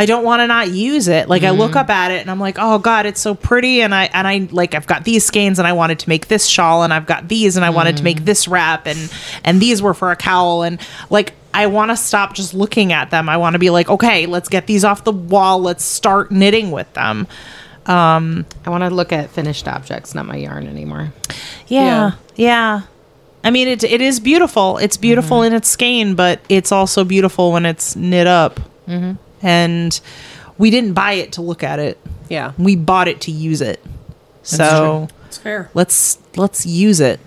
I 0.00 0.06
don't 0.06 0.22
want 0.24 0.38
to 0.40 0.46
not 0.46 0.70
use 0.70 1.08
it. 1.08 1.28
Like 1.28 1.42
I 1.42 1.50
look 1.50 1.70
Mm-hmm. 1.72 1.78
up 1.78 1.90
at 1.90 2.10
it 2.12 2.20
and 2.20 2.30
I'm 2.30 2.38
like, 2.38 2.56
"Oh 2.60 2.78
god, 2.78 3.04
it's 3.04 3.20
so 3.20 3.34
pretty." 3.34 3.82
And 3.82 3.92
I 3.92 4.04
and 4.12 4.28
I 4.28 4.48
like 4.52 4.74
I've 4.76 4.86
got 4.86 5.02
these 5.04 5.24
skeins 5.24 5.58
and 5.58 5.66
I 5.66 5.72
wanted 5.72 5.98
to 6.00 6.08
make 6.08 6.28
this 6.28 6.46
shawl 6.46 6.84
and 6.84 6.94
I've 6.94 7.06
got 7.06 7.26
these 7.28 7.56
and 7.56 7.64
I 7.64 7.70
wanted 7.70 7.96
to 7.96 8.02
Mm. 8.02 8.10
make 8.10 8.24
this 8.24 8.46
wrap 8.46 8.86
and 8.86 9.10
and 9.44 9.60
these 9.60 9.82
were 9.82 9.94
for 9.94 10.12
a 10.12 10.16
cowl 10.16 10.62
and 10.62 10.80
like 11.10 11.32
I 11.52 11.66
want 11.66 11.90
to 11.90 11.96
stop 11.96 12.34
just 12.34 12.54
looking 12.54 12.92
at 12.92 13.10
them. 13.10 13.28
I 13.28 13.38
want 13.38 13.54
to 13.54 13.58
be 13.58 13.70
like, 13.70 13.88
"Okay, 13.90 14.26
let's 14.26 14.48
get 14.48 14.66
these 14.68 14.84
off 14.84 15.02
the 15.02 15.10
wall. 15.12 15.60
Let's 15.60 15.82
start 15.84 16.30
knitting 16.30 16.70
with 16.70 16.92
them." 16.94 17.26
Um 17.86 18.46
I 18.64 18.70
want 18.70 18.84
to 18.84 18.90
look 18.90 19.12
at 19.12 19.30
finished 19.30 19.66
objects, 19.66 20.14
not 20.14 20.26
my 20.26 20.36
yarn 20.36 20.68
anymore. 20.68 21.12
Yeah. 21.66 22.12
Yeah. 22.36 22.82
I 23.44 23.50
mean, 23.50 23.68
it, 23.68 23.84
it 23.84 24.00
is 24.00 24.20
beautiful. 24.20 24.78
It's 24.78 24.96
beautiful 24.96 25.42
in 25.42 25.52
its 25.52 25.68
skein, 25.68 26.14
but 26.14 26.40
it's 26.48 26.72
also 26.72 27.04
beautiful 27.04 27.52
when 27.52 27.64
it's 27.66 27.94
knit 27.96 28.26
up. 28.26 28.60
And 29.42 30.00
we 30.58 30.70
didn't 30.70 30.94
buy 30.94 31.12
it 31.12 31.32
to 31.32 31.42
look 31.42 31.62
at 31.62 31.78
it. 31.78 31.98
Yeah. 32.28 32.52
We 32.58 32.74
bought 32.76 33.06
it 33.08 33.20
to 33.22 33.30
use 33.30 33.60
it. 33.60 33.82
So 34.42 35.08
It's 35.26 35.38
fair. 35.38 35.70
let's 35.74 36.18
let's 36.36 36.64
use 36.66 37.00
it. 37.00 37.20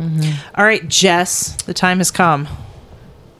All 0.00 0.64
right, 0.64 0.86
Jess, 0.88 1.56
the 1.62 1.74
time 1.74 1.98
has 1.98 2.10
come. 2.10 2.46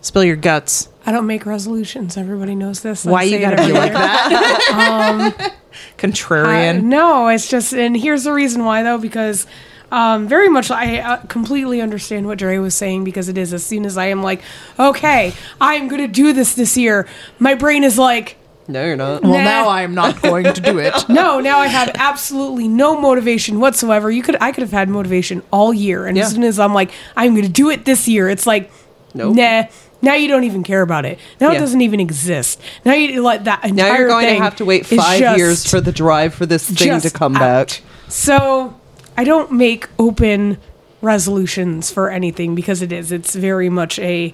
Spill 0.00 0.24
your 0.24 0.36
guts. 0.36 0.88
I 1.06 1.12
don't 1.12 1.26
make 1.26 1.44
resolutions. 1.46 2.16
Everybody 2.16 2.54
knows 2.54 2.80
this. 2.80 3.06
I 3.06 3.10
Why 3.10 3.22
you 3.24 3.38
gotta 3.38 3.56
be 3.56 3.62
every 3.62 3.74
like 3.74 3.92
that? 3.92 5.32
Uh, 5.40 5.48
Contrarian. 5.98 6.82
no, 6.84 7.28
it's 7.28 7.48
just, 7.48 7.72
and 7.74 7.96
here's 7.96 8.24
the 8.24 8.32
reason 8.32 8.64
why 8.64 8.82
though, 8.82 8.98
because 8.98 9.46
um, 9.90 10.28
very 10.28 10.48
much 10.48 10.70
I 10.70 10.98
uh, 11.00 11.16
completely 11.28 11.80
understand 11.80 12.26
what 12.26 12.38
Dre 12.38 12.58
was 12.58 12.74
saying 12.74 13.04
because 13.04 13.28
it 13.28 13.38
is 13.38 13.52
as 13.54 13.64
soon 13.64 13.86
as 13.86 13.96
I 13.96 14.06
am 14.06 14.22
like, 14.22 14.42
okay, 14.78 15.32
I'm 15.60 15.88
gonna 15.88 16.08
do 16.08 16.32
this 16.32 16.54
this 16.54 16.76
year, 16.76 17.06
my 17.38 17.54
brain 17.54 17.84
is 17.84 17.98
like, 17.98 18.36
No, 18.66 18.84
you're 18.84 18.96
not. 18.96 19.22
well, 19.22 19.32
Nah. 19.32 19.44
now 19.44 19.68
I'm 19.68 19.94
not 19.94 20.20
going 20.20 20.44
to 20.52 20.60
do 20.60 20.78
it. 20.78 20.94
no, 21.08 21.40
now 21.40 21.58
I 21.58 21.68
have 21.68 21.90
absolutely 21.94 22.68
no 22.68 23.00
motivation 23.00 23.60
whatsoever. 23.60 24.10
You 24.10 24.22
could, 24.22 24.36
I 24.40 24.52
could 24.52 24.62
have 24.62 24.72
had 24.72 24.88
motivation 24.90 25.42
all 25.50 25.72
year, 25.72 26.06
and 26.06 26.16
Yeah. 26.16 26.24
as 26.24 26.32
soon 26.32 26.44
as 26.44 26.58
I'm 26.58 26.74
like, 26.74 26.90
I'm 27.16 27.34
gonna 27.34 27.48
do 27.48 27.70
it 27.70 27.84
this 27.86 28.06
year, 28.08 28.28
it's 28.28 28.46
like, 28.46 28.70
Nope. 29.14 29.36
nah. 29.36 29.64
Now 30.00 30.14
you 30.14 30.28
don't 30.28 30.44
even 30.44 30.62
care 30.62 30.82
about 30.82 31.06
it. 31.06 31.18
Now 31.40 31.50
it 31.50 31.58
doesn't 31.58 31.80
even 31.80 31.98
exist. 31.98 32.60
Now 32.84 32.92
you 32.94 33.20
like 33.20 33.42
that 33.44 33.64
entire 33.64 33.74
Now 33.92 33.98
you're 33.98 34.06
going 34.08 34.26
to 34.28 34.36
have 34.40 34.54
to 34.56 34.64
wait 34.64 34.86
five 34.86 35.36
years 35.36 35.68
for 35.68 35.80
the 35.80 35.90
drive 35.90 36.34
for 36.34 36.46
this 36.46 36.70
thing 36.70 37.00
to 37.00 37.10
come 37.10 37.34
out. 37.34 37.40
back. 37.40 37.82
So 38.06 38.78
I 39.18 39.24
don't 39.24 39.52
make 39.52 39.88
open 39.98 40.56
resolutions 41.02 41.90
for 41.90 42.10
anything 42.10 42.54
because 42.54 42.82
it 42.82 42.92
is. 42.92 43.12
It's 43.12 43.34
very 43.34 43.68
much 43.68 43.98
a. 43.98 44.32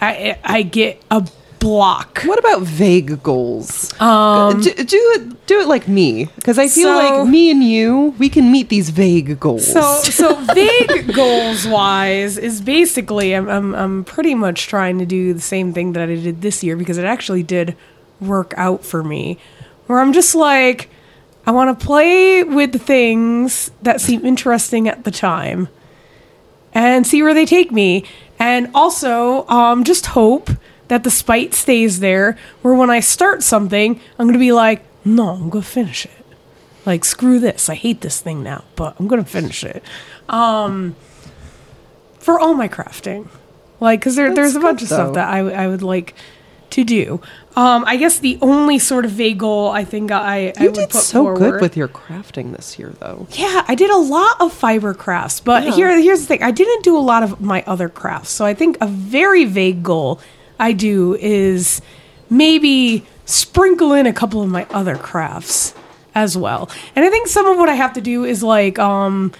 I 0.00 0.38
I 0.44 0.62
get 0.62 1.02
a 1.10 1.26
block. 1.58 2.22
What 2.24 2.38
about 2.38 2.62
vague 2.62 3.22
goals? 3.22 3.92
Um, 4.00 4.60
do, 4.62 4.72
do 4.72 4.96
it. 5.16 5.46
Do 5.46 5.60
it 5.60 5.68
like 5.68 5.86
me, 5.88 6.24
because 6.36 6.58
I 6.58 6.68
feel 6.68 6.88
So- 6.88 6.96
like 6.96 7.28
me 7.28 7.50
and 7.50 7.62
you, 7.62 8.14
we 8.18 8.28
can 8.28 8.50
meet 8.50 8.68
these 8.70 8.88
vague 8.90 9.38
goals. 9.38 9.66
So 9.70 9.82
so 10.02 10.34
vague 10.54 11.12
goals 11.14 11.66
wise 11.66 12.38
is 12.38 12.60
basically 12.60 13.34
I'm, 13.34 13.48
I'm 13.48 13.74
I'm 13.74 14.04
pretty 14.04 14.34
much 14.34 14.68
trying 14.68 14.98
to 14.98 15.06
do 15.06 15.34
the 15.34 15.40
same 15.40 15.72
thing 15.72 15.92
that 15.92 16.02
I 16.08 16.14
did 16.16 16.40
this 16.42 16.62
year 16.64 16.76
because 16.76 16.98
it 16.98 17.04
actually 17.04 17.42
did 17.42 17.76
work 18.20 18.54
out 18.56 18.84
for 18.84 19.04
me. 19.04 19.38
Where 19.86 20.00
I'm 20.00 20.12
just 20.12 20.34
like 20.34 20.88
I 21.46 21.52
want 21.52 21.78
to 21.78 21.86
play 21.86 22.44
with 22.44 22.72
the 22.72 22.78
things 22.78 23.70
that 23.82 24.00
seem 24.00 24.24
interesting 24.24 24.88
at 24.88 25.04
the 25.04 25.10
time 25.10 25.68
and 26.72 27.06
see 27.06 27.22
where 27.22 27.34
they 27.34 27.46
take 27.46 27.72
me. 27.72 28.04
And 28.38 28.70
also, 28.74 29.46
um, 29.48 29.84
just 29.84 30.06
hope 30.06 30.50
that 30.88 31.04
the 31.04 31.10
spite 31.10 31.54
stays 31.54 32.00
there. 32.00 32.36
Where 32.62 32.74
when 32.74 32.90
I 32.90 33.00
start 33.00 33.42
something, 33.42 34.00
I'm 34.18 34.26
gonna 34.26 34.38
be 34.38 34.52
like, 34.52 34.84
no, 35.04 35.30
I'm 35.30 35.50
gonna 35.50 35.62
finish 35.62 36.04
it. 36.04 36.10
Like, 36.86 37.04
screw 37.04 37.38
this. 37.38 37.68
I 37.68 37.74
hate 37.74 38.00
this 38.00 38.20
thing 38.20 38.42
now, 38.42 38.64
but 38.76 38.96
I'm 38.98 39.08
gonna 39.08 39.24
finish 39.24 39.64
it. 39.64 39.82
Um, 40.28 40.96
for 42.18 42.38
all 42.38 42.54
my 42.54 42.68
crafting, 42.68 43.28
like, 43.80 44.02
cause 44.02 44.14
there, 44.14 44.34
there's 44.34 44.56
a 44.56 44.58
good, 44.58 44.62
bunch 44.62 44.82
of 44.82 44.88
stuff 44.88 45.08
though. 45.08 45.14
that 45.14 45.28
I 45.28 45.66
would 45.68 45.82
like 45.82 46.14
to 46.70 46.84
do. 46.84 47.20
Um, 47.56 47.84
I 47.86 47.96
guess 47.96 48.18
the 48.20 48.38
only 48.40 48.78
sort 48.78 49.04
of 49.04 49.10
vague 49.10 49.38
goal 49.38 49.70
I 49.70 49.84
think 49.84 50.10
I, 50.12 50.52
I 50.56 50.62
You 50.62 50.66
would 50.70 50.74
did 50.74 50.90
put 50.90 51.00
so 51.02 51.24
forward. 51.24 51.38
good 51.38 51.60
with 51.60 51.76
your 51.76 51.88
crafting 51.88 52.54
this 52.56 52.78
year, 52.78 52.92
though. 53.00 53.26
Yeah, 53.32 53.64
I 53.66 53.74
did 53.74 53.90
a 53.90 53.96
lot 53.98 54.40
of 54.40 54.52
fiber 54.52 54.94
crafts, 54.94 55.40
but 55.40 55.64
Yeah. 55.64 55.72
here 55.72 55.98
here's 56.00 56.20
the 56.20 56.26
thing. 56.26 56.42
I 56.42 56.50
didn't 56.52 56.82
do 56.84 56.96
a 56.96 57.00
lot 57.00 57.22
of 57.22 57.40
my 57.40 57.62
other 57.66 57.88
crafts. 57.88 58.30
So 58.30 58.44
I 58.44 58.54
think 58.54 58.78
a 58.80 58.86
very 58.86 59.44
vague 59.44 59.82
goal 59.82 60.20
I 60.58 60.72
do 60.72 61.16
is 61.20 61.82
maybe 62.28 63.04
sprinkle 63.26 63.92
in 63.92 64.06
a 64.06 64.12
couple 64.12 64.42
of 64.42 64.48
my 64.48 64.66
other 64.70 64.96
crafts 64.96 65.74
as 66.14 66.36
well. 66.36 66.70
And 66.96 67.04
I 67.04 67.10
think 67.10 67.26
some 67.28 67.46
of 67.46 67.56
what 67.58 67.68
I 67.68 67.74
have 67.74 67.92
to 67.94 68.00
do 68.00 68.24
is 68.24 68.42
like 68.42 68.78
um 68.78 69.32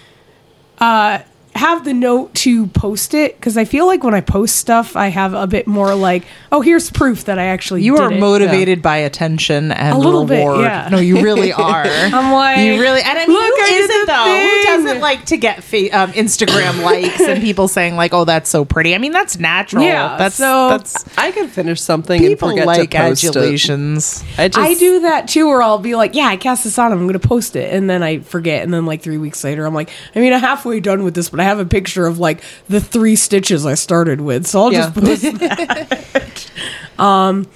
uh 0.79 1.21
have 1.61 1.85
the 1.85 1.95
note 1.95 2.35
to 2.35 2.67
post 2.69 3.15
it 3.15 3.37
because 3.37 3.57
I 3.57 3.65
feel 3.65 3.87
like 3.87 4.03
when 4.03 4.15
I 4.15 4.21
post 4.21 4.57
stuff, 4.57 4.97
I 4.97 5.09
have 5.09 5.35
a 5.35 5.47
bit 5.47 5.67
more 5.67 5.95
like, 5.95 6.25
oh, 6.51 6.61
here's 6.61 6.91
proof 6.91 7.25
that 7.27 7.39
I 7.39 7.45
actually 7.47 7.83
You 7.83 7.97
did 7.97 8.03
are 8.03 8.13
it. 8.13 8.19
motivated 8.21 8.83
by 8.83 8.97
attention 8.99 9.71
and 9.73 9.95
A 9.95 9.99
little 9.99 10.25
bit, 10.25 10.41
yeah. 10.61 10.89
No, 10.91 10.99
you 10.99 11.23
really 11.23 11.53
are. 11.69 11.85
I'm 11.87 12.33
like, 12.33 12.59
you 12.59 12.81
really, 12.81 13.01
and 13.03 13.19
I 13.19 13.27
mean, 13.27 13.37
look, 13.37 13.45
who 13.57 13.63
I 13.63 13.67
did 13.69 13.81
isn't 13.83 14.01
the 14.01 14.07
though? 14.13 14.25
thing. 14.25 14.49
Who 14.51 14.63
doesn't 14.85 15.01
like 15.01 15.25
to 15.27 15.37
get 15.37 15.63
fa- 15.63 15.91
um, 16.01 16.13
Instagram 16.13 16.83
likes 16.85 17.21
and 17.21 17.41
people 17.43 17.69
saying 17.69 17.95
like, 17.97 18.13
"Oh, 18.15 18.25
that's 18.25 18.49
so 18.51 18.65
pretty"? 18.65 18.95
I 18.95 18.99
mean, 18.99 19.13
that's 19.13 19.39
natural. 19.39 19.85
Yeah, 19.85 20.17
that's 20.17 20.37
so- 20.37 20.69
that's 20.71 21.05
I 21.19 21.31
can 21.31 21.49
finish 21.49 21.81
something 21.81 22.25
and 22.25 22.39
forget 22.39 22.67
like 22.67 22.91
to 22.91 22.97
post 22.99 23.25
adulations. 23.25 24.23
it. 24.23 24.39
I, 24.39 24.49
just, 24.49 24.59
I 24.59 24.75
do 24.75 25.01
that 25.01 25.29
too, 25.29 25.47
where 25.47 25.63
I'll 25.63 25.79
be 25.79 25.95
like, 25.95 26.15
"Yeah, 26.15 26.27
I 26.27 26.37
cast 26.37 26.65
this 26.65 26.79
on. 26.79 26.93
I'm 26.93 27.01
going 27.01 27.13
to 27.13 27.19
post 27.29 27.55
it," 27.57 27.73
and 27.75 27.89
then 27.89 28.03
I 28.03 28.21
forget, 28.21 28.63
and 28.65 28.73
then 28.73 28.87
like 28.87 29.03
three 29.03 29.19
weeks 29.19 29.45
later, 29.45 29.67
I'm 29.67 29.75
like, 29.75 29.91
"I 30.15 30.21
mean, 30.21 30.33
I'm 30.33 30.41
halfway 30.41 30.81
done 30.81 31.05
with 31.05 31.15
this, 31.15 31.29
but 31.29 31.41
I 31.41 31.45
have 31.51 31.59
a 31.61 31.65
picture 31.67 32.07
of 32.07 32.19
like 32.19 32.41
the 32.69 32.81
three 32.81 33.15
stitches 33.17 33.67
I 33.67 33.75
started 33.75 34.21
with, 34.23 34.47
so 34.47 34.63
I'll 34.63 34.73
Yeah. 34.73 34.91
just 34.91 34.95
post 34.95 35.23
that." 35.39 36.51
um, 36.99 37.47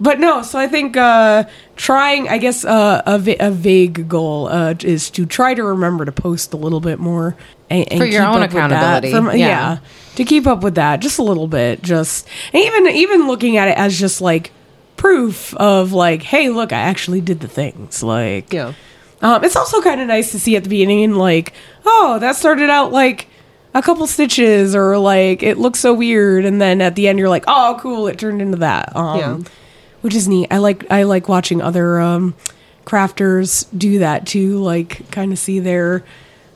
but 0.00 0.18
no, 0.18 0.42
so 0.42 0.58
I 0.58 0.66
think 0.66 0.96
uh, 0.96 1.44
trying, 1.76 2.28
I 2.28 2.38
guess, 2.38 2.64
uh, 2.64 3.02
a, 3.04 3.18
va- 3.18 3.36
a 3.48 3.50
vague 3.50 4.08
goal 4.08 4.48
uh, 4.48 4.74
is 4.82 5.10
to 5.10 5.26
try 5.26 5.52
to 5.54 5.62
remember 5.62 6.04
to 6.06 6.12
post 6.12 6.54
a 6.54 6.56
little 6.56 6.80
bit 6.80 6.98
more 6.98 7.36
and, 7.68 7.86
and 7.92 8.00
For 8.00 8.06
your 8.06 8.22
keep 8.22 8.30
own 8.34 8.42
up 8.42 8.50
accountability, 8.50 9.10
From- 9.12 9.26
yeah. 9.28 9.34
yeah, 9.36 9.78
to 10.16 10.24
keep 10.24 10.46
up 10.46 10.62
with 10.62 10.76
that 10.76 11.00
just 11.00 11.18
a 11.18 11.22
little 11.22 11.48
bit, 11.48 11.82
just 11.82 12.26
even 12.54 12.86
even 12.88 13.26
looking 13.26 13.56
at 13.58 13.68
it 13.68 13.76
as 13.76 13.98
just 13.98 14.20
like 14.22 14.52
proof 14.96 15.54
of 15.56 15.92
like, 15.92 16.22
hey, 16.22 16.48
look, 16.48 16.72
I 16.72 16.78
actually 16.80 17.20
did 17.20 17.40
the 17.40 17.48
things. 17.48 18.02
Like, 18.02 18.52
Yeah. 18.52 18.72
Um, 19.22 19.44
it's 19.44 19.56
also 19.56 19.80
kind 19.82 20.00
of 20.00 20.06
nice 20.08 20.32
to 20.32 20.40
see 20.40 20.56
at 20.56 20.64
the 20.64 20.70
beginning 20.70 21.04
and 21.04 21.16
like, 21.18 21.52
oh, 21.84 22.18
that 22.20 22.36
started 22.36 22.70
out 22.70 22.92
like 22.92 23.26
a 23.74 23.82
couple 23.82 24.06
stitches 24.06 24.74
or 24.74 24.98
like 24.98 25.42
it 25.42 25.58
looks 25.58 25.78
so 25.80 25.94
weird, 25.94 26.44
and 26.44 26.60
then 26.60 26.80
at 26.80 26.94
the 26.96 27.06
end 27.08 27.18
you're 27.18 27.28
like, 27.28 27.44
oh, 27.46 27.78
cool, 27.80 28.06
it 28.08 28.18
turned 28.18 28.40
into 28.42 28.58
that. 28.58 28.94
Um, 28.96 29.18
Yeah. 29.18 29.38
which 30.00 30.14
is 30.14 30.26
neat. 30.28 30.48
I 30.50 30.58
like 30.58 30.90
I 30.90 31.02
like 31.04 31.28
watching 31.28 31.60
other 31.62 32.00
um, 32.00 32.34
crafters 32.86 33.66
do 33.76 33.98
that 34.00 34.26
too. 34.26 34.58
Like, 34.58 35.10
kind 35.10 35.32
of 35.32 35.38
see 35.38 35.60
their 35.60 36.04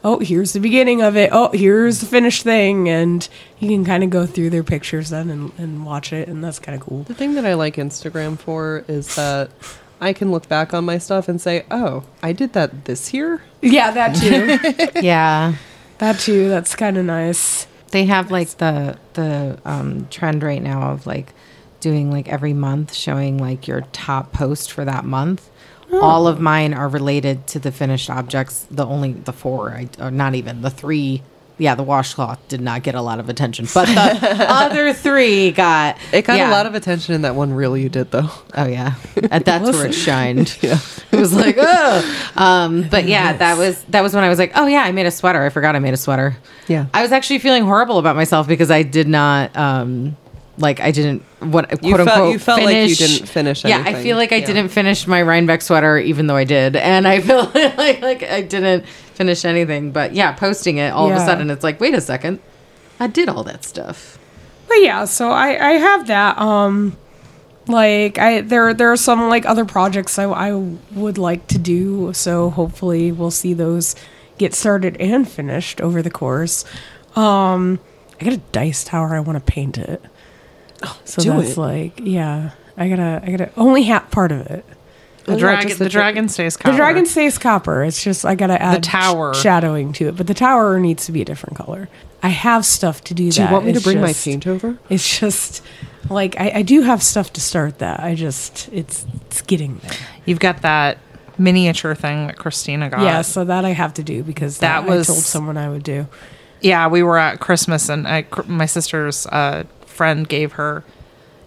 oh, 0.07 0.19
here's 0.19 0.53
the 0.53 0.61
beginning 0.61 1.01
of 1.01 1.17
it. 1.17 1.31
Oh, 1.33 1.49
here's 1.55 2.01
the 2.01 2.07
finished 2.07 2.43
thing, 2.43 2.91
and 2.91 3.27
you 3.59 3.69
can 3.71 3.87
kind 3.87 4.05
of 4.05 4.11
go 4.11 4.27
through 4.27 4.51
their 4.51 4.62
pictures 4.62 5.09
then 5.09 5.31
and, 5.31 5.51
and 5.57 5.87
watch 5.87 6.12
it, 6.12 6.29
and 6.29 6.45
that's 6.45 6.59
kind 6.59 6.79
of 6.79 6.87
cool. 6.87 7.05
The 7.05 7.15
thing 7.15 7.35
that 7.37 7.47
I 7.47 7.55
like 7.55 7.77
Instagram 7.77 8.39
for 8.39 8.85
is 8.87 9.15
that 9.17 9.51
I 10.01 10.12
can 10.12 10.30
look 10.30 10.49
back 10.49 10.74
on 10.74 10.84
my 10.84 10.99
stuff 10.99 11.28
and 11.28 11.40
say, 11.40 11.64
"Oh, 11.70 12.05
I 12.22 12.32
did 12.32 12.53
that 12.53 12.84
this 12.84 13.12
year." 13.14 13.42
Yeah, 13.61 13.90
that 13.92 14.16
too. 14.16 15.01
Yeah. 15.03 15.55
that 15.99 16.18
too. 16.20 16.49
That's 16.49 16.74
kind 16.74 16.99
of 16.99 17.05
nice. 17.05 17.66
They 17.90 18.05
have 18.07 18.30
like 18.30 18.49
the 18.59 18.99
the 19.14 19.59
um, 19.64 20.07
trend 20.11 20.42
right 20.42 20.62
now 20.62 20.90
of 20.92 21.07
like 21.07 21.32
doing 21.80 22.11
like 22.11 22.28
every 22.28 22.53
month 22.53 22.95
showing 22.95 23.38
like 23.38 23.68
your 23.68 23.82
top 23.92 24.32
post 24.32 24.72
for 24.72 24.84
that 24.84 25.05
month. 25.05 25.49
All 25.92 26.26
of 26.26 26.40
mine 26.40 26.74
are 26.74 26.88
related 26.88 27.47
to 27.49 27.61
the 27.61 27.70
finished 27.70 28.11
objects. 28.11 28.66
The 28.68 28.84
only 28.84 29.12
the 29.12 29.32
four, 29.32 29.70
I, 29.70 29.88
or 30.01 30.11
not 30.11 30.34
even 30.34 30.62
the 30.62 30.70
three. 30.70 31.22
Yeah, 31.57 31.77
the 31.77 31.85
washcloth 31.85 32.41
did 32.49 32.61
not 32.61 32.83
get 32.83 32.97
a 32.97 33.01
lot 33.01 33.21
of 33.21 33.29
attention, 33.29 33.69
but 33.73 33.87
the 33.87 34.47
other 34.49 34.93
three 34.93 35.53
got. 35.53 35.97
It 36.13 36.23
got 36.25 36.37
yeah. 36.37 36.51
a 36.51 36.53
lot 36.53 36.67
of 36.67 36.75
attention 36.75 37.15
in 37.15 37.23
that 37.23 37.37
one 37.37 37.53
reel 37.53 37.77
you 37.77 37.89
did, 37.89 38.11
though. 38.11 38.29
Oh 38.57 38.67
yeah, 38.67 38.95
and 39.31 39.45
that's 39.45 39.65
where 39.71 39.87
it 39.87 39.93
shined. 39.93 40.59
Yeah. 40.63 40.79
It 41.13 41.17
was 41.21 41.33
like, 41.33 41.55
oh. 41.59 42.31
Um, 42.37 42.89
but 42.91 43.05
yeah, 43.05 43.35
that 43.35 43.57
was 43.57 43.83
that 43.85 44.01
was 44.03 44.15
when 44.15 44.25
I 44.25 44.29
was 44.29 44.39
like, 44.41 44.51
oh 44.57 44.67
yeah, 44.67 44.81
I 44.83 44.91
made 44.91 45.07
a 45.07 45.13
sweater. 45.13 45.43
I 45.45 45.49
forgot 45.51 45.77
I 45.77 45.79
made 45.79 45.95
a 45.95 45.97
sweater. 45.97 46.37
Yeah. 46.67 46.87
I 46.93 47.03
was 47.03 47.13
actually 47.13 47.39
feeling 47.39 47.63
horrible 47.65 47.99
about 47.99 48.17
myself 48.17 48.49
because 48.49 48.71
I 48.73 48.83
did 48.83 49.07
not, 49.07 49.55
um, 49.57 50.17
like, 50.57 50.81
I 50.81 50.91
didn't 50.91 51.23
what 51.41 51.69
quote 51.69 51.83
You 51.85 51.97
felt- 51.97 52.09
unquote 52.09 52.33
you 52.33 52.39
felt 52.39 52.63
like 52.63 52.75
you 52.89 52.95
finish- 52.97 52.99
didn't 53.19 53.29
finish 53.29 53.65
Yeah, 53.65 53.83
I 53.87 53.95
feel 54.03 54.17
like 54.17 54.33
I 54.33 54.37
Yeah. 54.37 54.47
didn't 54.47 54.69
finish 54.71 55.07
my 55.07 55.21
Rhinebeck 55.23 55.63
sweater, 55.63 55.99
even 55.99 56.27
though 56.27 56.37
I 56.37 56.45
did, 56.45 56.75
and 56.75 57.07
I 57.07 57.21
feel 57.29 57.45
like 57.55 58.01
like 58.03 58.23
I 58.25 58.41
didn't 58.43 58.85
finish 59.15 59.45
anything. 59.45 59.91
But 59.91 60.15
yeah, 60.15 60.33
posting 60.33 60.79
it 60.79 60.93
all 60.93 61.11
of 61.11 61.17
a 61.17 61.21
sudden, 61.21 61.51
it's 61.51 61.65
like, 61.65 61.81
wait 61.81 61.95
a 61.95 62.01
second, 62.01 62.41
I 63.01 63.07
did 63.07 63.29
all 63.29 63.45
that 63.45 63.65
stuff. 63.65 64.19
But 64.69 64.77
yeah, 64.77 65.05
so 65.05 65.31
I 65.31 65.71
I 65.71 65.73
have 65.73 66.07
that. 66.07 66.39
Um, 66.39 66.97
like 67.67 68.19
I 68.19 68.41
there 68.43 68.75
there 68.75 68.93
are 68.93 68.97
some 68.97 69.29
like 69.29 69.47
other 69.47 69.65
projects 69.65 70.19
I 70.19 70.25
I 70.25 70.53
would 70.93 71.19
like 71.19 71.47
to 71.49 71.59
do. 71.59 72.12
So 72.12 72.51
hopefully 72.51 73.12
we'll 73.12 73.31
see 73.31 73.55
those 73.55 73.95
get 74.39 74.55
started 74.55 74.97
and 75.01 75.29
finished 75.29 75.81
over 75.81 76.03
the 76.03 76.11
course. 76.11 76.65
Um, 77.17 77.79
I 78.21 78.25
got 78.25 78.33
a 78.35 78.39
dice 78.53 78.85
tower. 78.85 79.15
I 79.15 79.21
want 79.21 79.45
to 79.45 79.53
paint 79.53 79.79
it. 79.79 80.03
so 81.05 81.23
do 81.23 81.31
that's 81.33 81.53
it. 81.53 81.59
like 81.59 82.01
yeah. 82.03 82.51
I 82.77 82.89
gotta 82.89 83.23
I 83.25 83.31
gotta 83.31 83.53
only 83.57 83.85
half 83.85 84.11
part 84.11 84.33
of 84.33 84.41
it. 84.47 84.65
The 85.25 85.37
dragon, 85.37 85.68
the 85.70 85.85
the- 85.85 85.89
dragon 85.91 86.29
stays. 86.29 86.57
Copper. 86.57 86.72
The 86.72 86.77
dragon 86.77 87.07
stays 87.07 87.39
copper. 87.39 87.83
It's 87.85 88.03
just 88.03 88.25
I 88.25 88.35
gotta 88.35 88.61
add 88.61 88.77
the 88.77 88.81
tower. 88.81 89.35
sh- 89.35 89.43
shadowing 89.43 89.93
to 89.95 90.09
it, 90.09 90.16
but 90.16 90.27
the 90.27 90.35
tower 90.35 90.79
needs 90.81 91.07
to 91.07 91.12
be 91.12 91.22
a 91.22 91.25
different 91.25 91.57
color. 91.57 91.89
I 92.22 92.29
have 92.29 92.64
stuff 92.64 93.05
to 93.05 93.14
do 93.14 93.31
Do 93.31 93.39
that. 93.43 93.49
you 93.49 93.53
want 93.53 93.66
me 93.66 93.72
to 93.72 93.77
It's 93.79 93.85
bring 93.85 94.01
my 94.01 94.12
paint 94.12 94.47
over? 94.47 94.79
It's 94.89 95.18
just 95.20 95.62
like 96.11 96.39
I, 96.41 96.53
I 96.57 96.62
do 96.62 96.83
have 96.83 97.03
stuff 97.03 97.33
to 97.35 97.41
start 97.41 97.79
that. 97.81 98.01
I 98.01 98.14
just 98.14 98.68
it's 98.72 99.05
it's 99.27 99.43
getting 99.43 99.79
there. 99.79 99.93
You've 100.25 100.41
got 100.41 100.62
that 100.62 100.99
miniature 101.39 101.95
thing 101.95 102.27
that 102.29 102.37
Christina 102.37 102.89
got. 102.91 103.03
yeah, 103.03 103.22
so 103.22 103.45
that 103.45 103.64
I 103.64 103.70
have 103.70 103.95
to 103.95 104.03
do 104.03 104.22
because 104.22 104.59
that, 104.59 104.83
That 104.87 104.89
was- 104.89 105.09
I 105.11 105.12
told 105.12 105.25
someone 105.25 105.57
I 105.57 105.68
would 105.68 105.83
do. 105.83 106.07
Yeah, 106.61 106.87
we 106.89 107.03
were 107.03 107.18
at 107.18 107.41
Christmas 107.41 107.89
and 107.89 108.07
I, 108.09 108.25
my 108.47 108.64
sister's 108.66 109.27
uh, 109.27 109.64
friend 109.85 110.27
gave 110.29 110.53
her, 110.53 110.83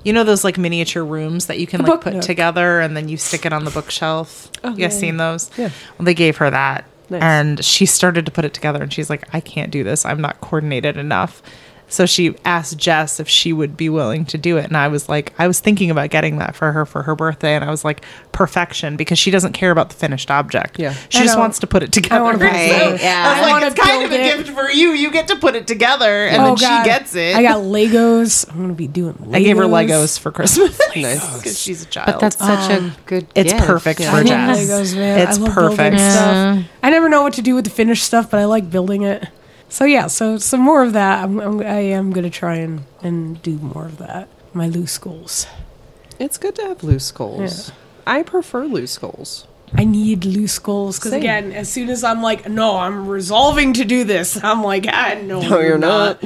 you 0.07 0.13
know, 0.13 0.23
those 0.23 0.45
like 0.45 0.57
miniature 0.57 1.03
rooms 1.03 1.47
that 1.47 1.59
you 1.59 1.67
can 1.67 1.83
The 1.83 1.91
like 1.91 1.99
put 2.01 2.13
nook. 2.13 2.23
together 2.23 2.79
and 2.79 2.95
then 2.95 3.09
you 3.09 3.17
stick 3.17 3.45
it 3.45 3.51
on 3.51 3.65
the 3.65 3.71
bookshelf. 3.71 4.49
Oh, 4.63 4.69
you 4.69 4.77
guys 4.77 4.93
yeah, 4.93 4.99
seen 5.01 5.17
those? 5.17 5.51
Yeah. 5.57 5.69
Well, 5.97 6.05
they 6.05 6.13
gave 6.13 6.37
her 6.37 6.49
that. 6.49 6.85
Nice. 7.09 7.21
And 7.21 7.65
she 7.65 7.85
started 7.85 8.25
to 8.25 8.31
put 8.31 8.45
it 8.45 8.53
together 8.53 8.81
and 8.81 8.91
she's 8.93 9.09
like, 9.09 9.27
I 9.35 9.41
can't 9.41 9.69
do 9.69 9.83
this. 9.83 10.05
I'm 10.05 10.21
not 10.21 10.39
coordinated 10.39 10.95
enough. 10.95 11.41
So 11.89 12.05
she 12.05 12.35
asked 12.43 12.77
Jess 12.77 13.19
if 13.19 13.29
she 13.29 13.53
would 13.53 13.77
be 13.77 13.87
willing 13.87 14.25
to 14.25 14.37
do 14.37 14.57
it. 14.57 14.65
And 14.65 14.75
I 14.75 14.89
was 14.89 15.07
like, 15.07 15.33
I 15.39 15.47
was 15.47 15.61
thinking 15.61 15.89
about 15.89 16.09
getting 16.09 16.37
that 16.39 16.53
for 16.53 16.73
her 16.73 16.85
for 16.85 17.03
her 17.03 17.15
birthday. 17.15 17.55
And 17.55 17.63
I 17.63 17.69
was 17.71 17.85
like, 17.85 18.03
perfection, 18.33 18.97
because 18.97 19.17
she 19.17 19.31
doesn't 19.31 19.53
care 19.53 19.71
about 19.71 19.87
the 19.89 19.95
finished 19.95 20.29
object. 20.29 20.77
Yeah. 20.79 20.93
She 21.09 21.19
I 21.19 21.23
just 21.23 21.37
wants 21.37 21.59
to 21.59 21.67
put 21.67 21.83
it 21.83 21.93
together. 21.93 22.15
I 22.15 22.21
wanna 22.21 22.37
put 22.39 22.47
it 22.47 22.49
Right, 22.51 22.67
together. 22.73 22.97
yeah. 23.01 23.23
I 23.25 23.39
was 23.39 23.47
I 23.47 23.51
like, 23.51 23.71
it's 23.71 23.79
kind 23.81 24.03
of 24.05 24.11
a 24.11 24.15
it. 24.15 24.37
gift 24.37 24.49
for 24.49 24.69
you. 24.69 24.89
You 24.89 25.11
get 25.11 25.29
to 25.29 25.37
put 25.37 25.55
it 25.55 25.65
together, 25.65 26.27
and 26.27 26.41
oh, 26.41 26.45
then 26.45 26.57
she 26.57 26.85
gets 26.89 27.15
it. 27.15 27.35
Oh, 27.35 27.39
I 27.39 27.43
got 27.43 27.63
Legos. 27.63 28.49
I'm 28.51 28.61
gonna 28.61 28.73
be 28.73 28.87
doing. 28.87 29.13
Legos. 29.13 29.35
I 29.35 29.41
gave 29.43 29.55
her 29.57 29.63
Legos 29.63 30.19
for 30.19 30.31
Christmas 30.31 30.77
Nice. 30.95 31.37
because 31.37 31.57
she's 31.59 31.83
a 31.83 31.85
child. 31.85 32.07
But 32.07 32.19
that's 32.19 32.37
such 32.37 32.69
a 32.69 32.77
um, 32.79 32.95
good. 33.05 33.27
it's 33.33 33.53
gift. 33.53 33.65
perfect 33.65 33.99
Yeah. 34.01 34.11
for 34.11 34.17
I 34.17 34.23
Jess. 34.23 34.59
Legos, 34.69 34.95
man. 34.95 35.19
It's 35.27 35.37
I 35.37 35.41
love 35.41 35.53
perfect. 35.53 35.95
Yeah. 35.97 36.11
stuff. 36.61 36.65
I 36.83 36.89
never 36.89 37.07
know 37.09 37.21
what 37.23 37.33
to 37.33 37.41
do 37.41 37.55
with 37.55 37.63
the 37.63 37.69
finished 37.71 38.03
stuff, 38.03 38.29
but 38.29 38.39
I 38.41 38.45
like 38.45 38.69
building 38.69 39.03
it. 39.03 39.25
So 39.69 39.85
yeah, 39.85 40.07
so 40.07 40.37
some 40.37 40.61
more 40.61 40.83
of 40.83 40.93
that. 40.93 41.23
I'm, 41.23 41.39
I'm 41.39 41.59
I 41.61 41.79
am 41.79 42.11
gonna 42.11 42.29
try 42.29 42.55
and 42.55 42.83
and 43.01 43.41
do 43.41 43.57
more 43.57 43.85
of 43.85 43.97
that. 43.97 44.27
My 44.53 44.67
loose 44.67 44.97
goals. 44.97 45.45
It's 46.19 46.37
good 46.37 46.55
to 46.55 46.63
have 46.63 46.83
loose 46.83 47.11
goals. 47.11 47.71
I 48.05 48.23
prefer 48.23 48.65
loose 48.65 48.97
goals. 48.97 49.45
I 49.75 49.83
need 49.83 50.23
loose 50.23 50.57
goals 50.59 50.97
because 50.97 51.13
again, 51.13 51.51
as 51.51 51.69
soon 51.69 51.89
as 51.89 52.03
I'm 52.03 52.21
like, 52.21 52.47
no, 52.47 52.77
I'm 52.77 53.07
resolving 53.07 53.73
to 53.73 53.85
do 53.85 54.03
this, 54.05 54.41
I'm 54.43 54.63
like, 54.63 54.85
ah, 54.87 55.17
no, 55.21 55.41
No, 55.41 55.59
you're 55.59 55.77
not. 55.77 56.23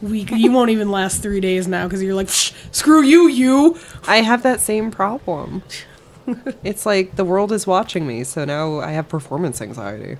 We, 0.00 0.20
you 0.20 0.52
won't 0.52 0.70
even 0.70 0.90
last 0.92 1.22
three 1.22 1.40
days 1.40 1.66
now 1.66 1.86
because 1.86 2.02
you're 2.02 2.14
like, 2.14 2.28
screw 2.28 3.02
you, 3.02 3.26
you. 3.26 3.78
I 4.06 4.18
have 4.18 4.44
that 4.44 4.60
same 4.60 4.92
problem. 4.92 5.62
it's 6.64 6.86
like 6.86 7.16
the 7.16 7.24
world 7.24 7.50
is 7.50 7.66
watching 7.66 8.06
me, 8.06 8.22
so 8.22 8.44
now 8.44 8.78
I 8.78 8.92
have 8.92 9.08
performance 9.08 9.60
anxiety. 9.60 10.18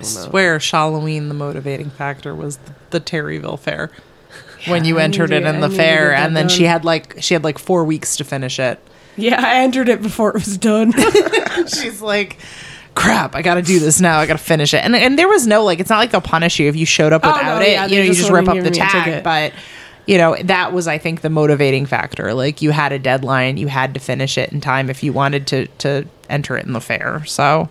Doing 0.00 0.14
that. 0.14 0.32
Where 0.32 0.58
Halloween, 0.58 1.28
the 1.28 1.34
motivating 1.34 1.90
factor 1.90 2.34
was 2.34 2.56
the, 2.58 2.72
the 2.90 3.00
Terryville 3.00 3.58
Fair. 3.58 3.90
When 4.66 4.84
you 4.84 4.98
I 4.98 5.02
entered 5.02 5.30
need 5.30 5.36
it 5.36 5.46
in 5.46 5.56
I 5.56 5.60
the 5.60 5.68
need 5.68 5.76
fair, 5.76 6.14
and 6.14 6.34
then 6.36 6.48
she 6.48 6.64
had 6.64 6.84
like 6.84 7.16
she 7.20 7.34
had 7.34 7.44
like 7.44 7.58
four 7.58 7.84
weeks 7.84 8.16
to 8.16 8.24
finish 8.24 8.58
it. 8.58 8.78
Yeah, 9.16 9.40
I 9.44 9.56
entered 9.62 9.88
it 9.88 10.00
before 10.02 10.30
it 10.30 10.34
was 10.34 10.56
done. 10.58 10.92
She's 11.68 12.00
like, 12.00 12.38
"Crap, 12.94 13.34
I 13.34 13.42
got 13.42 13.54
to 13.54 13.62
do 13.62 13.78
this 13.78 14.00
now. 14.00 14.18
I 14.18 14.26
got 14.26 14.38
to 14.38 14.42
finish 14.42 14.72
it." 14.72 14.78
And 14.78 14.96
and 14.96 15.18
there 15.18 15.28
was 15.28 15.46
no 15.46 15.64
like, 15.64 15.80
it's 15.80 15.90
not 15.90 15.98
like 15.98 16.10
they'll 16.12 16.20
punish 16.22 16.58
you 16.58 16.68
if 16.68 16.76
you 16.76 16.86
showed 16.86 17.12
up 17.12 17.22
Oh, 17.24 17.28
without 17.32 17.58
no, 17.58 17.60
it. 17.64 17.72
yeah, 17.72 17.84
you 17.84 17.88
they 17.90 17.96
know, 17.96 18.02
you 18.02 18.08
just 18.08 18.20
just 18.20 18.32
rip 18.32 18.48
up 18.48 18.56
the 18.56 18.62
give 18.62 18.72
me 18.72 18.78
a 18.80 18.82
tag. 18.84 19.04
ticket. 19.04 19.22
But 19.24 19.52
you 20.06 20.16
know, 20.18 20.34
that 20.44 20.72
was 20.72 20.88
I 20.88 20.96
think 20.98 21.20
the 21.20 21.30
motivating 21.30 21.84
factor. 21.86 22.32
Like 22.32 22.62
you 22.62 22.70
had 22.70 22.90
a 22.92 22.98
deadline, 22.98 23.58
you 23.58 23.68
had 23.68 23.92
to 23.94 24.00
finish 24.00 24.38
it 24.38 24.50
in 24.50 24.60
time 24.62 24.88
if 24.88 25.02
you 25.02 25.12
wanted 25.12 25.46
to 25.48 25.66
to 25.66 26.06
enter 26.30 26.56
it 26.56 26.64
in 26.64 26.72
the 26.72 26.80
fair. 26.80 27.22
So 27.26 27.68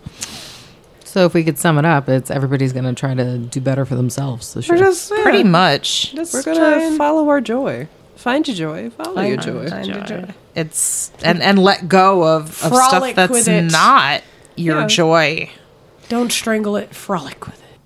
So 1.14 1.26
if 1.28 1.36
we 1.36 1.44
could 1.44 1.60
sum 1.60 1.78
it 1.78 1.86
up, 1.86 2.10
it's 2.10 2.32
everybody's 2.32 2.74
going 2.74 2.86
to 2.86 2.96
try 2.96 3.14
to 3.14 3.38
do 3.38 3.62
better 3.62 3.86
for 3.86 3.94
themselves 3.94 4.56
this 4.56 4.68
We're 4.68 4.78
year. 4.78 4.86
just 4.86 5.12
yeah, 5.12 5.22
pretty 5.22 5.44
much 5.44 6.12
Just 6.16 6.34
We're 6.34 6.42
gonna 6.42 6.98
follow 6.98 7.30
our 7.30 7.40
joy. 7.40 7.88
Find 8.16 8.48
your 8.48 8.58
joy. 8.58 8.90
Follow 8.90 9.22
your 9.22 9.38
joy. 9.38 9.70
Find 9.70 9.86
your 9.86 10.02
joy. 10.06 10.34
it's 10.56 11.12
and 11.24 11.40
and 11.44 11.60
let 11.60 11.88
go 11.88 12.24
of, 12.24 12.46
of 12.64 12.74
stuff 12.74 13.14
that's 13.14 13.48
not 13.72 14.24
your 14.56 14.80
Yeah. 14.80 14.88
joy. 14.88 15.52
Don't 16.10 16.32
strangle 16.32 16.76
it. 16.78 16.96
Frolic 16.96 17.46
with 17.46 17.62
it. 17.62 17.78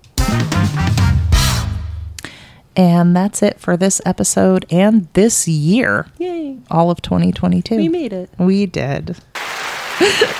And 2.76 3.14
that's 3.14 3.42
it 3.42 3.60
for 3.60 3.76
this 3.76 4.00
episode 4.06 4.64
and 4.70 5.06
this 5.12 5.46
year. 5.46 6.06
Yay. 6.16 6.60
All 6.70 6.90
of 6.90 7.02
2022. 7.02 7.76
We 7.76 7.88
made 7.90 8.14
it. 8.14 8.30
We 8.38 8.64
did. 8.64 9.18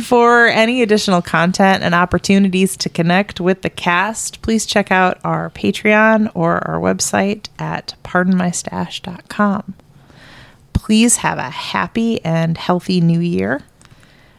For 0.00 0.46
any 0.46 0.82
additional 0.82 1.22
content 1.22 1.82
and 1.82 1.94
opportunities 1.94 2.76
to 2.78 2.88
connect 2.88 3.40
with 3.40 3.62
the 3.62 3.70
cast, 3.70 4.42
please 4.42 4.66
check 4.66 4.90
out 4.92 5.18
our 5.24 5.50
Patreon 5.50 6.30
or 6.34 6.66
our 6.68 6.78
website 6.78 7.48
at 7.58 7.94
pardonmystash.com. 8.04 9.74
Please 10.72 11.16
have 11.16 11.38
a 11.38 11.50
happy 11.50 12.24
and 12.24 12.56
healthy 12.56 13.00
new 13.00 13.20
year. 13.20 13.62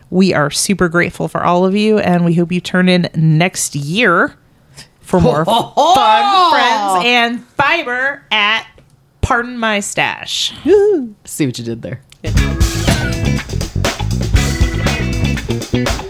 We 0.09 0.33
are 0.33 0.49
super 0.49 0.89
grateful 0.89 1.27
for 1.27 1.43
all 1.43 1.65
of 1.65 1.75
you, 1.75 1.99
and 1.99 2.25
we 2.25 2.33
hope 2.33 2.51
you 2.51 2.61
turn 2.61 2.89
in 2.89 3.09
next 3.15 3.75
year 3.75 4.35
for 5.01 5.19
more 5.19 5.43
oh! 5.47 5.93
fun, 5.95 6.51
friends, 6.51 7.05
and 7.05 7.43
fiber 7.49 8.23
at 8.31 8.65
Pardon 9.21 9.57
My 9.57 9.79
Stash. 9.79 10.53
See 11.25 11.45
what 11.45 11.59
you 11.59 11.65
did 11.65 11.81
there. 11.81 12.01
Thank 15.85 16.03
you. 16.03 16.08